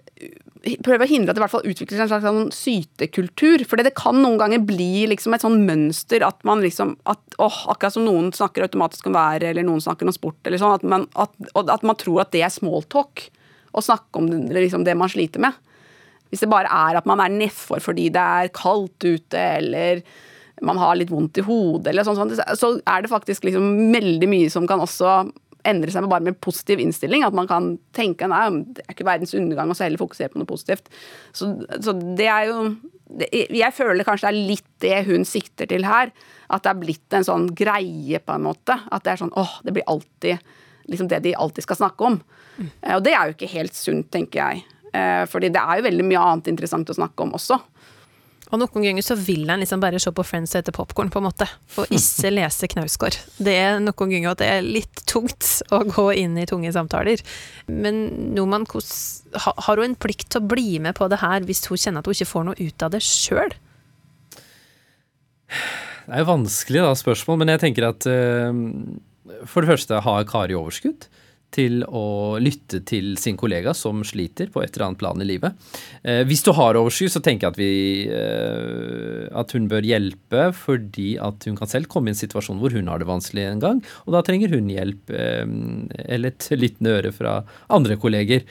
prøve 0.86 1.05
å 1.05 1.09
hindre 1.09 1.30
at 1.30 1.38
det 1.38 1.41
i 1.41 1.43
hvert 1.43 1.53
fall 1.53 1.68
utvikler 1.70 1.99
seg 1.99 2.05
en 2.05 2.11
slags 2.11 2.26
sånn 2.26 2.53
sytekultur. 2.55 3.63
For 3.70 3.82
det 3.82 3.93
kan 3.97 4.18
noen 4.22 4.39
ganger 4.41 4.63
bli 4.66 5.05
liksom 5.11 5.36
et 5.36 5.45
sånn 5.45 5.61
mønster 5.68 6.26
at 6.26 6.39
man 6.47 6.63
liksom 6.66 6.95
at, 7.09 7.22
åh, 7.41 7.59
Akkurat 7.74 7.95
som 7.95 8.07
noen 8.07 8.32
snakker 8.36 8.66
automatisk 8.66 9.09
om 9.09 9.18
været, 9.18 9.49
eller 9.51 9.68
noen 9.68 9.84
snakker 9.84 10.09
om 10.09 10.16
sport, 10.16 10.39
eller 10.45 10.61
sånn, 10.61 10.78
at 10.80 10.88
man, 10.95 11.07
at, 11.22 11.34
at 11.61 11.86
man 11.86 11.99
tror 12.01 12.24
at 12.24 12.34
det 12.34 12.41
er 12.45 12.53
smalltalk 12.53 13.28
å 13.76 13.84
snakke 13.84 14.22
om 14.22 14.30
det, 14.32 14.55
liksom 14.55 14.86
det 14.88 14.97
man 14.97 15.11
sliter 15.11 15.43
med. 15.43 15.57
Hvis 16.32 16.41
det 16.41 16.49
bare 16.51 16.72
er 16.72 16.97
at 16.97 17.07
man 17.09 17.22
er 17.22 17.34
nedfor 17.34 17.84
fordi 17.84 18.09
det 18.13 18.22
er 18.22 18.53
kaldt 18.55 19.05
ute, 19.05 19.41
eller 19.59 20.01
man 20.64 20.80
har 20.80 20.95
litt 20.95 21.12
vondt 21.12 21.39
i 21.41 21.43
hodet, 21.43 21.89
eller 21.91 22.06
sånn, 22.08 22.32
så 22.32 22.70
er 22.88 23.03
det 23.03 23.12
faktisk 23.12 23.43
liksom 23.47 23.91
veldig 23.91 24.30
mye 24.32 24.51
som 24.53 24.68
kan 24.70 24.84
også 24.84 25.26
endre 25.66 25.91
seg 25.91 26.06
med 26.06 26.12
bare 26.12 26.26
med 26.28 26.39
positiv 26.43 26.82
innstilling. 26.82 27.26
At 27.26 27.36
man 27.36 27.49
kan 27.49 27.74
tenke 27.95 28.30
nei, 28.30 28.43
det 28.76 28.86
er 28.86 28.95
ikke 28.95 29.08
verdens 29.08 29.36
undergang, 29.38 29.72
og 29.72 29.78
så 29.78 29.88
heller 29.88 30.01
fokusere 30.01 30.32
på 30.34 30.41
noe 30.41 30.49
positivt. 30.49 30.91
Så, 31.36 31.51
så 31.82 31.95
det 32.18 32.30
er 32.32 32.51
jo 32.51 32.68
det, 33.06 33.30
Jeg 33.53 33.74
føler 33.76 34.06
kanskje 34.06 34.30
det 34.30 34.34
er 34.34 34.47
litt 34.51 34.70
det 34.84 34.99
hun 35.10 35.26
sikter 35.28 35.70
til 35.70 35.88
her. 35.88 36.14
At 36.53 36.66
det 36.66 36.72
er 36.72 36.82
blitt 36.82 37.18
en 37.18 37.26
sånn 37.26 37.49
greie, 37.58 38.22
på 38.22 38.38
en 38.38 38.45
måte. 38.45 38.78
At 38.93 39.06
det 39.06 39.16
er 39.16 39.24
sånn 39.26 39.34
åh, 39.38 39.60
det 39.66 39.76
blir 39.76 39.88
alltid 39.89 40.53
liksom 40.89 41.10
det 41.10 41.24
de 41.26 41.34
alltid 41.34 41.66
skal 41.66 41.80
snakke 41.82 42.10
om. 42.12 42.20
Mm. 42.58 42.72
Og 42.95 43.03
det 43.06 43.14
er 43.16 43.28
jo 43.28 43.36
ikke 43.36 43.53
helt 43.56 43.78
sunt, 43.78 44.12
tenker 44.14 44.41
jeg. 44.41 44.66
Eh, 44.95 45.24
fordi 45.30 45.49
det 45.53 45.62
er 45.62 45.80
jo 45.80 45.88
veldig 45.88 46.06
mye 46.08 46.26
annet 46.30 46.51
interessant 46.51 46.91
å 46.91 46.97
snakke 46.97 47.26
om 47.26 47.34
også. 47.38 47.58
Og 48.52 48.62
noen 48.62 48.84
ganger 48.86 49.06
så 49.06 49.16
vil 49.18 49.48
en 49.50 49.62
liksom 49.64 49.82
bare 49.82 50.00
se 50.02 50.12
på 50.14 50.26
Friends 50.26 50.54
og 50.54 50.62
ete 50.62 50.74
popkorn, 50.76 51.10
på 51.14 51.22
en 51.22 51.28
måte, 51.28 51.48
og 51.82 51.89
ikke 51.93 52.32
lese 52.38 52.70
Knausgård. 52.72 53.18
Det 53.41 53.56
er 53.58 53.80
noen 53.82 54.12
ganger 54.14 54.32
at 54.32 54.43
det 54.43 54.50
er 54.52 54.68
litt 54.68 55.02
tungt 55.10 55.48
å 55.74 55.82
gå 55.89 56.08
inn 56.22 56.38
i 56.38 56.46
tunge 56.50 56.72
samtaler. 56.76 57.24
Men 57.72 58.04
Noman, 58.38 58.68
har 58.70 59.82
hun 59.82 59.88
en 59.88 59.98
plikt 59.98 60.30
til 60.36 60.43
å 60.43 60.50
bli 60.54 60.78
med 60.84 60.98
på 61.00 61.10
det 61.12 61.22
her 61.24 61.48
hvis 61.48 61.66
hun 61.72 61.82
kjenner 61.82 62.04
at 62.04 62.10
hun 62.10 62.18
ikke 62.18 62.32
får 62.32 62.48
noe 62.52 62.60
ut 62.62 62.86
av 62.86 62.93
det 62.93 63.02
sjøl? 63.06 63.58
Det 66.06 66.14
er 66.14 66.22
jo 66.22 66.30
vanskelig 66.30 66.86
da, 66.86 66.93
spørsmål, 66.98 67.41
men 67.41 67.56
jeg 67.56 67.64
tenker 67.66 67.89
at 67.89 68.06
uh, 68.06 68.54
for 69.50 69.66
det 69.66 69.74
første, 69.74 70.02
har 70.06 70.28
Kari 70.30 70.58
overskudd? 70.58 71.08
Til 71.56 71.84
å 71.88 72.38
lytte 72.41 72.82
til 72.88 73.14
sin 73.20 73.38
kollega 73.39 73.74
som 73.78 74.04
sliter 74.08 74.50
på 74.52 74.64
et 74.64 74.74
eller 74.76 74.89
annet 74.89 75.02
plan 75.02 75.22
i 75.22 75.28
livet. 75.28 75.68
Eh, 76.04 76.24
hvis 76.28 76.43
du 76.46 76.52
har 76.58 76.78
overskudd, 76.80 77.14
så 77.14 77.22
tenker 77.24 77.48
jeg 77.48 77.54
at, 77.54 77.60
vi, 77.60 77.76
eh, 78.12 79.28
at 79.32 79.56
hun 79.56 79.70
bør 79.72 79.86
hjelpe 79.88 80.50
fordi 80.56 81.16
at 81.22 81.48
hun 81.48 81.60
kan 81.60 81.72
selv 81.72 81.89
komme 81.91 82.12
i 82.12 82.16
en 82.16 82.24
situasjon 82.24 82.60
hvor 82.62 82.76
hun 82.76 82.91
har 82.91 83.02
det 83.02 83.10
vanskelig 83.10 83.48
en 83.50 83.64
gang, 83.64 83.86
og 84.06 84.18
da 84.18 84.24
trenger 84.26 84.52
hun 84.56 84.74
hjelp 84.74 85.14
eh, 85.14 85.46
eller 86.10 86.34
et 86.34 86.50
lyttende 86.56 87.00
øre 87.00 87.16
fra 87.16 87.39
andre 87.74 88.00
kolleger. 88.02 88.46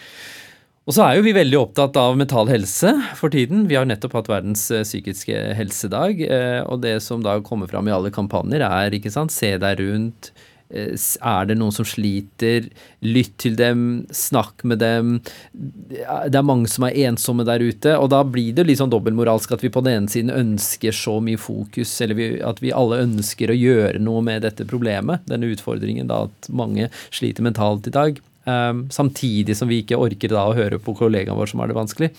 Og 0.85 0.93
så 0.93 1.01
er 1.07 1.15
jo 1.17 1.25
vi 1.25 1.33
veldig 1.33 1.57
opptatt 1.57 1.97
av 1.97 2.17
mental 2.21 2.51
helse 2.53 2.91
for 3.17 3.33
tiden. 3.33 3.63
Vi 3.71 3.77
har 3.79 3.87
nettopp 3.89 4.19
hatt 4.19 4.27
verdens 4.29 4.67
psykiske 4.69 5.39
helsedag, 5.57 6.21
og 6.69 6.83
det 6.83 6.99
som 7.01 7.25
da 7.25 7.39
kommer 7.41 7.71
fram 7.71 7.89
i 7.89 7.95
alle 7.97 8.13
kampanjer, 8.13 8.61
er 8.67 8.93
ikke 8.93 9.13
sant, 9.15 9.33
se 9.33 9.55
deg 9.63 9.81
rundt, 9.81 10.29
Eh, 10.35 10.54
er 10.75 11.47
det 11.49 11.57
noen 11.61 11.75
som 11.75 11.87
sliter? 11.87 12.69
Lytt 13.05 13.37
til 13.45 13.57
dem, 13.59 14.05
snakk 14.15 14.65
med 14.67 14.81
dem. 14.83 15.15
Det 15.53 16.39
er 16.39 16.47
mange 16.47 16.71
som 16.73 16.87
er 16.89 16.99
ensomme 17.07 17.47
der 17.47 17.63
ute. 17.63 17.95
Og 17.99 18.11
da 18.13 18.23
blir 18.27 18.57
det 18.57 18.67
litt 18.69 18.81
sånn 18.81 18.93
dobbeltmoralsk 18.93 19.55
at 19.55 19.65
vi 19.65 19.73
på 19.75 19.85
den 19.85 20.01
ene 20.01 20.13
siden 20.13 20.35
ønsker 20.35 20.95
så 20.97 21.19
mye 21.25 21.41
fokus, 21.41 21.93
eller 22.05 22.19
vi, 22.19 22.29
at 22.45 22.63
vi 22.65 22.75
alle 22.75 23.03
ønsker 23.05 23.53
å 23.53 23.59
gjøre 23.59 24.03
noe 24.03 24.25
med 24.27 24.45
dette 24.47 24.67
problemet, 24.69 25.27
denne 25.31 25.53
utfordringen, 25.55 26.11
da 26.11 26.25
at 26.29 26.51
mange 26.51 26.91
sliter 27.15 27.47
mentalt 27.47 27.89
i 27.91 27.95
dag. 27.95 28.21
Um, 28.45 28.85
samtidig 28.93 29.57
som 29.57 29.71
vi 29.71 29.81
ikke 29.81 29.97
orker 29.97 30.35
da 30.35 30.43
å 30.51 30.57
høre 30.57 30.77
på 30.83 30.93
kollegaen 30.99 31.39
vår 31.39 31.53
som 31.53 31.63
har 31.63 31.71
det 31.71 31.79
vanskelig. 31.79 32.11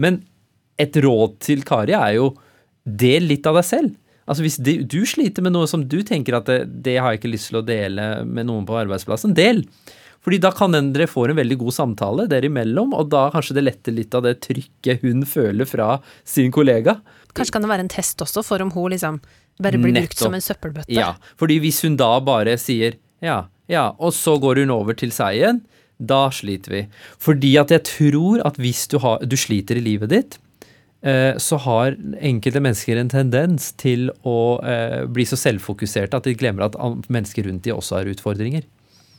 Men 0.00 0.22
et 0.80 0.96
råd 0.96 1.36
til 1.44 1.66
Kari 1.66 1.94
er 1.96 2.16
jo 2.16 2.32
del 2.84 3.28
litt 3.30 3.46
av 3.48 3.58
deg 3.58 3.66
selv. 3.68 3.92
Altså 4.24 4.44
Hvis 4.46 4.56
de, 4.64 4.78
du 4.88 5.02
sliter 5.08 5.44
med 5.44 5.52
noe 5.52 5.68
som 5.70 5.84
du 5.88 5.98
tenker 6.06 6.38
at 6.38 6.48
det, 6.48 6.62
det, 6.86 6.96
har 7.00 7.12
jeg 7.12 7.22
ikke 7.22 7.34
lyst 7.34 7.50
til 7.50 7.60
å 7.60 7.66
dele 7.66 8.08
med 8.24 8.48
noen 8.48 8.64
på 8.68 8.78
arbeidsplassen, 8.80 9.34
del. 9.36 9.64
Fordi 10.24 10.38
da 10.40 10.50
kan 10.56 10.72
dere 10.72 11.08
få 11.10 11.26
en 11.28 11.36
veldig 11.36 11.58
god 11.60 11.76
samtale 11.76 12.24
dere 12.30 12.48
imellom, 12.48 12.94
og 12.96 13.10
da 13.12 13.26
kanskje 13.34 13.58
det 13.58 13.66
letter 13.66 13.96
litt 13.96 14.14
av 14.16 14.24
det 14.24 14.38
trykket 14.46 15.04
hun 15.04 15.26
føler 15.28 15.68
fra 15.68 15.98
sin 16.24 16.52
kollega. 16.54 16.96
Kanskje 17.36 17.58
kan 17.58 17.66
det 17.66 17.72
være 17.74 17.84
en 17.84 17.92
test 17.92 18.24
også 18.24 18.44
for 18.46 18.64
om 18.64 18.72
hun 18.72 18.94
liksom 18.94 19.20
bare 19.60 19.78
blir 19.78 19.92
Nettopp. 19.92 20.08
brukt 20.08 20.24
som 20.24 20.36
en 20.36 20.44
søppelbøtte? 20.44 20.96
Ja, 20.96 21.12
fordi 21.38 21.60
hvis 21.62 21.82
hun 21.84 21.98
da 22.00 22.16
bare 22.24 22.56
sier 22.58 22.96
ja, 23.24 23.44
ja, 23.70 23.90
og 23.98 24.16
så 24.16 24.38
går 24.40 24.64
hun 24.64 24.72
over 24.74 24.96
til 24.96 25.12
seg 25.14 25.38
igjen, 25.38 25.60
da 26.00 26.26
sliter 26.34 26.74
vi. 26.74 26.82
Fordi 27.22 27.52
at 27.60 27.72
jeg 27.72 27.84
tror 27.88 28.42
at 28.48 28.58
hvis 28.60 28.86
du, 28.90 28.98
har, 29.04 29.22
du 29.22 29.36
sliter 29.38 29.78
i 29.78 29.84
livet 29.84 30.12
ditt, 30.12 30.38
så 31.36 31.58
har 31.60 31.98
enkelte 32.24 32.62
mennesker 32.64 32.96
en 32.96 33.10
tendens 33.12 33.72
til 33.80 34.08
å 34.24 34.38
eh, 34.64 35.02
bli 35.10 35.26
så 35.28 35.36
selvfokuserte 35.36 36.16
at 36.16 36.28
de 36.28 36.36
glemmer 36.38 36.64
at 36.68 36.78
mennesker 37.12 37.48
rundt 37.48 37.66
de 37.66 37.74
også 37.74 38.00
har 38.00 38.10
utfordringer. 38.14 38.64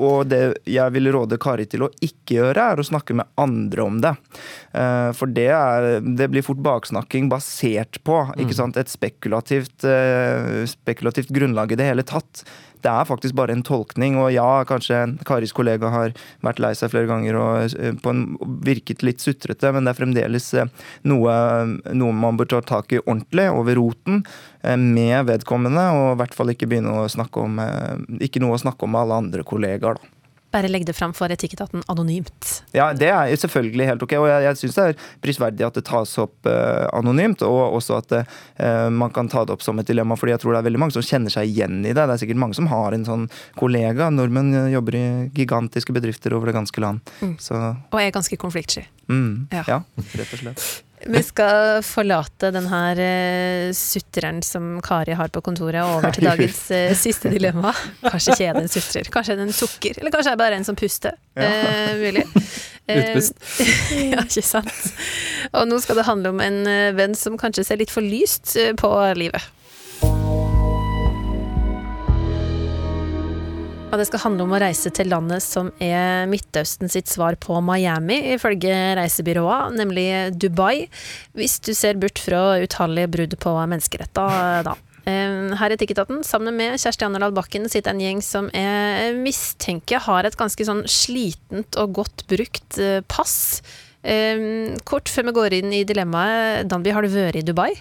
Og 0.04 0.28
det 0.30 0.42
jeg 0.70 0.96
vil 0.96 1.12
råde 1.16 1.40
Kari 1.42 1.68
til 1.70 1.86
å 1.86 1.92
ikke 2.04 2.40
gjøre, 2.40 2.68
er 2.74 2.82
å 2.82 2.88
snakke 2.88 3.16
med 3.18 3.30
andre 3.40 3.86
om 3.86 4.02
det. 4.04 4.14
Eh, 4.76 5.10
for 5.16 5.32
det, 5.32 5.50
er, 5.56 5.90
det 6.04 6.30
blir 6.34 6.46
fort 6.46 6.62
baksnakking 6.66 7.30
basert 7.32 8.02
på 8.04 8.22
mm. 8.34 8.54
sant? 8.56 8.78
et 8.80 8.92
spekulativt, 8.92 9.86
spekulativt 10.68 11.30
grunnlag 11.34 11.72
i 11.72 11.78
det 11.80 11.88
hele 11.88 12.04
tatt 12.08 12.44
det 12.86 12.92
er 12.92 13.08
faktisk 13.10 13.36
bare 13.38 13.56
en 13.56 13.64
tolkning. 13.66 14.18
Og 14.22 14.32
ja, 14.36 14.48
kanskje 14.70 15.02
Karis 15.28 15.54
kollega 15.56 15.90
har 15.94 16.14
vært 16.46 16.62
lei 16.62 16.74
seg 16.78 16.92
flere 16.94 17.10
ganger 17.10 17.40
og 17.40 17.78
eh, 17.80 17.96
på 17.98 18.14
en, 18.14 18.26
virket 18.66 19.06
litt 19.06 19.24
sutrete, 19.24 19.72
men 19.74 19.86
det 19.86 19.94
er 19.94 20.00
fremdeles 20.00 20.52
eh, 20.60 20.70
noe, 21.10 21.36
noe 21.98 22.18
man 22.26 22.40
bør 22.40 22.56
ta 22.56 22.62
tak 22.66 22.94
i 22.94 23.02
ordentlig, 23.02 23.48
over 23.54 23.80
roten, 23.80 24.24
eh, 24.55 24.55
med 24.80 25.26
vedkommende. 25.30 25.86
Og 25.96 26.12
i 26.16 26.20
hvert 26.24 26.34
fall 26.38 26.52
ikke 26.56 26.68
begynne 26.72 26.94
å 27.04 27.08
snakke 27.12 27.42
om 27.46 27.60
Ikke 28.24 28.42
noe 28.44 28.58
å 28.58 28.62
snakke 28.62 28.86
om 28.88 28.92
med 28.96 29.02
alle 29.06 29.22
andre 29.26 29.44
kollegaer, 29.48 30.00
da. 30.00 30.12
bare 30.56 30.70
legge 30.72 30.86
det 30.88 30.94
fram 30.96 31.12
for 31.12 31.28
Etikketaten 31.34 31.82
anonymt. 31.92 32.62
Ja, 32.72 32.94
det 32.96 33.10
er 33.12 33.28
jo 33.28 33.36
selvfølgelig 33.42 33.88
helt 33.90 34.04
ok, 34.06 34.14
og 34.22 34.28
jeg, 34.30 34.44
jeg 34.46 34.60
syns 34.62 34.78
det 34.78 34.84
er 34.88 35.02
prisverdig 35.26 35.66
at 35.68 35.76
det 35.76 35.84
tas 35.90 36.14
opp 36.24 36.48
eh, 36.48 36.86
anonymt, 36.96 37.44
og 37.44 37.76
også 37.76 37.98
at 38.00 38.14
eh, 38.22 38.88
man 38.88 39.12
kan 39.12 39.28
ta 39.28 39.44
det 39.44 39.52
opp 39.58 39.66
som 39.66 39.82
et 39.84 39.90
dilemma, 39.90 40.16
fordi 40.16 40.32
jeg 40.32 40.44
tror 40.46 40.56
det 40.56 40.62
er 40.62 40.68
veldig 40.70 40.80
mange 40.86 40.96
som 40.96 41.04
kjenner 41.04 41.34
seg 41.34 41.52
igjen 41.52 41.82
i 41.84 41.92
det. 41.92 42.00
Det 42.00 42.16
er 42.16 42.24
sikkert 42.24 42.40
mange 42.46 42.56
som 42.56 42.72
har 42.72 42.96
en 42.96 43.04
sånn 43.04 43.28
kollega. 43.60 44.08
Nordmenn 44.16 44.54
eh, 44.56 44.72
jobber 44.78 44.96
i 44.96 45.06
gigantiske 45.36 45.92
bedrifter 45.98 46.38
over 46.40 46.48
det 46.54 46.56
ganske 46.62 46.86
land. 46.88 47.04
Så 47.44 47.60
Og 47.92 48.00
er 48.00 48.16
ganske 48.16 48.40
konfliktsky. 48.40 48.88
mm, 49.12 49.50
Ja. 49.52 49.66
ja, 49.68 49.82
rett 50.16 50.32
og 50.40 50.40
slett. 50.46 50.70
Vi 51.06 51.22
skal 51.22 51.84
forlate 51.86 52.50
den 52.56 52.66
her 52.72 53.00
uh, 53.00 53.74
sutreren 53.78 54.42
som 54.46 54.80
Kari 54.86 55.14
har 55.18 55.30
på 55.34 55.44
kontoret, 55.46 55.82
og 55.84 56.00
over 56.00 56.16
til 56.16 56.26
dagens 56.26 56.62
uh, 56.74 56.94
siste 56.98 57.30
dilemma. 57.34 57.74
Kanskje 58.08 58.34
ikke 58.34 58.48
er 58.50 58.58
det 58.58 58.64
en 58.66 58.74
sutrer, 58.74 59.12
kanskje 59.14 59.36
er 59.36 59.42
det 59.42 59.48
en 59.50 59.58
sukker, 59.60 60.00
eller 60.02 60.16
kanskje 60.16 60.34
er 60.34 60.38
det 60.38 60.44
bare 60.44 60.60
en 60.60 60.66
som 60.68 60.80
puster. 60.80 61.18
Eh, 61.36 61.94
mulig. 62.02 62.26
Utpust. 62.96 63.38
ja, 64.14 64.24
ikke 64.26 64.46
sant. 64.46 64.74
Og 65.54 65.70
nå 65.70 65.78
skal 65.84 66.02
det 66.02 66.08
handle 66.10 66.34
om 66.34 66.42
en 66.42 66.60
venn 66.98 67.16
som 67.18 67.38
kanskje 67.42 67.68
ser 67.70 67.82
litt 67.82 67.94
for 67.94 68.06
lyst 68.06 68.56
på 68.82 68.92
livet. 69.18 69.46
Og 73.96 74.02
det 74.02 74.10
skal 74.10 74.26
handle 74.26 74.44
om 74.44 74.52
å 74.52 74.58
reise 74.60 74.90
til 74.92 75.08
landet 75.08 75.40
som 75.40 75.70
er 75.80 76.26
Midtøsten 76.28 76.90
sitt 76.92 77.08
svar 77.08 77.38
på 77.40 77.62
Miami, 77.64 78.18
ifølge 78.34 78.74
reisebyrået, 79.00 79.78
nemlig 79.80 80.04
Dubai. 80.36 80.90
Hvis 81.32 81.62
du 81.64 81.72
ser 81.72 81.96
bort 82.02 82.20
fra 82.20 82.58
utallige 82.60 83.08
brudd 83.14 83.38
på 83.40 83.54
menneskeretter, 83.56 84.68
da. 84.68 84.76
Eh, 85.08 85.56
Her 85.62 85.72
i 85.72 85.80
Tikketaten, 85.80 86.26
sammen 86.28 86.60
med 86.60 86.76
Kjersti 86.76 87.08
Annerdal 87.08 87.32
Bakken, 87.40 87.70
sitter 87.72 87.96
en 87.96 88.04
gjeng 88.04 88.20
som 88.20 88.52
jeg 88.52 89.16
mistenker 89.16 90.04
har 90.04 90.28
et 90.28 90.36
ganske 90.36 90.68
sånn 90.68 90.84
slitent 90.92 91.80
og 91.80 91.96
godt 92.02 92.28
brukt 92.28 92.76
eh, 92.84 93.00
pass. 93.08 93.64
Eh, 94.04 94.76
Kort 94.84 95.08
før 95.08 95.30
vi 95.30 95.40
går 95.40 95.62
inn 95.62 95.72
i 95.72 95.86
dilemmaet, 95.88 96.68
Danby, 96.68 96.92
har 96.92 97.08
du 97.08 97.16
vært 97.16 97.40
i 97.40 97.48
Dubai? 97.48 97.72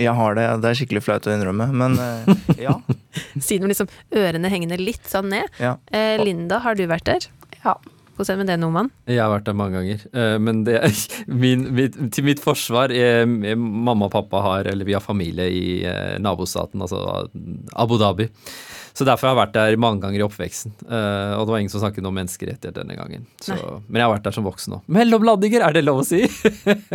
Jeg 0.00 0.14
har 0.18 0.34
det, 0.38 0.44
det 0.62 0.70
er 0.70 0.78
skikkelig 0.80 1.02
flaut 1.06 1.26
å 1.28 1.34
innrømme, 1.34 1.68
men 1.72 1.98
eh, 2.02 2.30
ja. 2.66 2.76
Siden 3.48 3.68
liksom 3.70 3.90
ørene 4.14 4.50
hengende 4.52 4.78
litt 4.80 5.04
sånn 5.10 5.28
ned. 5.32 5.50
ja. 5.62 5.76
Eh, 5.94 6.16
Linda, 6.22 6.58
har 6.64 6.74
du 6.78 6.86
vært 6.90 7.06
der? 7.10 7.28
Ja. 7.64 7.76
Hvordan 8.14 8.28
er 8.30 8.36
det 8.36 8.38
med 8.44 8.50
det, 8.52 8.56
Noman? 8.62 8.88
Jeg 9.10 9.18
har 9.18 9.30
vært 9.32 9.46
der 9.48 9.56
mange 9.58 9.74
ganger. 9.80 10.02
eh, 10.14 10.36
Men 10.38 10.60
det, 10.66 10.76
min, 11.44 11.64
mitt, 11.74 11.96
til 12.14 12.26
mitt 12.28 12.42
forsvar 12.42 12.92
jeg, 12.94 13.26
Mamma 13.58 14.06
og 14.06 14.12
pappa 14.14 14.42
har, 14.44 14.68
eller 14.70 14.86
vi 14.86 14.94
har 14.94 15.02
familie 15.02 15.48
i 15.50 15.64
eh, 15.82 16.14
nabostaten, 16.22 16.82
altså 16.86 17.00
Abu 17.74 17.96
Dhabi. 17.98 18.28
Så 18.94 19.02
derfor 19.02 19.26
har 19.26 19.32
jeg 19.34 19.40
vært 19.40 19.54
der 19.56 19.76
mange 19.82 20.04
ganger 20.04 20.22
i 20.22 20.24
oppveksten. 20.26 20.70
Uh, 20.86 21.34
og 21.34 21.48
det 21.48 21.52
var 21.54 21.62
ingen 21.62 21.72
som 21.72 21.82
snakket 21.82 22.06
om 22.06 22.14
menneskerettigheter 22.14 22.76
denne 22.76 22.94
gangen. 22.94 23.24
Så, 23.42 23.56
men 23.88 23.98
jeg 23.98 24.06
har 24.06 24.12
vært 24.12 24.26
der 24.28 24.34
som 24.36 24.46
voksen 24.46 24.76
òg. 24.76 24.84
Mellomlandinger, 24.94 25.64
er 25.66 25.74
det 25.74 25.82
lov 25.82 26.02
å 26.02 26.06
si? 26.06 26.20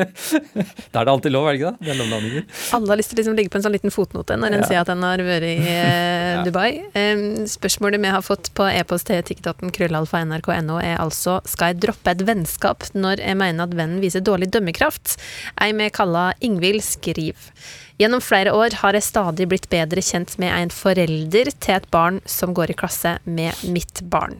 da 0.93 1.01
er 1.01 1.09
det 1.09 1.11
alltid 1.11 1.33
lov, 1.35 1.49
er 1.49 1.57
det 1.57 1.59
ikke 1.59 1.73
det? 1.73 1.89
Mellomlandinger. 1.89 2.45
Alle 2.77 2.93
har 2.93 3.01
lyst 3.01 3.11
til 3.11 3.19
å 3.19 3.21
liksom 3.21 3.35
ligge 3.35 3.51
på 3.51 3.59
en 3.59 3.65
sånn 3.65 3.75
liten 3.75 3.91
fotnote 3.93 4.37
når 4.39 4.55
en 4.55 4.63
Ja. 4.63 4.69
sier 4.69 4.81
at 4.85 4.93
en 4.93 5.03
har 5.03 5.25
vært 5.27 5.47
i 5.49 5.57
uh, 5.75 6.45
Dubai. 6.47 6.69
Um, 6.95 7.25
spørsmålet 7.51 8.03
vi 8.05 8.15
har 8.15 8.23
fått 8.23 8.51
på 8.55 8.69
e-post 8.71 9.09
til 9.11 9.19
etikketaten 9.19 9.75
krøllalfa 9.75 10.23
nrk.no 10.23 10.79
er 10.79 10.95
altså 11.03 11.41
skal 11.51 11.73
jeg 11.73 11.83
droppe 11.83 12.15
et 12.15 12.23
vennskap 12.31 12.87
når 12.95 13.25
jeg 13.27 13.39
mener 13.43 13.67
at 13.67 13.75
vennen 13.75 13.99
viser 14.03 14.23
dårlig 14.23 14.47
dømmekraft? 14.55 15.17
Ei 15.59 15.73
vi 15.75 15.91
kaller 15.99 16.39
Ingvild 16.47 16.83
skriver. 16.87 17.51
Gjennom 17.99 18.21
flere 18.23 18.53
år 18.55 18.77
har 18.79 18.95
jeg 18.95 19.03
stadig 19.09 19.49
blitt 19.51 19.65
bedre 19.67 19.99
kjent 19.99 20.37
med 20.39 20.53
en 20.55 20.69
forelder 20.71 21.49
til 21.59 21.75
et 21.75 21.87
barn 21.91 22.21
som 22.23 22.53
går 22.55 22.71
i 22.71 22.77
klasse 22.79 23.17
med 23.27 23.59
mitt 23.75 23.99
barn. 24.07 24.37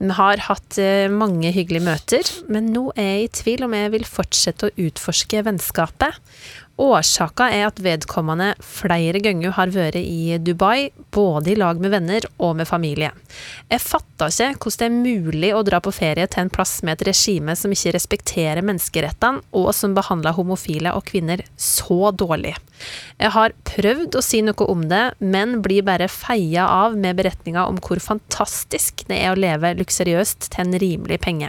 Vi 0.00 0.10
har 0.18 0.42
hatt 0.48 0.78
eh, 0.82 1.06
mange 1.06 1.52
hyggelige 1.54 1.86
møter, 1.86 2.32
men 2.50 2.72
nå 2.74 2.88
er 2.98 3.12
jeg 3.12 3.28
i 3.28 3.32
tvil 3.42 3.66
om 3.68 3.76
jeg 3.78 3.92
vil 3.94 4.08
fortsette 4.10 4.66
å 4.66 4.74
utforske 4.88 5.44
vennskapet. 5.46 6.18
Årsaka 6.76 7.46
er 7.56 7.70
at 7.70 7.78
vedkommende 7.80 8.50
flere 8.60 9.22
ganger 9.24 9.54
har 9.56 9.70
vært 9.72 9.96
i 9.96 10.36
Dubai, 10.44 10.90
både 11.14 11.54
i 11.54 11.56
lag 11.56 11.80
med 11.80 11.94
venner 11.94 12.26
og 12.36 12.58
med 12.58 12.68
familie. 12.68 13.14
Jeg 13.72 13.80
fatter 13.80 14.28
ikke 14.28 14.66
hvordan 14.66 14.76
det 14.76 14.86
er 14.86 15.24
mulig 15.24 15.52
å 15.56 15.62
dra 15.64 15.80
på 15.80 15.94
ferie 15.96 16.28
til 16.28 16.44
en 16.44 16.52
plass 16.52 16.82
med 16.84 16.98
et 16.98 17.06
regime 17.08 17.56
som 17.56 17.72
ikke 17.72 17.94
respekterer 17.96 18.60
menneskerettene, 18.60 19.40
og 19.56 19.72
som 19.76 19.96
behandler 19.96 20.36
homofile 20.36 20.92
og 20.92 21.06
kvinner 21.08 21.46
så 21.56 22.12
dårlig. 22.12 22.52
Jeg 23.16 23.32
har 23.32 23.56
prøvd 23.72 24.18
å 24.20 24.24
si 24.24 24.42
noe 24.44 24.68
om 24.68 24.84
det, 24.90 25.04
men 25.24 25.62
blir 25.64 25.86
bare 25.86 26.12
feia 26.12 26.68
av 26.68 26.96
med 27.00 27.16
beretninger 27.16 27.64
om 27.64 27.80
hvor 27.80 28.04
fantastisk 28.04 29.06
det 29.08 29.22
er 29.22 29.32
å 29.32 29.40
leve 29.40 29.78
luksuriøst 29.80 30.50
til 30.52 30.66
en 30.66 30.82
rimelig 30.84 31.24
penge. 31.24 31.48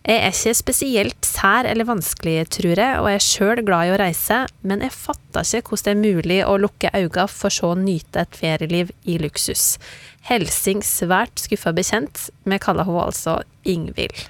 Jeg 0.00 0.16
er 0.24 0.32
ikke 0.32 0.54
spesielt 0.56 1.26
sær 1.28 1.66
eller 1.68 1.84
vanskelig, 1.84 2.46
tror 2.56 2.80
jeg, 2.80 3.00
og 3.02 3.08
jeg 3.10 3.18
er 3.18 3.26
sjøl 3.26 3.60
glad 3.66 3.90
i 3.90 3.92
å 3.92 3.98
reise, 4.00 4.38
men 4.64 4.80
jeg 4.80 4.96
fatter 4.96 5.44
ikke 5.44 5.74
hvordan 5.74 5.84
det 5.84 5.92
er 5.92 6.16
mulig 6.16 6.38
å 6.46 6.56
lukke 6.62 6.92
øynene 6.96 7.26
for 7.28 7.52
så 7.52 7.74
å 7.74 7.78
nyte 7.78 8.24
et 8.24 8.38
ferieliv 8.40 8.94
i 9.04 9.18
luksus. 9.20 9.74
Helsing 10.30 10.80
svært 10.86 11.44
skuffa 11.44 11.74
bekjent, 11.76 12.30
vi 12.48 12.60
kaller 12.62 12.88
henne 12.88 13.06
altså 13.10 13.40
Ingvild. 13.68 14.24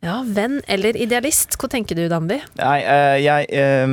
Ja, 0.00 0.22
venn 0.24 0.62
eller 0.64 0.96
idealist, 0.96 1.58
hva 1.60 1.68
tenker 1.68 1.98
du, 1.98 2.06
Dambi? 2.08 2.38
Nei, 2.56 2.76
eh, 2.88 3.18
jeg 3.20 3.48
eh, 3.52 3.90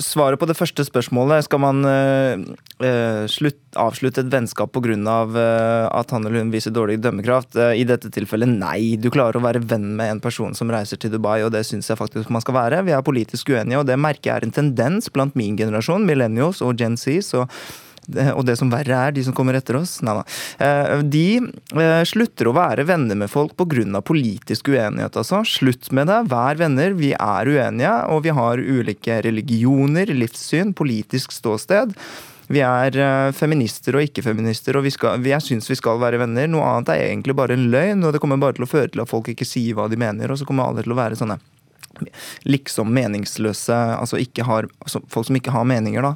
Svaret 0.00 0.40
på 0.40 0.46
det 0.48 0.56
første 0.56 0.86
spørsmålet 0.88 1.44
Skal 1.44 1.60
man 1.60 1.84
eh, 1.84 2.46
eh, 2.80 3.26
slutt, 3.28 3.58
avslutte 3.76 4.22
et 4.24 4.30
vennskap 4.32 4.72
pga. 4.72 5.18
At 5.92 6.14
han 6.14 6.24
eller 6.24 6.40
hun 6.40 6.52
viser 6.54 6.72
dårlig 6.72 6.96
dømmekraft? 7.04 7.58
I 7.76 7.84
dette 7.84 8.08
tilfellet 8.14 8.48
nei. 8.48 8.96
Du 8.96 9.10
klarer 9.12 9.36
å 9.36 9.44
være 9.44 9.60
venn 9.60 9.90
med 9.98 10.14
en 10.14 10.22
person 10.24 10.56
som 10.56 10.72
reiser 10.72 10.96
til 10.96 11.12
Dubai, 11.12 11.42
og 11.44 11.52
det 11.52 11.66
syns 11.68 11.90
jeg 11.90 12.00
faktisk 12.00 12.32
man 12.32 12.44
skal 12.44 12.56
være. 12.56 12.80
Vi 12.88 12.96
er 12.96 13.04
politisk 13.04 13.52
uenige, 13.52 13.82
og 13.82 13.88
det 13.90 13.98
merker 14.00 14.30
jeg 14.30 14.36
er 14.38 14.48
en 14.48 14.56
tendens 14.56 15.12
blant 15.12 15.36
min 15.36 15.60
generasjon, 15.60 16.08
millennials 16.08 16.64
og 16.64 16.80
Gen 16.80 16.96
Z. 16.96 17.20
så 17.28 17.44
og 18.34 18.44
det 18.48 18.56
som 18.60 18.70
verre 18.72 18.96
er, 19.08 19.12
de 19.12 19.24
som 19.26 19.34
kommer 19.36 19.58
etter 19.58 19.76
oss 19.76 19.98
Nei 20.06 20.14
da. 20.16 20.22
Eh, 20.64 21.02
De 21.04 21.26
eh, 21.38 22.04
slutter 22.08 22.48
å 22.48 22.54
være 22.56 22.86
venner 22.88 23.18
med 23.18 23.30
folk 23.30 23.56
pga. 23.58 24.00
politisk 24.02 24.68
uenighet, 24.72 25.16
altså. 25.16 25.42
Slutt 25.44 25.90
med 25.92 26.08
det. 26.08 26.22
Vær 26.30 26.56
venner. 26.56 26.94
Vi 26.96 27.12
er 27.12 27.46
uenige, 27.46 27.92
og 28.08 28.24
vi 28.24 28.32
har 28.34 28.58
ulike 28.58 29.20
religioner, 29.22 30.06
livssyn, 30.06 30.74
politisk 30.74 31.32
ståsted. 31.32 31.94
Vi 32.48 32.62
er 32.64 32.96
eh, 32.96 33.32
feminister 33.36 33.98
og 33.98 34.06
ikke-feminister, 34.06 34.78
og 34.78 34.86
vi 34.86 34.94
skal, 34.94 35.20
jeg 35.20 35.44
syns 35.44 35.68
vi 35.68 35.76
skal 35.76 36.00
være 36.00 36.22
venner. 36.24 36.48
Noe 36.48 36.64
annet 36.64 36.94
er 36.94 37.04
egentlig 37.10 37.36
bare 37.36 37.58
en 37.58 37.68
løgn, 37.72 38.06
og 38.08 38.14
det 38.14 38.22
kommer 38.24 38.40
bare 38.40 38.56
til 38.56 38.64
å 38.64 38.70
føre 38.70 38.88
til 38.88 39.04
at 39.04 39.10
folk 39.10 39.28
ikke 39.34 39.48
sier 39.48 39.76
hva 39.76 39.88
de 39.92 40.00
mener, 40.00 40.32
og 40.32 40.40
så 40.40 40.48
kommer 40.48 40.68
alle 40.68 40.86
til 40.86 40.96
å 40.96 41.00
være 41.02 41.20
sånne 41.20 41.38
liksom 42.48 42.92
meningsløse 42.94 43.76
altså, 43.98 44.20
har, 44.46 44.68
altså 44.84 45.02
folk 45.10 45.28
som 45.28 45.38
ikke 45.38 45.54
har 45.54 45.66
meninger, 45.68 46.04
da. 46.04 46.14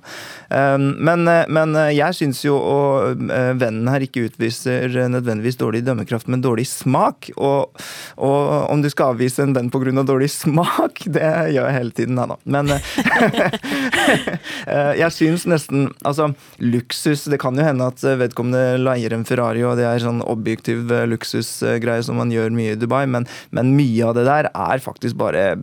Um, 0.52 0.92
Men, 1.02 1.28
eh, 1.28 1.44
men 1.48 1.76
eh, 1.78 1.92
jeg 1.96 2.16
syns 2.16 2.42
jo 2.44 2.56
og 2.56 3.22
eh, 3.32 3.52
vennen 3.58 3.88
her 3.90 4.04
ikke 4.04 4.26
utviser 4.28 4.94
nødvendigvis 5.12 5.58
dårlig 5.60 5.82
dømmekraft, 5.86 6.28
men 6.30 6.44
dårlig 6.44 6.66
smak. 6.70 7.30
Og, 7.36 7.72
og 8.16 8.70
om 8.72 8.82
du 8.84 8.90
skal 8.92 9.14
avvise 9.14 9.44
en 9.44 9.54
venn 9.56 9.70
pga. 9.72 10.04
dårlig 10.06 10.30
smak, 10.32 11.04
det 11.16 11.28
gjør 11.54 11.68
jeg 11.68 11.78
hele 11.78 11.96
tiden, 11.96 12.20
da. 12.20 12.38
Men 12.44 12.72
jeg 15.02 15.10
syns 15.14 15.46
nesten 15.48 15.88
Altså, 16.06 16.28
luksus 16.62 17.24
Det 17.30 17.38
kan 17.40 17.56
jo 17.58 17.64
hende 17.64 17.86
at 17.90 18.02
vedkommende 18.18 18.78
leier 18.80 19.14
en 19.14 19.24
Ferrari, 19.26 19.62
og 19.66 19.76
det 19.78 19.86
er 19.88 20.02
sånn 20.02 20.22
objektiv 20.24 20.90
luksusgreie 21.10 22.02
som 22.04 22.18
man 22.20 22.32
gjør 22.32 22.52
mye 22.54 22.74
i 22.74 22.78
Dubai, 22.78 23.04
men, 23.10 23.26
men 23.54 23.74
mye 23.76 24.08
av 24.08 24.16
det 24.18 24.26
der 24.28 24.48
er 24.50 24.82
faktisk 24.82 25.18
bare 25.20 25.56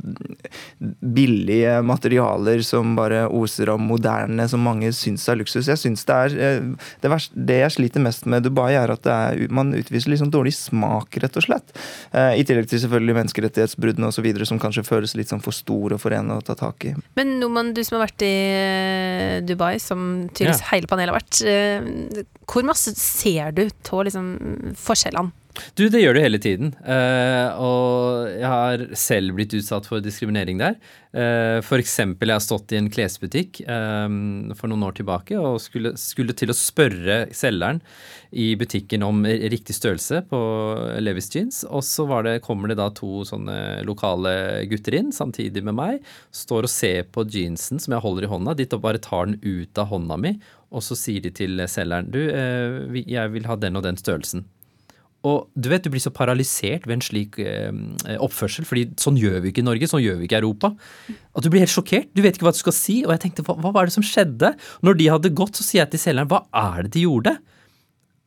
billige 1.00 1.80
materialer 1.86 2.62
som 2.66 2.96
bare 2.98 3.26
oser 3.28 3.72
av 3.74 3.80
moderne, 3.82 4.48
som 4.50 4.64
mange 4.64 4.92
syns 4.96 5.28
er 5.30 5.40
luksus. 5.40 5.68
Jeg 5.70 5.80
synes 5.82 6.06
det 6.08 6.16
er 6.16 6.36
eh, 6.48 6.68
det, 7.04 7.12
verste, 7.12 7.44
det 7.50 7.60
jeg 7.62 7.76
sliter 7.78 8.04
mest 8.04 8.28
med 8.30 8.46
Dubai, 8.48 8.72
er 8.80 8.94
at 8.94 9.04
det 9.06 9.16
er, 9.16 9.44
man 9.54 9.74
utviser 9.78 10.16
sånn 10.20 10.34
dårlig 10.34 10.56
smak, 10.58 11.20
rett 11.24 11.40
og 11.40 11.46
slett. 11.46 11.74
Eh, 12.12 12.40
I 12.42 12.46
tillegg 12.48 12.70
til 12.72 12.84
selvfølgelig 12.84 13.18
menneskerettighetsbruddene 13.22 14.12
osv., 14.12 14.30
som 14.50 14.62
kanskje 14.62 14.86
føles 14.88 15.16
litt 15.20 15.32
sånn 15.32 15.44
for 15.44 15.56
store 15.56 16.00
for 16.02 16.16
en 16.16 16.36
å 16.38 16.42
ta 16.46 16.56
tak 16.60 16.90
i. 16.90 16.96
Men 17.20 17.38
Noman, 17.42 17.74
du 17.76 17.84
som 17.86 18.00
har 18.00 18.08
vært 18.08 18.26
i 18.28 18.34
eh, 18.54 19.40
Dubai, 19.46 19.76
som 19.84 20.30
tydeligvis 20.34 20.64
Ja. 20.66 20.72
hele 20.74 20.90
panelet 20.90 21.14
har 21.14 21.20
vært, 21.20 22.26
hvor 22.50 22.66
masse 22.68 22.96
ser 22.98 23.54
du 23.56 23.66
av 23.68 24.04
liksom, 24.08 24.34
forskjellene? 24.80 25.32
Du, 25.74 25.88
det 25.90 26.02
gjør 26.02 26.16
du 26.16 26.22
hele 26.22 26.40
tiden. 26.42 26.72
Uh, 26.86 27.50
og 27.58 28.30
jeg 28.30 28.50
har 28.50 28.84
selv 28.98 29.34
blitt 29.38 29.56
utsatt 29.58 29.88
for 29.90 30.04
diskriminering 30.04 30.60
der. 30.62 30.76
Uh, 31.10 31.58
for 31.66 31.82
eksempel, 31.82 32.30
jeg 32.30 32.38
har 32.38 32.46
stått 32.46 32.74
i 32.76 32.78
en 32.78 32.90
klesbutikk 32.94 33.64
um, 33.66 34.52
for 34.58 34.70
noen 34.70 34.86
år 34.86 35.00
tilbake 35.00 35.40
og 35.40 35.58
skulle, 35.64 35.96
skulle 35.98 36.36
til 36.38 36.54
å 36.54 36.58
spørre 36.58 37.24
selgeren 37.36 37.82
i 38.30 38.52
butikken 38.60 39.04
om 39.08 39.24
riktig 39.26 39.74
størrelse 39.74 40.22
på 40.30 40.40
Levis 41.02 41.32
jeans. 41.34 41.64
Og 41.66 41.82
så 41.88 42.06
det, 42.28 42.38
kommer 42.46 42.70
det 42.70 42.78
da 42.80 42.92
to 42.94 43.26
sånne 43.28 43.82
lokale 43.90 44.68
gutter 44.70 45.00
inn 45.02 45.10
samtidig 45.16 45.66
med 45.66 45.80
meg. 45.82 46.06
Står 46.36 46.70
og 46.70 46.74
ser 46.74 47.10
på 47.10 47.26
jeansen 47.26 47.82
som 47.82 47.98
jeg 47.98 48.06
holder 48.06 48.30
i 48.30 48.32
hånda, 48.36 48.56
dit 48.60 48.78
og 48.78 48.86
bare 48.86 49.02
tar 49.02 49.32
den 49.32 49.42
ut 49.42 49.82
av 49.82 49.90
hånda 49.96 50.22
mi. 50.22 50.38
Og 50.70 50.86
så 50.86 50.94
sier 50.94 51.26
de 51.26 51.34
til 51.34 51.58
selgeren 51.66 52.14
du, 52.14 52.22
uh, 52.30 53.02
jeg 53.02 53.34
vil 53.34 53.50
ha 53.50 53.58
den 53.58 53.82
og 53.82 53.88
den 53.90 53.98
størrelsen. 53.98 54.46
Og 55.28 55.50
du 55.52 55.68
vet, 55.68 55.84
du 55.84 55.92
blir 55.92 56.04
så 56.04 56.14
paralysert 56.16 56.86
ved 56.88 56.96
en 56.96 57.04
slik 57.04 57.40
eh, 57.44 57.74
oppførsel, 58.24 58.68
fordi 58.68 58.86
sånn 59.02 59.18
gjør 59.20 59.42
vi 59.44 59.52
ikke 59.52 59.64
i 59.64 59.68
Norge, 59.68 59.90
sånn 59.92 60.04
gjør 60.04 60.22
vi 60.22 60.30
ikke 60.30 60.38
i 60.38 60.40
Europa. 60.40 60.72
At 61.36 61.44
du 61.44 61.50
blir 61.52 61.66
helt 61.66 61.74
sjokkert. 61.74 62.08
Du 62.16 62.24
vet 62.24 62.38
ikke 62.38 62.48
hva 62.48 62.56
du 62.56 62.62
skal 62.62 62.76
si. 62.76 63.02
Og 63.04 63.12
jeg 63.16 63.26
tenkte, 63.26 63.44
hva 63.44 63.74
var 63.76 63.90
det 63.90 63.96
som 63.98 64.06
skjedde? 64.06 64.54
Når 64.86 65.00
de 65.02 65.10
hadde 65.12 65.34
gått, 65.36 65.60
så 65.60 65.66
sier 65.68 65.84
jeg 65.84 65.94
til 65.96 66.04
selgeren, 66.06 66.32
hva 66.32 66.46
er 66.56 66.88
det 66.88 66.94
de 66.96 67.04
gjorde? 67.04 67.36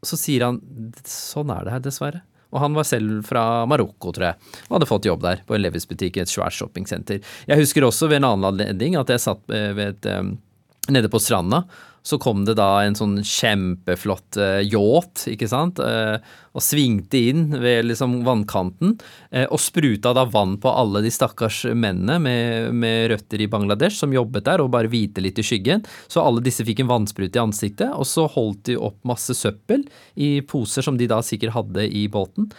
Så 0.05 0.19
sier 0.21 0.45
han, 0.45 0.61
sånn 1.09 1.55
er 1.55 1.65
det 1.65 1.75
her, 1.77 1.85
dessverre. 1.87 2.23
Og 2.53 2.61
han 2.61 2.77
var 2.77 2.85
selv 2.85 3.23
fra 3.25 3.65
Marokko, 3.65 4.13
tror 4.13 4.27
jeg, 4.29 4.51
og 4.67 4.75
hadde 4.77 4.89
fått 4.91 5.09
jobb 5.09 5.23
der, 5.25 5.41
på 5.49 5.57
en 5.57 5.63
Levis-butikk 5.65 6.19
i 6.19 6.25
et 6.27 6.33
svært 6.33 6.53
shoppingsenter. 6.59 7.23
Jeg 7.49 7.63
husker 7.63 7.87
også 7.87 8.11
ved 8.11 8.21
en 8.21 8.29
annen 8.29 8.51
anledning 8.51 8.99
at 9.01 9.09
jeg 9.09 9.23
satt 9.25 9.55
eh, 9.57 9.71
ved 9.73 9.95
et, 9.95 10.11
eh, 10.13 10.93
nede 10.93 11.09
på 11.09 11.21
stranda 11.23 11.63
så 12.03 12.19
kom 12.19 12.45
det 12.45 12.57
da 12.59 12.83
en 12.83 12.97
sånn 12.99 13.21
kjempeflott 13.23 14.39
uh, 14.41 14.59
yacht, 14.67 15.25
ikke 15.31 15.49
sant, 15.51 15.79
uh, 15.79 16.19
og 16.53 16.65
svingte 16.65 17.21
inn 17.31 17.45
ved 17.63 17.87
liksom 17.87 18.19
vannkanten, 18.27 18.97
uh, 19.31 19.47
og 19.47 19.61
spruta 19.63 20.15
da 20.17 20.27
vann 20.27 20.57
på 20.63 20.71
alle 20.71 21.05
de 21.05 21.13
stakkars 21.15 21.63
mennene 21.71 22.19
med, 22.23 22.75
med, 22.75 23.07
røtter 23.15 23.45
i 23.45 23.49
Bangladesh 23.51 24.03
som 24.03 24.15
jobbet 24.15 24.49
der 24.51 24.65
og 24.65 24.73
bare 24.75 24.91
hvite 24.91 25.23
litt 25.23 25.39
i 25.39 25.47
skyggen. 25.47 25.87
Så 26.11 26.25
alle 26.25 26.43
disse 26.45 26.67
fikk 26.67 26.83
en 26.83 26.91
vannsprut 26.91 27.39
i 27.39 27.43
ansiktet, 27.43 27.95
og 27.95 28.09
så 28.09 28.27
holdt 28.31 28.67
de 28.73 28.79
opp 28.81 28.99
masse 29.07 29.37
søppel 29.39 29.87
i 30.19 30.35
poser 30.47 30.85
som 30.85 30.99
de 30.99 31.11
da 31.11 31.23
sikkert 31.25 31.55
hadde 31.57 31.87
i 31.87 32.09
båten, 32.11 32.51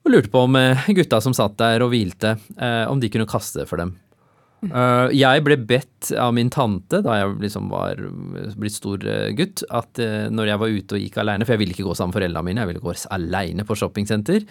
og 0.00 0.14
lurte 0.14 0.32
på 0.32 0.46
om 0.46 0.56
gutta 0.96 1.20
som 1.20 1.36
satt 1.36 1.58
der 1.60 1.84
og 1.84 1.92
hvilte, 1.92 2.38
om 2.88 3.02
de 3.02 3.10
kunne 3.12 3.28
kaste 3.28 3.60
det 3.60 3.68
for 3.68 3.82
dem. 3.82 3.98
Uh, 4.60 5.08
jeg 5.16 5.40
ble 5.46 5.56
bedt 5.64 6.10
av 6.20 6.34
min 6.36 6.50
tante 6.52 6.98
da 7.00 7.14
jeg 7.16 7.38
liksom 7.40 7.70
var 7.72 8.00
blitt 8.60 8.76
stor 8.76 9.00
uh, 9.08 9.30
gutt, 9.36 9.62
at 9.72 10.00
uh, 10.02 10.26
når 10.28 10.50
jeg 10.50 10.62
var 10.62 10.74
ute 10.74 10.98
og 10.98 11.04
gikk 11.06 11.16
alene, 11.22 11.46
for 11.46 11.56
jeg 11.56 11.62
ville 11.62 11.76
ikke 11.76 11.86
gå 11.88 11.96
sammen 11.96 12.12
med 12.12 12.18
foreldrene 12.18 12.48
mine, 12.50 12.64
jeg 12.64 12.72
ville 12.72 12.84
gå 12.84 12.94
alene 13.16 13.66
på 13.66 13.78
shoppingsenter, 13.80 14.44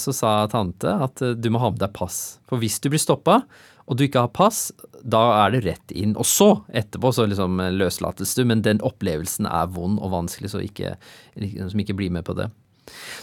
så 0.00 0.12
sa 0.14 0.32
tante 0.50 0.90
at 1.06 1.22
du 1.38 1.48
må 1.52 1.60
ha 1.62 1.70
med 1.72 1.80
deg 1.82 1.94
pass. 1.94 2.38
For 2.50 2.60
hvis 2.62 2.78
du 2.82 2.90
blir 2.92 3.02
stoppa, 3.02 3.40
og 3.86 3.98
du 3.98 4.06
ikke 4.06 4.24
har 4.24 4.34
pass, 4.34 4.68
da 5.06 5.22
er 5.44 5.54
det 5.54 5.62
rett 5.66 5.94
inn. 5.94 6.16
Og 6.18 6.26
så, 6.26 6.48
etterpå, 6.74 7.12
så 7.14 7.28
liksom 7.30 7.60
løslates 7.76 8.34
du, 8.38 8.42
men 8.48 8.64
den 8.66 8.82
opplevelsen 8.86 9.46
er 9.46 9.70
vond 9.74 10.00
og 10.02 10.14
vanskelig, 10.14 10.50
så 10.54 10.62
ikke, 10.64 10.96
liksom 11.38 11.84
ikke 11.84 11.98
bli 11.98 12.10
med 12.18 12.26
på 12.26 12.34
det. 12.38 12.48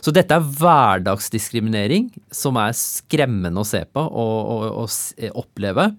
Så 0.03 0.11
dette 0.15 0.35
er 0.35 0.49
hverdagsdiskriminering 0.59 2.09
som 2.33 2.59
er 2.61 2.75
skremmende 2.77 3.63
å 3.63 3.67
se 3.67 3.83
på 3.87 4.03
og, 4.03 4.35
og, 4.53 4.83
og 4.83 5.39
oppleve. 5.43 5.91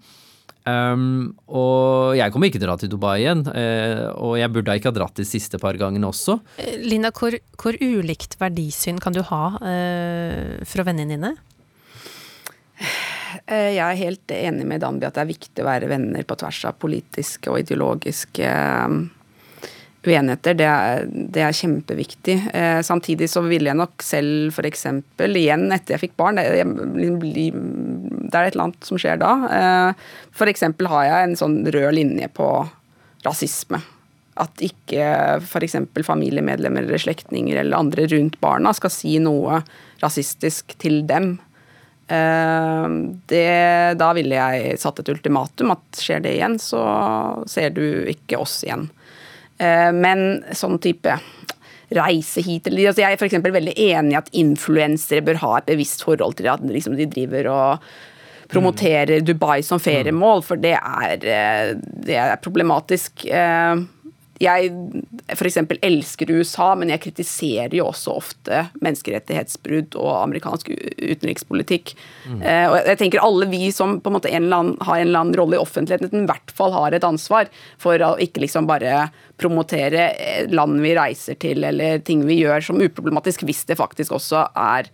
Um, 0.65 1.35
og 1.53 2.17
jeg 2.17 2.33
kommer 2.33 2.49
ikke 2.49 2.57
til 2.57 2.65
å 2.65 2.73
dra 2.73 2.81
til 2.81 2.89
Dubai 2.95 3.19
igjen, 3.21 3.43
uh, 3.53 4.07
og 4.17 4.39
jeg 4.41 4.53
burde 4.53 4.77
ikke 4.79 4.89
ha 4.89 4.97
dratt 4.97 5.19
de 5.21 5.27
siste 5.29 5.61
par 5.61 5.77
gangene 5.77 6.09
også. 6.09 6.39
Eh, 6.62 6.79
Linda, 6.81 7.11
hvor, 7.12 7.37
hvor 7.61 7.77
ulikt 7.77 8.39
verdisyn 8.41 9.01
kan 9.03 9.12
du 9.12 9.21
ha 9.29 9.43
uh, 9.61 10.55
fra 10.65 10.87
vennene 10.89 11.19
dine? 11.19 11.35
Jeg 13.45 13.77
er 13.77 13.99
helt 13.99 14.33
enig 14.33 14.65
med 14.71 14.81
Danby 14.81 15.05
at 15.05 15.19
det 15.19 15.21
er 15.25 15.29
viktig 15.29 15.62
å 15.62 15.67
være 15.67 15.89
venner 15.91 16.25
på 16.25 16.37
tvers 16.41 16.62
av 16.71 16.79
politiske 16.81 17.53
og 17.53 17.61
ideologiske 17.61 18.49
uenigheter, 20.09 20.57
det 20.59 20.66
er, 20.68 21.07
det 21.09 21.42
er 21.44 21.57
kjempeviktig. 21.57 22.36
Eh, 22.55 22.80
samtidig 22.86 23.28
så 23.32 23.42
ville 23.46 23.70
jeg 23.70 23.78
nok 23.78 24.05
selv 24.05 24.52
f.eks. 24.55 24.86
igjen 25.24 25.66
etter 25.74 25.96
jeg 25.96 26.05
fikk 26.07 26.16
barn 26.20 26.40
det, 26.40 26.46
det, 26.52 27.48
er 27.48 28.46
et 28.46 28.55
eller 28.55 28.66
annet 28.66 28.88
som 28.88 29.00
skjer 29.00 29.20
da. 29.22 29.32
Eh, 29.48 30.07
f.eks. 30.34 30.66
har 30.92 31.09
jeg 31.09 31.28
en 31.28 31.38
sånn 31.40 31.59
rød 31.66 31.90
linje 31.96 32.28
på 32.36 32.50
rasisme. 33.24 33.80
At 34.40 34.62
ikke 34.66 35.09
f.eks. 35.40 35.78
familiemedlemmer 36.05 36.86
eller 36.86 37.00
slektninger 37.00 37.61
eller 37.62 37.78
andre 37.78 38.09
rundt 38.11 38.40
barna 38.42 38.74
skal 38.76 38.92
si 38.92 39.16
noe 39.22 39.62
rasistisk 40.02 40.76
til 40.82 41.05
dem. 41.09 41.36
Eh, 42.09 42.88
det, 43.30 43.46
da 44.00 44.11
ville 44.16 44.36
jeg 44.36 44.76
satt 44.82 45.00
et 45.00 45.14
ultimatum 45.14 45.72
at 45.76 46.02
skjer 46.02 46.24
det 46.24 46.34
igjen, 46.36 46.59
så 46.61 46.82
ser 47.48 47.72
du 47.76 47.84
ikke 48.11 48.42
oss 48.42 48.61
igjen. 48.66 48.88
Eh, 49.59 49.90
men 49.94 50.42
sånn 50.57 50.80
type 50.82 51.18
reise 51.94 52.42
hit 52.42 52.66
eller 52.66 52.88
altså 52.90 53.05
Jeg 53.05 53.14
er 53.14 53.20
f.eks. 53.20 53.36
veldig 53.55 53.74
enig 53.78 54.14
i 54.14 54.18
at 54.18 54.32
influensere 54.34 55.22
bør 55.22 55.38
ha 55.44 55.52
et 55.59 55.68
bevisst 55.68 56.02
forhold 56.02 56.38
til 56.40 56.48
at 56.50 56.64
liksom 56.64 56.96
de 56.98 57.07
driver 57.11 57.50
og 57.52 57.88
promoterer 58.50 59.22
Dubai 59.24 59.62
som 59.64 59.80
feriemål, 59.82 60.42
for 60.44 60.61
det 60.61 60.74
er, 60.76 61.14
eh, 61.22 61.74
det 62.07 62.18
er 62.20 62.34
problematisk. 62.44 63.24
Eh, 64.41 64.45
jeg 64.45 64.70
f.eks. 65.35 65.59
elsker 65.82 66.30
USA, 66.30 66.74
men 66.78 66.91
jeg 66.93 67.03
kritiserer 67.07 67.74
jo 67.78 67.89
også 67.89 68.14
ofte 68.18 68.64
menneskerettighetsbrudd 68.82 69.97
og 70.01 70.11
amerikansk 70.22 70.70
utenrikspolitikk. 70.74 71.95
Mm. 72.28 72.43
Eh, 72.43 72.66
og 72.70 72.78
jeg 72.91 73.01
tenker 73.01 73.24
alle 73.24 73.49
vi 73.51 73.70
som 73.72 73.99
på 74.01 74.11
en 74.11 74.18
måte 74.18 74.32
en 74.32 74.51
annen, 74.51 74.76
har 74.80 75.01
en 75.01 75.09
eller 75.09 75.24
annen 75.24 75.39
rolle 75.39 75.59
i 75.59 75.62
offentligheten, 75.62 76.24
i 76.24 76.30
hvert 76.30 76.55
fall 76.55 76.74
har 76.74 76.95
et 76.95 77.07
ansvar 77.07 77.51
for 77.80 78.01
å 78.03 78.14
ikke 78.22 78.45
liksom 78.45 78.68
bare 78.70 79.09
promotere 79.41 80.47
land 80.53 80.80
vi 80.82 80.95
reiser 80.97 81.39
til 81.41 81.64
eller 81.66 82.03
ting 82.07 82.22
vi 82.28 82.43
gjør 82.43 82.62
som 82.68 82.82
uproblematisk, 82.82 83.47
hvis 83.47 83.64
det 83.70 83.78
faktisk 83.80 84.14
også 84.14 84.49
er 84.55 84.91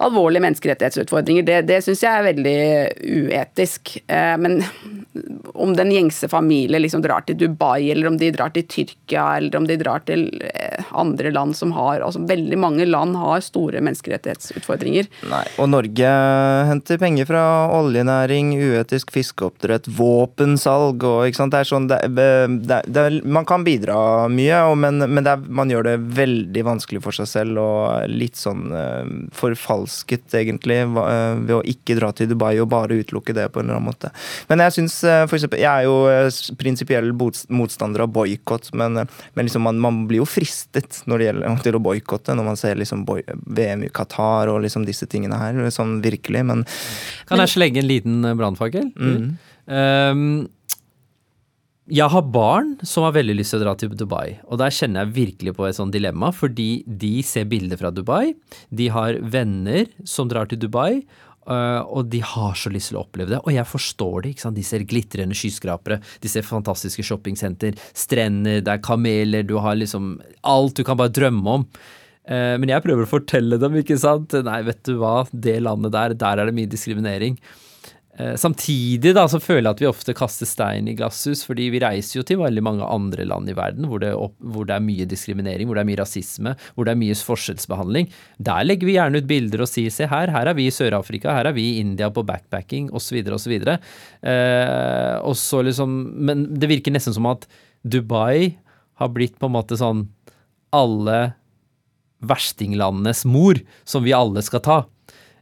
alvorlige 0.00 0.44
menneskerettighetsutfordringer. 0.46 1.44
Det, 1.46 1.60
det 1.68 1.80
syns 1.84 2.04
jeg 2.04 2.10
er 2.10 2.28
veldig 2.30 2.58
uetisk. 3.28 3.96
Eh, 4.06 4.36
men 4.40 4.60
om 5.54 5.74
den 5.76 5.90
gjengse 5.92 6.28
familie 6.30 6.80
liksom 6.80 7.02
drar 7.02 7.24
til 7.26 7.36
Dubai, 7.38 7.90
eller 7.90 8.08
om 8.08 8.16
de 8.20 8.30
drar 8.32 8.52
til 8.54 8.66
Tyrkia, 8.70 9.24
eller 9.36 9.58
om 9.58 9.66
de 9.66 9.76
drar 9.80 10.04
til 10.06 10.28
eh, 10.46 10.84
andre 10.96 11.32
land 11.34 11.56
som 11.58 11.74
har 11.76 12.00
altså 12.00 12.22
Veldig 12.30 12.58
mange 12.60 12.84
land 12.86 13.16
har 13.18 13.40
store 13.42 13.80
menneskerettighetsutfordringer. 13.82 15.08
Nei, 15.30 15.42
Og 15.58 15.70
Norge 15.72 16.10
henter 16.68 17.00
penger 17.00 17.26
fra 17.26 17.42
oljenæring, 17.74 18.52
uetisk 18.54 19.10
fiskeoppdrett, 19.14 19.88
våpensalg 19.98 21.02
og 21.08 21.24
ikke 21.26 21.40
sant. 21.40 21.54
Det 21.56 21.62
er 21.64 21.70
sånn, 21.70 21.88
det, 21.90 21.98
det, 22.14 22.80
det, 22.86 23.04
Man 23.26 23.48
kan 23.48 23.64
bidra 23.66 24.28
mye, 24.30 24.62
men, 24.78 25.02
men 25.10 25.30
man 25.48 25.72
gjør 25.72 25.88
det 25.90 25.96
veldig 26.20 26.66
vanskelig 26.68 27.02
for 27.02 27.16
seg 27.16 27.30
selv 27.32 27.62
og 27.64 28.12
litt 28.12 28.38
sånn 28.38 28.70
uh, 28.70 29.02
forfalsket, 29.90 30.34
egentlig, 30.34 30.78
uh, 30.96 31.38
ved 31.38 31.54
å 31.56 31.62
ikke 31.64 31.96
dra 31.98 32.10
til 32.12 32.28
Dubai 32.30 32.58
og 32.60 32.70
bare 32.70 33.00
utelukke 33.00 33.34
det 33.34 33.50
på 33.52 33.60
en 33.60 33.66
eller 33.68 33.78
annen 33.78 33.90
måte. 33.90 34.10
Men 34.48 34.62
jeg 34.64 34.76
syns 34.78 35.02
uh, 35.04 35.26
for 35.26 35.36
eksempel, 35.36 35.60
Jeg 35.60 35.68
er 35.70 35.84
jo 35.84 36.54
prinsipiell 36.58 37.12
motstander 37.48 38.04
av 38.04 38.12
boikott, 38.12 38.72
men, 38.74 39.06
men 39.34 39.46
liksom 39.46 39.62
man, 39.62 39.78
man, 39.80 40.06
blir 40.06 40.22
jo 40.22 40.28
fristet 40.28 41.02
når 41.06 41.18
det 41.18 41.26
gjelder 41.26 41.64
til 41.64 41.76
å 41.76 41.82
boikotte, 41.82 42.34
når 42.34 42.44
man 42.44 42.56
ser 42.56 42.78
liksom 42.78 43.04
VM 43.06 43.84
i 43.84 43.90
Qatar 43.92 44.48
og 44.48 44.62
liksom 44.64 44.86
disse 44.86 45.06
tingene 45.06 45.38
her. 45.38 45.70
Sånn 45.70 46.00
virkelig, 46.02 46.44
men 46.44 46.64
Kan 47.28 47.42
jeg 47.42 47.54
slenge 47.54 47.82
en 47.82 47.90
liten 47.90 48.24
brannfakkel? 48.38 48.90
Mm. 48.96 49.36
Um, 49.70 50.48
jeg 51.90 52.06
har 52.12 52.28
barn 52.30 52.76
som 52.86 53.04
har 53.06 53.16
veldig 53.16 53.34
lyst 53.40 53.54
til 53.54 53.60
å 53.60 53.64
dra 53.64 53.74
til 53.78 53.90
Dubai, 53.98 54.38
og 54.46 54.60
der 54.62 54.74
kjenner 54.74 55.04
jeg 55.04 55.16
virkelig 55.16 55.56
på 55.56 55.66
et 55.66 55.78
sånt 55.78 55.94
dilemma, 55.94 56.30
fordi 56.34 56.84
de 56.86 57.16
ser 57.26 57.48
bilder 57.50 57.80
fra 57.80 57.90
Dubai, 57.94 58.36
de 58.70 58.86
har 58.94 59.18
venner 59.32 59.90
som 60.08 60.30
drar 60.30 60.50
til 60.50 60.62
Dubai, 60.62 61.02
Uh, 61.50 61.80
og 61.88 62.10
de 62.12 62.20
har 62.22 62.52
så 62.54 62.70
lyst 62.70 62.92
til 62.92 62.98
å 62.98 63.00
oppleve 63.00 63.32
det. 63.32 63.38
Og 63.42 63.54
jeg 63.54 63.66
forstår 63.66 64.22
det. 64.22 64.34
ikke 64.34 64.44
sant? 64.44 64.58
De 64.58 64.62
ser 64.66 64.84
glitrende 64.86 65.34
skyskrapere, 65.34 65.96
de 66.22 66.30
ser 66.30 66.44
fantastiske 66.46 67.02
shoppingsenter, 67.08 67.80
strender, 67.96 68.60
det 68.62 68.74
er 68.74 68.82
kameler, 68.84 69.46
du 69.48 69.56
har 69.58 69.78
liksom 69.80 70.12
alt 70.46 70.76
du 70.76 70.84
kan 70.86 71.00
bare 71.00 71.10
drømme 71.16 71.56
om. 71.56 71.64
Uh, 72.28 72.54
men 72.60 72.70
jeg 72.70 72.84
prøver 72.84 73.08
å 73.08 73.10
fortelle 73.10 73.58
dem, 73.58 73.80
ikke 73.80 73.98
sant. 73.98 74.36
Nei, 74.46 74.60
vet 74.68 74.84
du 74.86 75.00
hva, 75.00 75.24
det 75.32 75.56
landet 75.64 75.96
der, 75.96 76.14
der 76.20 76.44
er 76.44 76.50
det 76.50 76.56
mye 76.60 76.70
diskriminering. 76.70 77.40
Eh, 78.20 78.34
samtidig 78.36 79.14
da, 79.16 79.22
så 79.30 79.38
føler 79.40 79.64
jeg 79.64 79.76
at 79.76 79.80
vi 79.80 79.88
ofte 79.88 80.14
kaster 80.16 80.48
stein 80.48 80.88
i 80.90 80.94
glasshus, 80.98 81.44
fordi 81.46 81.70
vi 81.72 81.80
reiser 81.80 82.18
jo 82.18 82.24
til 82.26 82.40
veldig 82.42 82.64
mange 82.66 82.88
andre 82.88 83.24
land 83.28 83.48
i 83.48 83.54
verden 83.56 83.86
hvor 83.88 84.02
det, 84.02 84.10
opp, 84.16 84.34
hvor 84.52 84.68
det, 84.68 84.76
er 84.76 84.84
mye 84.84 85.06
diskriminering, 85.08 85.68
hvor 85.68 85.78
det 85.78 85.84
er 85.84 85.88
mye 85.88 86.00
rasisme, 86.02 86.54
hvor 86.74 86.88
det 86.88 86.94
er 86.94 87.00
mye 87.00 87.16
forskjellsbehandling. 87.30 88.10
Der 88.50 88.66
legger 88.66 88.90
vi 88.90 88.96
gjerne 88.98 89.22
ut 89.22 89.30
bilder 89.30 89.64
og 89.64 89.70
sier 89.70 89.94
se 89.94 90.08
her, 90.10 90.34
her 90.34 90.50
er 90.50 90.58
vi 90.58 90.68
i 90.68 90.74
Sør-Afrika, 90.74 91.32
her 91.36 91.48
er 91.48 91.56
vi 91.56 91.66
i 91.70 91.80
India 91.84 92.10
på 92.12 92.26
backpacking 92.28 92.90
osv. 92.96 93.22
osv. 93.38 93.56
Eh, 93.56 95.16
og 95.24 95.36
så 95.40 95.64
liksom, 95.64 95.98
men 96.20 96.48
det 96.60 96.70
virker 96.70 96.94
nesten 96.94 97.16
som 97.16 97.30
at 97.30 97.48
Dubai 97.80 98.56
har 99.00 99.14
blitt 99.14 99.38
på 99.40 99.48
en 99.48 99.56
måte 99.56 99.78
sånn 99.80 100.08
alle 100.76 101.20
verstinglandenes 102.20 103.24
mor, 103.24 103.56
som 103.88 104.04
vi 104.04 104.12
alle 104.12 104.42
skal 104.44 104.60
ta. 104.64 104.78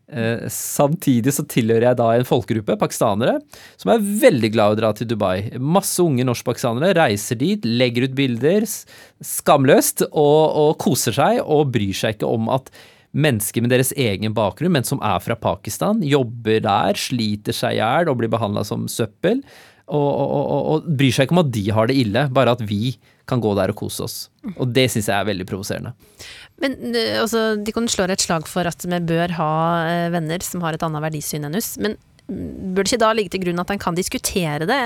Eh, 0.08 0.46
samtidig 0.52 1.34
så 1.36 1.44
tilhører 1.44 1.90
jeg 1.90 1.98
da 2.00 2.08
en 2.16 2.28
folkegruppe, 2.28 2.78
pakistanere, 2.80 3.36
som 3.76 3.92
er 3.92 4.04
veldig 4.22 4.50
glad 4.54 4.72
i 4.72 4.76
å 4.76 4.80
dra 4.80 4.92
til 4.96 5.10
Dubai. 5.10 5.50
Masse 5.60 6.00
unge 6.00 6.24
norskpakistanere 6.24 6.96
reiser 6.96 7.36
dit, 7.40 7.66
legger 7.68 8.08
ut 8.08 8.14
bilder 8.16 8.64
skamløst 8.64 10.06
og, 10.08 10.44
og, 10.48 10.70
koser 10.80 11.16
seg 11.16 11.42
og 11.44 11.74
bryr 11.74 11.96
seg 11.96 12.16
ikke 12.16 12.30
om 12.30 12.48
at 12.54 12.72
mennesker 13.18 13.64
med 13.64 13.72
deres 13.72 13.92
egen 13.96 14.34
bakgrunn, 14.36 14.72
men 14.78 14.86
som 14.86 15.00
er 15.04 15.20
fra 15.24 15.36
Pakistan, 15.36 16.00
jobber 16.04 16.62
der, 16.64 16.96
sliter 16.96 17.56
seg 17.56 17.76
i 17.76 17.80
hjel 17.82 18.08
og 18.08 18.20
blir 18.20 18.32
behandla 18.32 18.64
som 18.68 18.88
søppel. 18.88 19.42
Og, 19.88 20.08
og, 20.20 20.66
og, 20.72 20.88
bryr 20.98 21.14
seg 21.14 21.26
ikke 21.26 21.36
om 21.36 21.44
at 21.46 21.52
de 21.54 21.62
har 21.72 21.88
det 21.88 21.96
ille, 21.96 22.26
bare 22.34 22.52
at 22.52 22.64
vi 22.68 22.98
kan 23.28 23.40
gå 23.44 23.54
der 23.56 23.72
og 23.72 23.78
kose 23.80 24.04
oss. 24.04 24.16
Og 24.56 24.68
det 24.72 24.88
syns 24.92 25.08
jeg 25.08 25.16
er 25.16 25.28
veldig 25.28 25.46
provoserende. 25.48 25.94
Men 26.62 26.76
eh, 26.92 27.16
altså, 27.22 27.52
de 27.60 27.74
kan 27.74 27.88
slå 27.90 28.08
et 28.08 28.24
slag 28.24 28.48
for 28.50 28.68
at 28.68 28.84
vi 28.84 29.00
bør 29.08 29.34
ha 29.38 29.52
eh, 29.86 30.08
venner 30.14 30.44
som 30.44 30.64
har 30.64 30.76
et 30.76 30.84
annet 30.84 31.04
verdisyn 31.04 31.46
enn 31.48 31.58
oss. 31.58 31.74
Men 31.80 31.96
mm, 32.26 32.74
bør 32.74 32.84
det 32.84 32.92
ikke 32.92 33.02
da 33.04 33.12
ligge 33.16 33.34
til 33.34 33.44
grunn 33.46 33.62
at 33.62 33.72
en 33.74 33.82
kan 33.82 33.98
diskutere 33.98 34.68
det? 34.68 34.80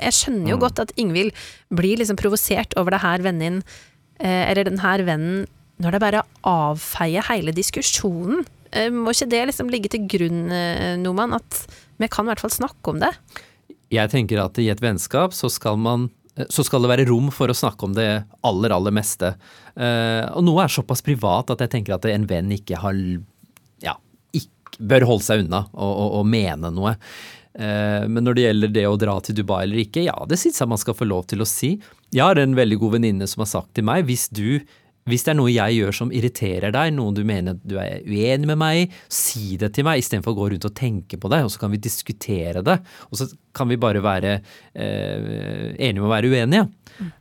Jeg- 0.00 0.16
skjønner 0.18 0.54
jo 0.54 0.60
godt 0.64 0.82
at 0.82 0.94
Ingvild 1.00 1.32
blir 1.72 2.00
liksom 2.00 2.20
provosert 2.20 2.76
over 2.80 2.96
det 2.96 3.04
her 3.04 3.24
vennen 3.24 3.62
eh, 4.20 4.50
eller 4.50 4.68
den 4.68 4.82
her 4.82 5.04
vennen 5.08 5.46
når 5.82 5.96
det 5.96 6.02
bare 6.04 6.26
avfeier 6.46 7.24
hele 7.26 7.54
diskusjonen. 7.56 8.44
Må 8.94 9.12
ikke 9.12 9.26
det 9.28 9.40
liksom 9.48 9.68
ligge 9.68 9.90
til 9.92 10.04
grunn, 10.08 10.46
Noman, 11.02 11.34
at 11.36 11.56
vi 12.00 12.06
kan 12.08 12.24
i 12.24 12.30
hvert 12.30 12.40
fall 12.40 12.52
snakke 12.54 12.92
om 12.92 13.00
det? 13.02 13.10
Jeg 13.92 14.12
tenker 14.12 14.40
at 14.42 14.58
i 14.62 14.70
et 14.72 14.82
vennskap 14.82 15.36
så 15.36 15.50
skal 15.52 15.78
man 15.80 16.10
så 16.48 16.64
skal 16.64 16.80
det 16.80 16.88
være 16.88 17.04
rom 17.10 17.26
for 17.28 17.52
å 17.52 17.56
snakke 17.56 17.84
om 17.84 17.92
det 17.92 18.06
aller, 18.48 18.72
aller 18.72 18.94
meste. 18.96 19.34
Eh, 19.76 20.24
og 20.32 20.46
noe 20.46 20.64
er 20.64 20.72
såpass 20.72 21.04
privat 21.04 21.52
at 21.52 21.60
jeg 21.60 21.74
tenker 21.74 21.98
at 21.98 22.08
en 22.08 22.24
venn 22.24 22.48
ikke 22.56 22.78
har 22.80 22.96
ja, 23.84 23.98
ikke, 24.32 24.78
bør 24.80 25.04
holde 25.10 25.26
seg 25.26 25.44
unna 25.44 25.66
og 25.76 26.24
mene 26.24 26.72
noe. 26.72 26.94
Eh, 27.52 28.08
men 28.08 28.24
når 28.24 28.36
det 28.36 28.46
gjelder 28.46 28.72
det 28.72 28.86
å 28.88 28.96
dra 29.00 29.18
til 29.20 29.36
Dubai 29.36 29.66
eller 29.66 29.82
ikke, 29.84 30.06
ja, 30.06 30.16
det 30.28 30.38
syns 30.40 30.62
jeg 30.62 30.72
man 30.72 30.80
skal 30.80 30.96
få 30.96 31.08
lov 31.08 31.26
til 31.28 31.44
å 31.44 31.48
si. 31.48 31.74
Jeg 32.12 32.24
har 32.24 32.40
en 32.40 32.56
veldig 32.56 32.80
god 32.80 32.96
venninne 32.96 33.28
som 33.28 33.44
har 33.44 33.52
sagt 33.52 33.74
til 33.76 33.86
meg 33.88 34.08
hvis 34.08 34.30
du 34.32 34.62
hvis 35.10 35.24
det 35.26 35.32
er 35.32 35.38
noe 35.40 35.50
jeg 35.50 35.78
gjør 35.80 35.96
som 35.98 36.12
irriterer 36.14 36.70
deg, 36.74 36.92
noe 36.94 37.10
du 37.16 37.24
mener 37.26 37.56
du 37.66 37.74
er 37.82 38.04
uenig 38.06 38.46
med 38.46 38.58
meg 38.60 38.82
i, 38.84 38.84
si 39.10 39.56
det 39.58 39.72
til 39.74 39.84
meg 39.88 39.98
istedenfor 39.98 40.30
å 40.34 40.38
gå 40.38 40.48
rundt 40.52 40.68
og 40.68 40.74
tenke 40.78 41.18
på 41.18 41.30
det, 41.32 41.40
og 41.42 41.50
så 41.50 41.58
kan 41.64 41.72
vi 41.74 41.80
diskutere 41.82 42.62
det. 42.62 42.76
Og 43.10 43.18
så 43.18 43.26
kan 43.56 43.66
vi 43.72 43.80
bare 43.82 44.02
være 44.04 44.36
eh, 44.74 45.74
enige 45.78 46.00
om 46.02 46.06
å 46.08 46.12
være 46.14 46.30
uenige. 46.32 46.68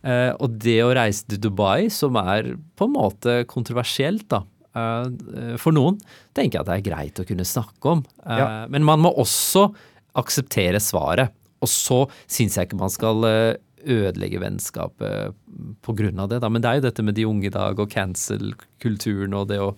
Eh, 0.06 0.32
og 0.38 0.58
det 0.62 0.78
å 0.86 0.94
reise 0.96 1.26
til 1.32 1.42
Dubai, 1.42 1.90
som 1.94 2.18
er 2.22 2.54
på 2.78 2.88
en 2.88 2.96
måte 2.96 3.40
kontroversielt, 3.50 4.28
da, 4.32 4.44
eh, 4.78 5.56
for 5.62 5.74
noen, 5.76 5.98
tenker 6.38 6.60
jeg 6.60 6.64
at 6.66 6.70
det 6.72 6.78
er 6.80 6.88
greit 6.92 7.22
å 7.24 7.28
kunne 7.28 7.48
snakke 7.48 7.96
om. 7.98 8.06
Eh, 8.26 8.38
Ja. 8.38 8.50
Men 8.70 8.86
man 8.88 9.02
må 9.02 9.14
også 9.18 9.72
akseptere 10.22 10.80
svaret. 10.84 11.32
Og 11.62 11.70
så 11.70 12.00
syns 12.26 12.56
jeg 12.58 12.68
ikke 12.70 12.80
man 12.80 12.90
skal 12.90 13.24
eh, 13.28 13.56
ødelegge 13.86 14.42
vennskapet 14.42 15.36
av 16.22 16.30
det. 16.32 16.42
Da. 16.44 16.50
Men 16.50 16.64
det 16.64 16.70
er 16.70 16.80
jo 16.80 16.86
dette 16.88 17.06
med 17.06 17.18
de 17.18 17.28
unge 17.30 17.50
i 17.50 17.54
dag 17.54 17.80
og 17.80 17.92
cancel-kulturen 17.92 19.36
og 19.38 19.50
det 19.52 19.60
å 19.62 19.74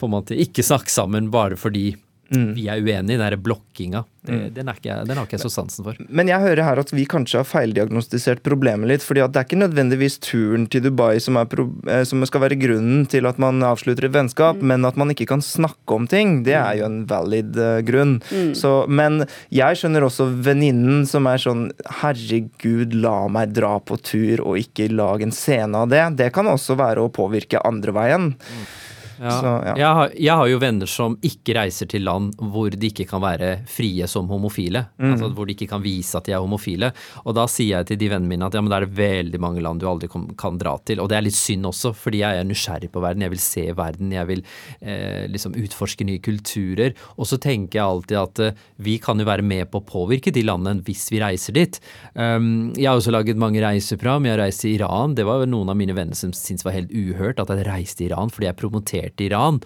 på 0.00 0.08
en 0.08 0.14
måte 0.14 0.38
ikke 0.38 0.64
snakke 0.66 0.92
sammen 0.92 1.30
bare 1.34 1.58
fordi 1.60 1.92
vi 2.30 2.68
er 2.70 2.78
uenige, 2.78 3.16
den 3.16 3.22
derre 3.24 3.38
blokkinga. 3.42 4.04
Det, 4.20 4.36
den, 4.54 4.68
er 4.68 4.76
ikke, 4.76 4.94
den 5.08 5.18
har 5.18 5.26
ikke 5.26 5.38
jeg 5.38 5.42
så 5.42 5.50
sansen 5.50 5.86
for. 5.86 5.96
Men 6.12 6.28
jeg 6.28 6.42
hører 6.44 6.62
her 6.62 6.80
at 6.82 6.92
vi 6.92 7.06
kanskje 7.08 7.40
har 7.40 7.48
feildiagnostisert 7.48 8.42
problemet 8.46 8.90
litt. 8.90 9.02
fordi 9.02 9.22
at 9.24 9.32
det 9.32 9.40
er 9.40 9.48
ikke 9.48 9.58
nødvendigvis 9.62 10.18
turen 10.22 10.66
til 10.70 10.84
Dubai 10.84 11.18
som, 11.24 11.38
er 11.40 11.48
pro 11.50 11.66
eh, 11.88 12.04
som 12.06 12.22
skal 12.28 12.44
være 12.44 12.58
grunnen 12.60 13.06
til 13.10 13.26
at 13.26 13.40
man 13.42 13.64
avslutter 13.66 14.06
et 14.06 14.14
vennskap, 14.14 14.60
men 14.62 14.86
at 14.86 15.00
man 15.00 15.10
ikke 15.14 15.26
kan 15.32 15.42
snakke 15.42 15.96
om 15.96 16.06
ting. 16.10 16.42
Det 16.46 16.54
er 16.54 16.78
jo 16.78 16.86
en 16.86 17.00
valid 17.10 17.56
uh, 17.58 17.80
grunn. 17.86 18.18
Så, 18.54 18.74
men 18.86 19.24
jeg 19.54 19.80
skjønner 19.80 20.06
også 20.06 20.28
venninnen 20.44 21.08
som 21.10 21.26
er 21.30 21.40
sånn 21.42 21.70
Herregud, 22.02 22.94
la 22.94 23.24
meg 23.32 23.56
dra 23.56 23.78
på 23.82 23.98
tur 24.04 24.44
og 24.44 24.60
ikke 24.60 24.90
lage 24.92 25.26
en 25.26 25.34
scene 25.34 25.82
av 25.82 25.90
det. 25.90 26.04
Det 26.20 26.30
kan 26.36 26.50
også 26.50 26.78
være 26.78 27.02
å 27.02 27.12
påvirke 27.14 27.62
andre 27.66 27.96
veien. 27.96 28.30
Ja. 29.20 29.32
Så, 29.36 29.50
ja. 29.68 29.74
jeg, 29.76 29.88
har, 29.98 30.12
jeg 30.16 30.36
har 30.40 30.48
jo 30.48 30.60
venner 30.62 30.88
som 30.88 31.16
ikke 31.26 31.54
reiser 31.58 31.88
til 31.90 32.06
land 32.06 32.32
hvor 32.40 32.72
de 32.72 32.88
ikke 32.88 33.04
kan 33.10 33.20
være 33.20 33.50
frie 33.68 34.06
som 34.08 34.30
homofile. 34.32 34.86
Mm. 34.96 35.10
Altså 35.12 35.28
Hvor 35.36 35.48
de 35.48 35.56
ikke 35.56 35.68
kan 35.74 35.82
vise 35.84 36.16
at 36.16 36.28
de 36.28 36.34
er 36.36 36.40
homofile. 36.40 36.92
Og 37.26 37.36
da 37.36 37.44
sier 37.50 37.80
jeg 37.80 37.90
til 37.90 38.00
de 38.00 38.08
vennene 38.14 38.30
mine 38.32 38.48
at 38.48 38.56
ja, 38.56 38.62
men 38.64 38.72
det 38.72 38.78
er 38.80 38.94
veldig 39.00 39.40
mange 39.42 39.64
land 39.64 39.82
du 39.82 39.88
aldri 39.90 40.08
kom, 40.08 40.30
kan 40.40 40.56
dra 40.60 40.76
til. 40.88 41.02
Og 41.02 41.10
det 41.12 41.18
er 41.18 41.26
litt 41.26 41.36
synd 41.36 41.68
også, 41.68 41.92
fordi 41.96 42.22
jeg 42.22 42.40
er 42.40 42.48
nysgjerrig 42.48 42.90
på 42.94 43.02
verden. 43.04 43.26
Jeg 43.26 43.34
vil 43.34 43.44
se 43.44 43.66
verden. 43.76 44.14
Jeg 44.16 44.30
vil 44.30 44.44
eh, 44.80 45.28
liksom 45.28 45.56
utforske 45.60 46.06
nye 46.08 46.22
kulturer. 46.24 46.96
Og 47.20 47.28
så 47.28 47.40
tenker 47.42 47.80
jeg 47.80 47.86
alltid 47.86 48.20
at 48.22 48.44
eh, 48.46 48.64
vi 48.80 48.96
kan 49.02 49.20
jo 49.20 49.28
være 49.28 49.44
med 49.44 49.68
på 49.70 49.82
å 49.82 49.86
påvirke 49.86 50.32
de 50.32 50.46
landene 50.46 50.80
hvis 50.86 51.10
vi 51.12 51.20
reiser 51.20 51.56
dit. 51.56 51.76
Um, 52.14 52.70
jeg 52.78 52.88
har 52.88 52.96
også 52.96 53.12
laget 53.12 53.40
mange 53.40 53.60
reiseprogram. 53.60 54.24
Jeg 54.24 54.36
har 54.38 54.44
reist 54.46 54.64
til 54.64 54.78
Iran. 54.78 55.16
Det 55.18 55.28
var 55.28 55.44
noen 55.44 55.72
av 55.72 55.76
mine 55.76 55.96
venner 55.96 56.16
som 56.16 56.32
syntes 56.36 56.64
var 56.64 56.78
helt 56.78 56.92
uhørt 56.94 57.42
at 57.42 57.52
jeg 57.52 57.68
reiste 57.68 58.00
til 58.00 58.08
Iran 58.08 58.32
fordi 58.32 58.48
jeg 58.48 58.56
promoterte 58.60 59.09
Iran. 59.20 59.60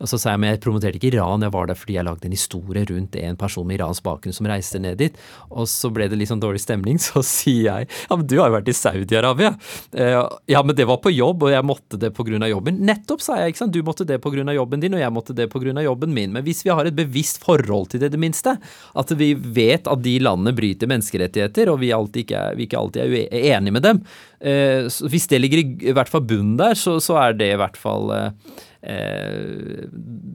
Og 0.00 0.10
så 0.10 0.18
sa 0.20 0.34
jeg 0.34 0.42
men 0.42 0.54
jeg 0.54 0.62
promoterte 0.64 1.00
ikke 1.00 1.12
Iran, 1.14 1.44
jeg 1.44 1.54
var 1.54 1.70
der 1.70 1.78
fordi 1.78 1.96
jeg 1.96 2.06
lagde 2.06 2.28
en 2.28 2.36
historie 2.36 2.84
rundt 2.88 3.16
en 3.16 3.38
person 3.40 3.66
med 3.68 3.78
iransk 3.78 4.04
bakgrunn 4.04 4.36
som 4.36 4.48
reiste 4.50 4.80
ned 4.82 5.00
dit. 5.00 5.16
Og 5.50 5.68
så 5.70 5.90
ble 5.94 6.08
det 6.10 6.18
litt 6.20 6.30
sånn 6.30 6.42
dårlig 6.42 6.62
stemning, 6.64 7.00
så 7.08 7.24
sier 7.26 7.62
jeg 7.70 7.88
ja, 7.90 8.16
men 8.16 8.26
du 8.28 8.36
har 8.40 8.50
jo 8.50 8.58
vært 8.58 8.70
i 8.70 8.76
Saudi-Arabia. 8.76 9.54
Eh, 9.92 10.16
ja, 10.52 10.62
men 10.66 10.76
det 10.76 10.86
var 10.88 11.00
på 11.02 11.12
jobb, 11.12 11.46
og 11.46 11.54
jeg 11.54 11.66
måtte 11.66 12.00
det 12.00 12.12
pga. 12.16 12.38
jobben. 12.50 12.80
Nettopp, 12.86 13.22
sa 13.24 13.38
jeg. 13.40 13.52
ikke 13.52 13.62
sant? 13.64 13.74
Du 13.74 13.82
måtte 13.86 14.06
det 14.08 14.20
pga. 14.22 14.44
jobben 14.56 14.82
din, 14.82 14.96
og 14.96 15.02
jeg 15.02 15.14
måtte 15.14 15.36
det 15.36 15.48
pga. 15.52 15.74
jobben 15.84 16.14
min. 16.14 16.32
Men 16.34 16.44
hvis 16.46 16.64
vi 16.66 16.72
har 16.74 16.86
et 16.86 16.96
bevisst 16.96 17.42
forhold 17.44 17.90
til 17.92 18.02
det, 18.02 18.12
det 18.14 18.20
minste, 18.20 18.56
at 18.94 19.14
vi 19.18 19.32
vet 19.34 19.88
at 19.90 20.02
de 20.02 20.16
landene 20.22 20.54
bryter 20.56 20.90
menneskerettigheter, 20.90 21.70
og 21.72 21.80
vi, 21.82 21.92
ikke, 21.92 22.36
er, 22.36 22.58
vi 22.58 22.66
ikke 22.68 22.80
alltid 22.80 23.02
er 23.04 23.54
enige 23.56 23.76
med 23.76 23.86
dem, 23.86 24.02
eh, 24.40 24.88
hvis 24.88 25.28
det 25.30 25.40
ligger 25.40 25.62
i, 25.62 25.94
hvert 25.96 26.10
fall 26.10 26.24
bunnen 26.26 26.56
der, 26.60 26.78
så, 26.78 26.98
så 27.02 27.18
er 27.22 27.38
det 27.38 27.52
i 27.54 27.60
hvert 27.60 27.78
fall 27.80 28.12
eh, 28.14 28.58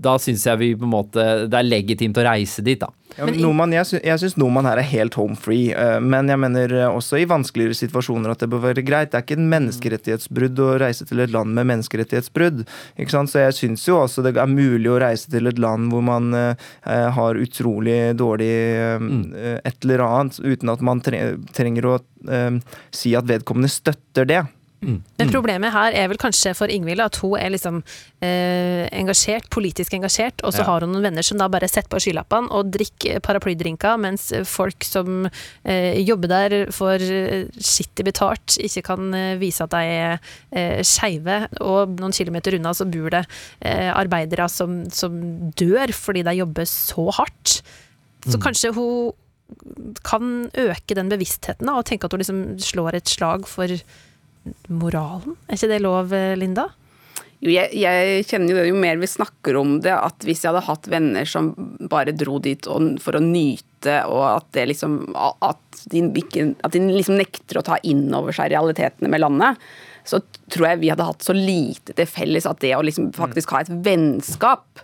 Da 0.05 0.19
syns 0.21 0.43
jeg 0.45 0.59
vi 0.61 0.67
på 0.77 0.85
en 0.85 0.91
måte 0.93 1.23
Det 1.49 1.57
er 1.57 1.65
legitimt 1.65 2.17
å 2.21 2.25
reise 2.27 2.61
dit, 2.65 2.77
da. 2.77 2.91
Ja, 3.15 3.23
men 3.23 3.37
Noman, 3.39 3.71
jeg, 3.71 3.87
sy 3.87 3.99
syns 4.19 4.35
Noman 4.35 4.67
her 4.67 4.79
er 4.81 4.87
helt 4.89 5.15
home 5.15 5.37
free, 5.39 5.69
eh, 5.71 6.01
men 6.03 6.27
jeg 6.27 6.39
mener 6.41 6.73
eh, 6.75 6.87
også 6.89 7.21
i 7.21 7.27
vanskeligere 7.29 7.77
situasjoner 7.77 8.33
at 8.33 8.43
det 8.43 8.49
bør 8.51 8.65
være 8.65 8.83
greit. 8.83 9.13
Det 9.13 9.19
er 9.21 9.23
ikke 9.23 9.37
en 9.39 9.47
menneskerettighetsbrudd 9.53 10.59
å 10.59 10.67
reise 10.81 11.07
til 11.07 11.23
et 11.23 11.31
land 11.31 11.55
med 11.55 11.69
menneskerettighetsbrudd. 11.71 12.65
Ikke 12.99 13.15
sant? 13.15 13.31
Så 13.31 13.45
jeg 13.45 13.55
syns 13.55 13.85
jo 13.87 14.01
også 14.01 14.25
det 14.25 14.35
er 14.35 14.51
mulig 14.51 14.91
å 14.91 14.99
reise 14.99 15.31
til 15.31 15.47
et 15.47 15.61
land 15.61 15.93
hvor 15.93 16.03
man 16.05 16.35
eh, 16.35 16.67
eh, 16.83 17.07
har 17.15 17.39
utrolig 17.39 17.99
dårlig 18.19 18.51
eh, 18.51 19.07
eh, 19.45 19.57
et 19.63 19.87
eller 19.87 20.03
annet, 20.09 20.41
uten 20.43 20.75
at 20.75 20.83
man 20.83 21.03
trenger 21.05 21.89
å 21.93 21.97
eh, 22.27 22.59
si 22.91 23.15
at 23.15 23.31
vedkommende 23.31 23.71
støtter 23.71 24.27
det. 24.27 24.43
Men 25.19 25.31
problemet 25.31 25.73
her 25.73 25.95
er 25.97 26.07
vel 26.11 26.17
kanskje 26.21 26.53
for 26.57 26.71
Ingvild 26.71 27.01
at 27.03 27.17
hun 27.23 27.33
er 27.39 27.49
liksom 27.53 27.79
eh, 28.21 28.86
engasjert, 28.93 29.47
politisk 29.53 29.93
engasjert, 29.97 30.43
og 30.43 30.53
så 30.53 30.61
Ja. 30.61 30.67
har 30.69 30.81
hun 30.86 30.91
noen 30.93 31.03
venner 31.07 31.25
som 31.25 31.38
da 31.41 31.47
bare 31.49 31.67
setter 31.71 31.89
på 31.89 31.99
skylappene 32.03 32.51
og 32.51 32.69
drikker 32.73 33.19
paraplydrinker, 33.25 33.97
mens 33.99 34.29
folk 34.45 34.83
som 34.86 35.25
eh, 35.65 35.99
jobber 36.05 36.27
der, 36.31 36.55
får 36.71 37.01
eh, 37.01 37.47
skittig 37.59 38.05
betalt, 38.05 38.57
ikke 38.61 38.83
kan 38.91 39.13
eh, 39.13 39.36
vise 39.41 39.63
at 39.65 39.71
de 39.73 39.83
er 39.83 40.19
eh, 40.51 40.81
skeive, 40.86 41.47
og 41.61 41.97
noen 41.99 42.13
kilometer 42.15 42.55
unna 42.59 42.73
så 42.77 42.86
bor 42.89 43.09
det 43.09 43.25
eh, 43.61 43.91
arbeidere 43.95 44.47
som, 44.49 44.83
som 44.93 45.51
dør 45.57 45.91
fordi 45.95 46.23
de 46.27 46.38
jobber 46.39 46.65
så 46.69 47.09
hardt. 47.19 47.61
Så 48.25 48.39
kanskje 48.41 48.71
hun 48.73 49.13
kan 50.03 50.49
øke 50.57 50.95
den 50.97 51.09
bevisstheten 51.11 51.67
da, 51.69 51.75
og 51.77 51.86
tenke 51.86 52.07
at 52.07 52.13
hun 52.15 52.21
liksom 52.23 52.39
slår 52.61 52.95
et 52.97 53.11
slag 53.11 53.45
for 53.49 53.69
moralen. 54.67 55.37
Er 55.47 55.59
ikke 55.59 55.71
det 55.71 55.83
lov, 55.83 56.13
eh, 56.15 56.33
Linda? 56.39 56.69
Jo, 57.43 57.51
jeg, 57.51 57.75
jeg 57.77 58.25
kjenner 58.29 58.53
jo 58.53 58.57
det 58.57 58.69
jo 58.69 58.77
mer 58.79 58.99
vi 59.01 59.09
snakker 59.09 59.57
om 59.59 59.77
det, 59.83 59.93
at 59.93 60.23
hvis 60.25 60.43
jeg 60.43 60.49
hadde 60.53 60.65
hatt 60.65 60.87
venner 60.89 61.27
som 61.29 61.51
bare 61.91 62.15
dro 62.15 62.39
dit 62.41 62.69
for 63.03 63.17
å 63.17 63.23
nyte, 63.23 63.99
og 64.09 64.23
at 64.31 64.47
det 64.55 64.63
liksom 64.71 64.95
At 65.15 65.83
de, 65.91 66.01
at 66.63 66.73
de 66.73 66.79
liksom 66.87 67.19
nekter 67.19 67.59
å 67.59 67.65
ta 67.67 67.77
inn 67.83 68.07
over 68.15 68.33
seg 68.33 68.49
realitetene 68.55 69.11
med 69.11 69.21
landet, 69.21 69.59
så 70.05 70.21
tror 70.53 70.71
jeg 70.71 70.81
vi 70.81 70.89
hadde 70.93 71.05
hatt 71.05 71.25
så 71.25 71.35
lite 71.35 71.93
til 71.97 72.09
felles 72.09 72.47
at 72.49 72.61
det 72.61 72.75
å 72.77 72.83
liksom 72.85 73.11
faktisk 73.13 73.53
ha 73.53 73.61
et 73.61 73.73
vennskap 73.85 74.81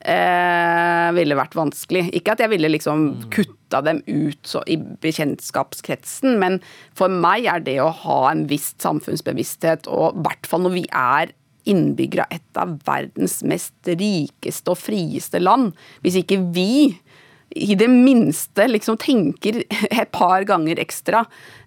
eh, 0.00 1.08
ville 1.16 1.38
vært 1.38 1.56
vanskelig. 1.58 2.06
Ikke 2.16 2.34
at 2.34 2.42
jeg 2.44 2.52
ville 2.52 2.70
liksom 2.72 3.08
kutta 3.34 3.82
dem 3.86 4.02
ut 4.06 4.40
så, 4.48 4.62
i 4.70 4.78
bekjentskapskretsen, 4.78 6.38
men 6.40 6.60
for 6.98 7.12
meg 7.12 7.48
er 7.50 7.64
det 7.66 7.78
å 7.82 7.92
ha 8.04 8.22
en 8.30 8.46
viss 8.50 8.72
samfunnsbevissthet, 8.82 9.90
og 9.90 10.16
i 10.16 10.24
hvert 10.26 10.50
fall 10.50 10.66
når 10.66 10.76
vi 10.78 10.86
er 10.88 11.34
innbyggere 11.70 12.24
av 12.24 12.34
et 12.34 12.58
av 12.58 12.76
verdens 12.86 13.40
mest 13.46 13.90
rikeste 13.90 14.72
og 14.72 14.80
frieste 14.80 15.42
land, 15.42 15.74
hvis 16.04 16.22
ikke 16.22 16.40
vi 16.54 16.72
i 17.50 17.74
det 17.74 17.88
minste 17.90 18.68
liksom 18.68 18.98
tenker 19.02 19.62
et 19.90 20.10
par 20.14 20.44
ganger 20.48 20.80
ekstra 20.82 21.24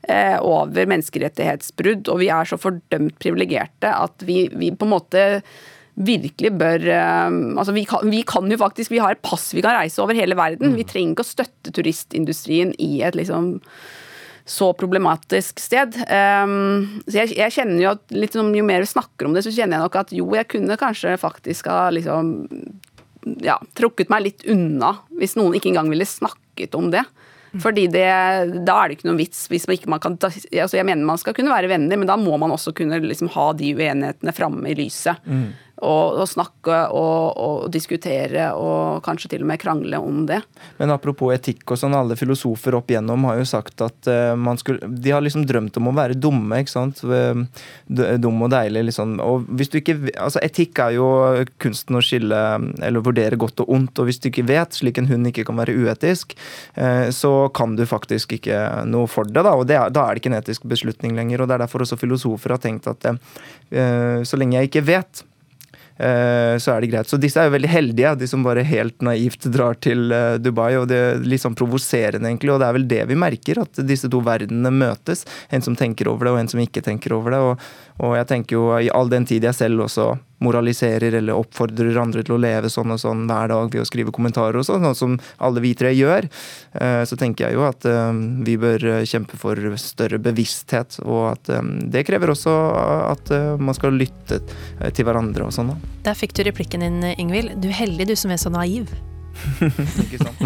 eh, 0.07 0.37
over 0.39 0.87
menneskerettighetsbrudd, 0.89 2.07
og 2.07 2.21
vi 2.23 2.31
er 2.31 2.47
så 2.47 2.59
fordømt 2.59 3.17
privilegerte 3.21 3.91
at 3.91 4.23
vi, 4.27 4.45
vi 4.55 4.71
på 4.71 4.87
en 4.87 4.95
måte 4.95 5.25
virkelig 5.93 6.53
bør 6.57 6.87
eh, 6.89 7.35
Altså, 7.57 7.73
vi 7.75 7.85
kan, 7.89 8.05
vi 8.09 8.23
kan 8.27 8.49
jo 8.49 8.59
faktisk 8.61 8.93
Vi 8.93 9.01
har 9.03 9.15
et 9.15 9.25
pass 9.25 9.51
vi 9.53 9.63
kan 9.65 9.77
reise 9.77 10.01
over 10.01 10.17
hele 10.17 10.37
verden. 10.37 10.77
Vi 10.77 10.87
trenger 10.87 11.13
ikke 11.13 11.25
å 11.25 11.33
støtte 11.33 11.73
turistindustrien 11.75 12.73
i 12.81 12.95
et 13.05 13.17
liksom 13.17 13.59
så 14.45 14.73
problematisk 14.75 15.61
sted. 15.63 15.95
Um, 16.03 17.01
så 17.07 17.21
jeg, 17.21 17.35
jeg 17.37 17.53
kjenner 17.55 17.79
jo 17.79 17.91
at 17.93 18.11
litt 18.11 18.35
sånn, 18.35 18.51
Jo 18.57 18.65
mer 18.67 18.83
vi 18.83 18.89
snakker 18.91 19.29
om 19.29 19.35
det, 19.37 19.45
så 19.45 19.53
kjenner 19.55 19.77
jeg 19.77 19.85
nok 19.85 19.99
at 20.01 20.11
jo, 20.11 20.25
jeg 20.35 20.49
kunne 20.51 20.79
kanskje 20.79 21.13
faktisk 21.21 21.69
ha 21.71 21.85
liksom 21.95 22.33
ja, 23.39 23.55
trukket 23.79 24.11
meg 24.11 24.25
litt 24.25 24.43
unna 24.51 24.97
hvis 25.15 25.37
noen 25.39 25.55
ikke 25.55 25.71
engang 25.71 25.93
ville 25.93 26.07
snakket 26.07 26.75
om 26.75 26.91
det. 26.91 27.05
Fordi 27.63 27.85
det, 27.93 28.07
da 28.65 28.75
er 28.81 28.89
det 28.89 28.97
ikke 28.97 29.07
noen 29.11 29.19
vits 29.21 29.45
hvis 29.51 29.67
man 29.69 29.77
ikke 29.77 29.91
man 29.93 30.01
kan 30.01 30.15
altså 30.17 30.79
Jeg 30.79 30.87
mener 30.89 31.05
man 31.05 31.19
skal 31.21 31.35
kunne 31.37 31.53
være 31.53 31.69
venner, 31.69 31.99
men 32.01 32.09
da 32.09 32.17
må 32.17 32.33
man 32.41 32.51
også 32.51 32.73
kunne 32.75 32.97
liksom 33.05 33.29
ha 33.35 33.51
de 33.55 33.75
uenighetene 33.77 34.33
framme 34.35 34.73
i 34.73 34.79
lyset. 34.79 35.21
Mm 35.23 35.51
og, 35.83 36.19
og 36.21 36.29
snakke 36.29 36.77
og, 36.95 37.37
og, 37.37 37.65
diskutere 37.73 38.49
og 38.55 39.03
kanskje 39.05 39.33
til 39.33 39.43
og 39.43 39.49
med 39.51 39.61
krangle 39.61 39.99
om 39.99 40.23
det. 40.29 40.39
Men 40.79 40.93
apropos 40.95 41.33
etikk 41.35 41.73
og 41.73 41.79
sånn, 41.79 41.95
alle 41.97 42.17
filosofer 42.19 42.77
opp 42.77 42.91
igjennom 42.91 43.27
har 43.29 43.39
jo 43.41 43.47
sagt 43.49 43.83
at 43.83 44.09
uh, 44.09 44.33
man 44.39 44.59
skulle 44.59 44.87
De 45.03 45.11
har 45.13 45.23
liksom 45.23 45.45
drømt 45.47 45.77
om 45.79 45.89
å 45.91 45.95
være 45.95 46.17
dumme, 46.19 46.61
ikke 46.61 46.73
sant. 46.73 47.01
Dum 47.03 48.45
og 48.45 48.51
deilig, 48.53 48.85
liksom. 48.89 49.17
Og 49.23 49.47
hvis 49.57 49.71
du 49.71 49.79
ikke 49.79 49.95
Altså, 50.13 50.39
etikk 50.43 50.79
er 50.83 50.95
jo 50.95 51.07
kunsten 51.61 51.97
å 51.97 52.01
skille 52.03 52.39
eller 52.83 53.03
vurdere 53.03 53.37
godt 53.39 53.63
og 53.63 53.71
ondt, 53.73 53.99
og 53.99 54.07
hvis 54.07 54.19
du 54.21 54.29
ikke 54.29 54.45
vet, 54.47 54.75
slik 54.75 54.99
en 54.99 55.09
hund 55.09 55.29
ikke 55.29 55.45
kan 55.47 55.59
være 55.59 55.75
uetisk, 55.75 56.35
uh, 56.77 57.09
så 57.13 57.33
kan 57.55 57.77
du 57.79 57.85
faktisk 57.89 58.37
ikke 58.37 58.59
noe 58.89 59.09
for 59.11 59.27
det, 59.27 59.41
da. 59.41 59.55
Og 59.57 59.67
det 59.69 59.79
da 59.93 60.05
er 60.05 60.15
det 60.15 60.23
ikke 60.23 60.31
en 60.31 60.39
etisk 60.39 60.65
beslutning 60.69 61.17
lenger. 61.17 61.43
Og 61.43 61.49
det 61.49 61.57
er 61.57 61.65
derfor 61.65 61.85
også 61.85 61.99
filosofer 61.99 62.55
har 62.55 62.63
tenkt 62.63 62.89
at 62.91 63.11
uh, 63.11 64.23
så 64.23 64.39
lenge 64.39 64.59
jeg 64.59 64.71
ikke 64.71 64.87
vet, 64.87 65.23
Eh, 65.23 65.32
så 66.57 66.73
er 66.73 66.81
det 66.81 66.89
greit. 66.89 67.09
Så 67.09 67.19
disse 67.21 67.39
er 67.39 67.47
jo 67.47 67.53
veldig 67.53 67.69
heldige, 67.69 68.13
de 68.17 68.27
som 68.29 68.45
bare 68.45 68.65
helt 68.65 69.03
naivt 69.05 69.45
drar 69.53 69.77
til 69.83 70.11
eh, 70.13 70.39
Dubai. 70.41 70.73
og 70.79 70.87
Det 70.89 70.97
er 70.97 71.21
litt 71.27 71.43
sånn 71.43 71.57
provoserende, 71.57 72.25
egentlig. 72.29 72.53
Og 72.53 72.61
det 72.61 72.67
er 72.67 72.77
vel 72.77 72.87
det 72.89 73.01
vi 73.11 73.19
merker, 73.19 73.61
at 73.61 73.81
disse 73.85 74.09
to 74.11 74.23
verdenene 74.25 74.73
møtes. 74.73 75.25
En 75.53 75.65
som 75.65 75.77
tenker 75.77 76.09
over 76.09 76.27
det, 76.27 76.33
og 76.33 76.41
en 76.41 76.51
som 76.55 76.63
ikke 76.63 76.83
tenker 76.85 77.13
over 77.15 77.35
det. 77.35 77.41
Og, 77.45 77.67
og 78.01 78.15
jeg 78.17 78.29
tenker 78.29 78.57
jo 78.57 78.69
i 78.81 78.91
all 78.93 79.11
den 79.11 79.27
tid 79.29 79.45
jeg 79.45 79.57
selv 79.57 79.85
også 79.85 80.13
moraliserer 80.43 81.13
eller 81.19 81.37
oppfordrer 81.39 81.95
andre 82.01 82.23
til 82.25 82.35
å 82.35 82.41
leve 82.41 82.71
sånn 82.71 82.91
og 82.91 82.99
sånn 82.99 83.21
hver 83.29 83.51
dag 83.53 83.69
ved 83.71 83.83
å 83.83 83.87
skrive 83.87 84.11
kommentarer 84.15 84.57
og 84.59 84.65
sånn, 84.67 84.89
som 84.97 85.15
alle 85.39 85.63
vi 85.63 85.71
tre 85.77 85.93
gjør, 85.95 86.27
eh, 86.81 87.03
så 87.07 87.19
tenker 87.19 87.47
jeg 87.47 87.55
jo 87.55 87.63
at 87.67 87.87
vi 88.43 88.57
bør 88.59 89.05
kjempe 89.07 89.39
for 89.39 89.59
større 89.79 90.19
bevissthet. 90.23 90.99
Og 91.05 91.29
at 91.31 91.53
det 91.93 92.03
krever 92.07 92.33
også 92.33 92.51
at 93.13 93.31
man 93.61 93.77
skal 93.77 93.95
lytte 93.95 94.41
til 94.91 95.07
hverandre 95.07 95.47
og 95.47 95.55
sånn. 95.55 95.71
da. 95.71 95.95
Der 96.09 96.19
fikk 96.19 96.35
du 96.35 96.43
replikken 96.43 96.83
din, 96.83 97.01
Ingvild. 97.15 97.55
Du 97.63 97.69
er 97.71 97.81
heldig, 97.85 98.11
du 98.11 98.15
som 98.19 98.33
er 98.35 98.41
så 98.41 98.51
naiv. 98.51 98.91
Ikke 100.03 100.19
sant? 100.21 100.39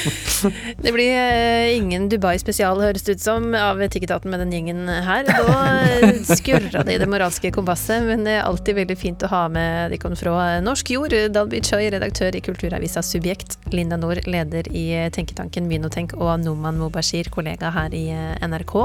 det 0.84 0.92
blir 0.94 1.12
uh, 1.14 1.68
ingen 1.76 2.08
Dubai-spesial, 2.10 2.80
høres 2.82 3.04
det 3.06 3.18
ut 3.18 3.22
som, 3.24 3.50
av 3.56 3.80
Etikketaten 3.84 4.32
med 4.32 4.42
den 4.44 4.54
gjengen 4.54 4.88
her. 4.88 5.28
Da 5.28 6.34
skurra 6.36 6.84
det 6.86 6.96
i 6.96 7.00
det 7.00 7.08
moralske 7.10 7.52
kompasset, 7.54 8.04
men 8.06 8.24
det 8.26 8.38
er 8.38 8.46
alltid 8.46 8.78
veldig 8.80 8.96
fint 8.98 9.24
å 9.26 9.30
ha 9.32 9.42
med 9.52 9.94
dere 9.94 10.16
fra 10.18 10.36
Norsk 10.64 10.92
Jord. 10.94 11.14
Dalby 11.34 11.62
Choi, 11.64 11.86
redaktør 11.92 12.36
i 12.36 12.42
kulturavisa 12.44 13.02
Subjekt. 13.04 13.58
Linda 13.74 13.98
Nord, 14.00 14.22
leder 14.30 14.68
i 14.74 14.86
tenketanken 15.14 15.68
Minotenk, 15.70 16.16
og 16.18 16.42
Noman 16.44 16.80
Mubashir, 16.80 17.30
kollega 17.32 17.72
her 17.74 17.94
i 17.96 18.06
eh, 18.14 18.46
NRK. 18.46 18.76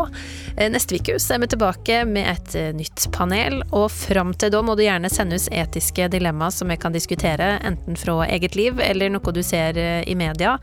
Eh, 0.55 0.69
neste 0.71 0.99
uke 0.99 1.17
er 1.17 1.41
vi 1.41 1.51
tilbake 1.51 2.01
med 2.09 2.29
et 2.29 2.55
nytt 2.77 3.07
panel, 3.15 3.61
og 3.71 3.89
fram 3.93 4.33
til 4.37 4.53
da 4.53 4.61
må 4.65 4.77
du 4.77 4.85
gjerne 4.85 5.11
sende 5.11 5.39
oss 5.39 5.49
etiske 5.51 6.09
dilemmaer 6.13 6.53
som 6.53 6.71
vi 6.71 6.79
kan 6.79 6.95
diskutere, 6.95 7.55
enten 7.65 7.97
fra 7.99 8.21
eget 8.29 8.55
liv 8.57 8.79
eller 8.83 9.14
noe 9.15 9.35
du 9.35 9.41
ser 9.45 9.79
eh, 9.79 10.01
i 10.07 10.15
media. 10.19 10.57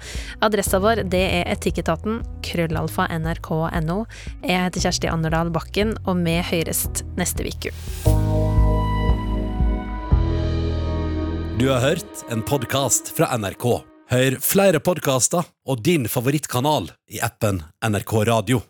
Adressa 0.44 0.80
vår 0.82 1.05
det 1.12 1.24
er 1.40 1.53
etikketaten 1.57 2.22
krøllalfa 2.46 3.09
nrk.no. 3.18 4.03
Jeg 4.44 4.66
heter 4.66 4.86
Kjersti 4.86 5.11
Anderdal 5.12 5.53
Bakken, 5.55 5.96
og 6.07 6.22
vi 6.26 6.38
høyrest 6.53 7.05
neste 7.20 7.46
uke. 7.48 7.72
Du 11.59 11.68
har 11.68 11.80
hørt 11.84 12.24
en 12.32 12.42
podkast 12.42 13.12
fra 13.16 13.30
NRK. 13.38 13.66
Hør 14.12 14.36
flere 14.44 14.80
podkaster 14.82 15.46
og 15.68 15.84
din 15.86 16.09
favorittkanal 16.11 16.90
i 17.12 17.22
appen 17.24 17.62
NRK 17.86 18.18
Radio. 18.28 18.64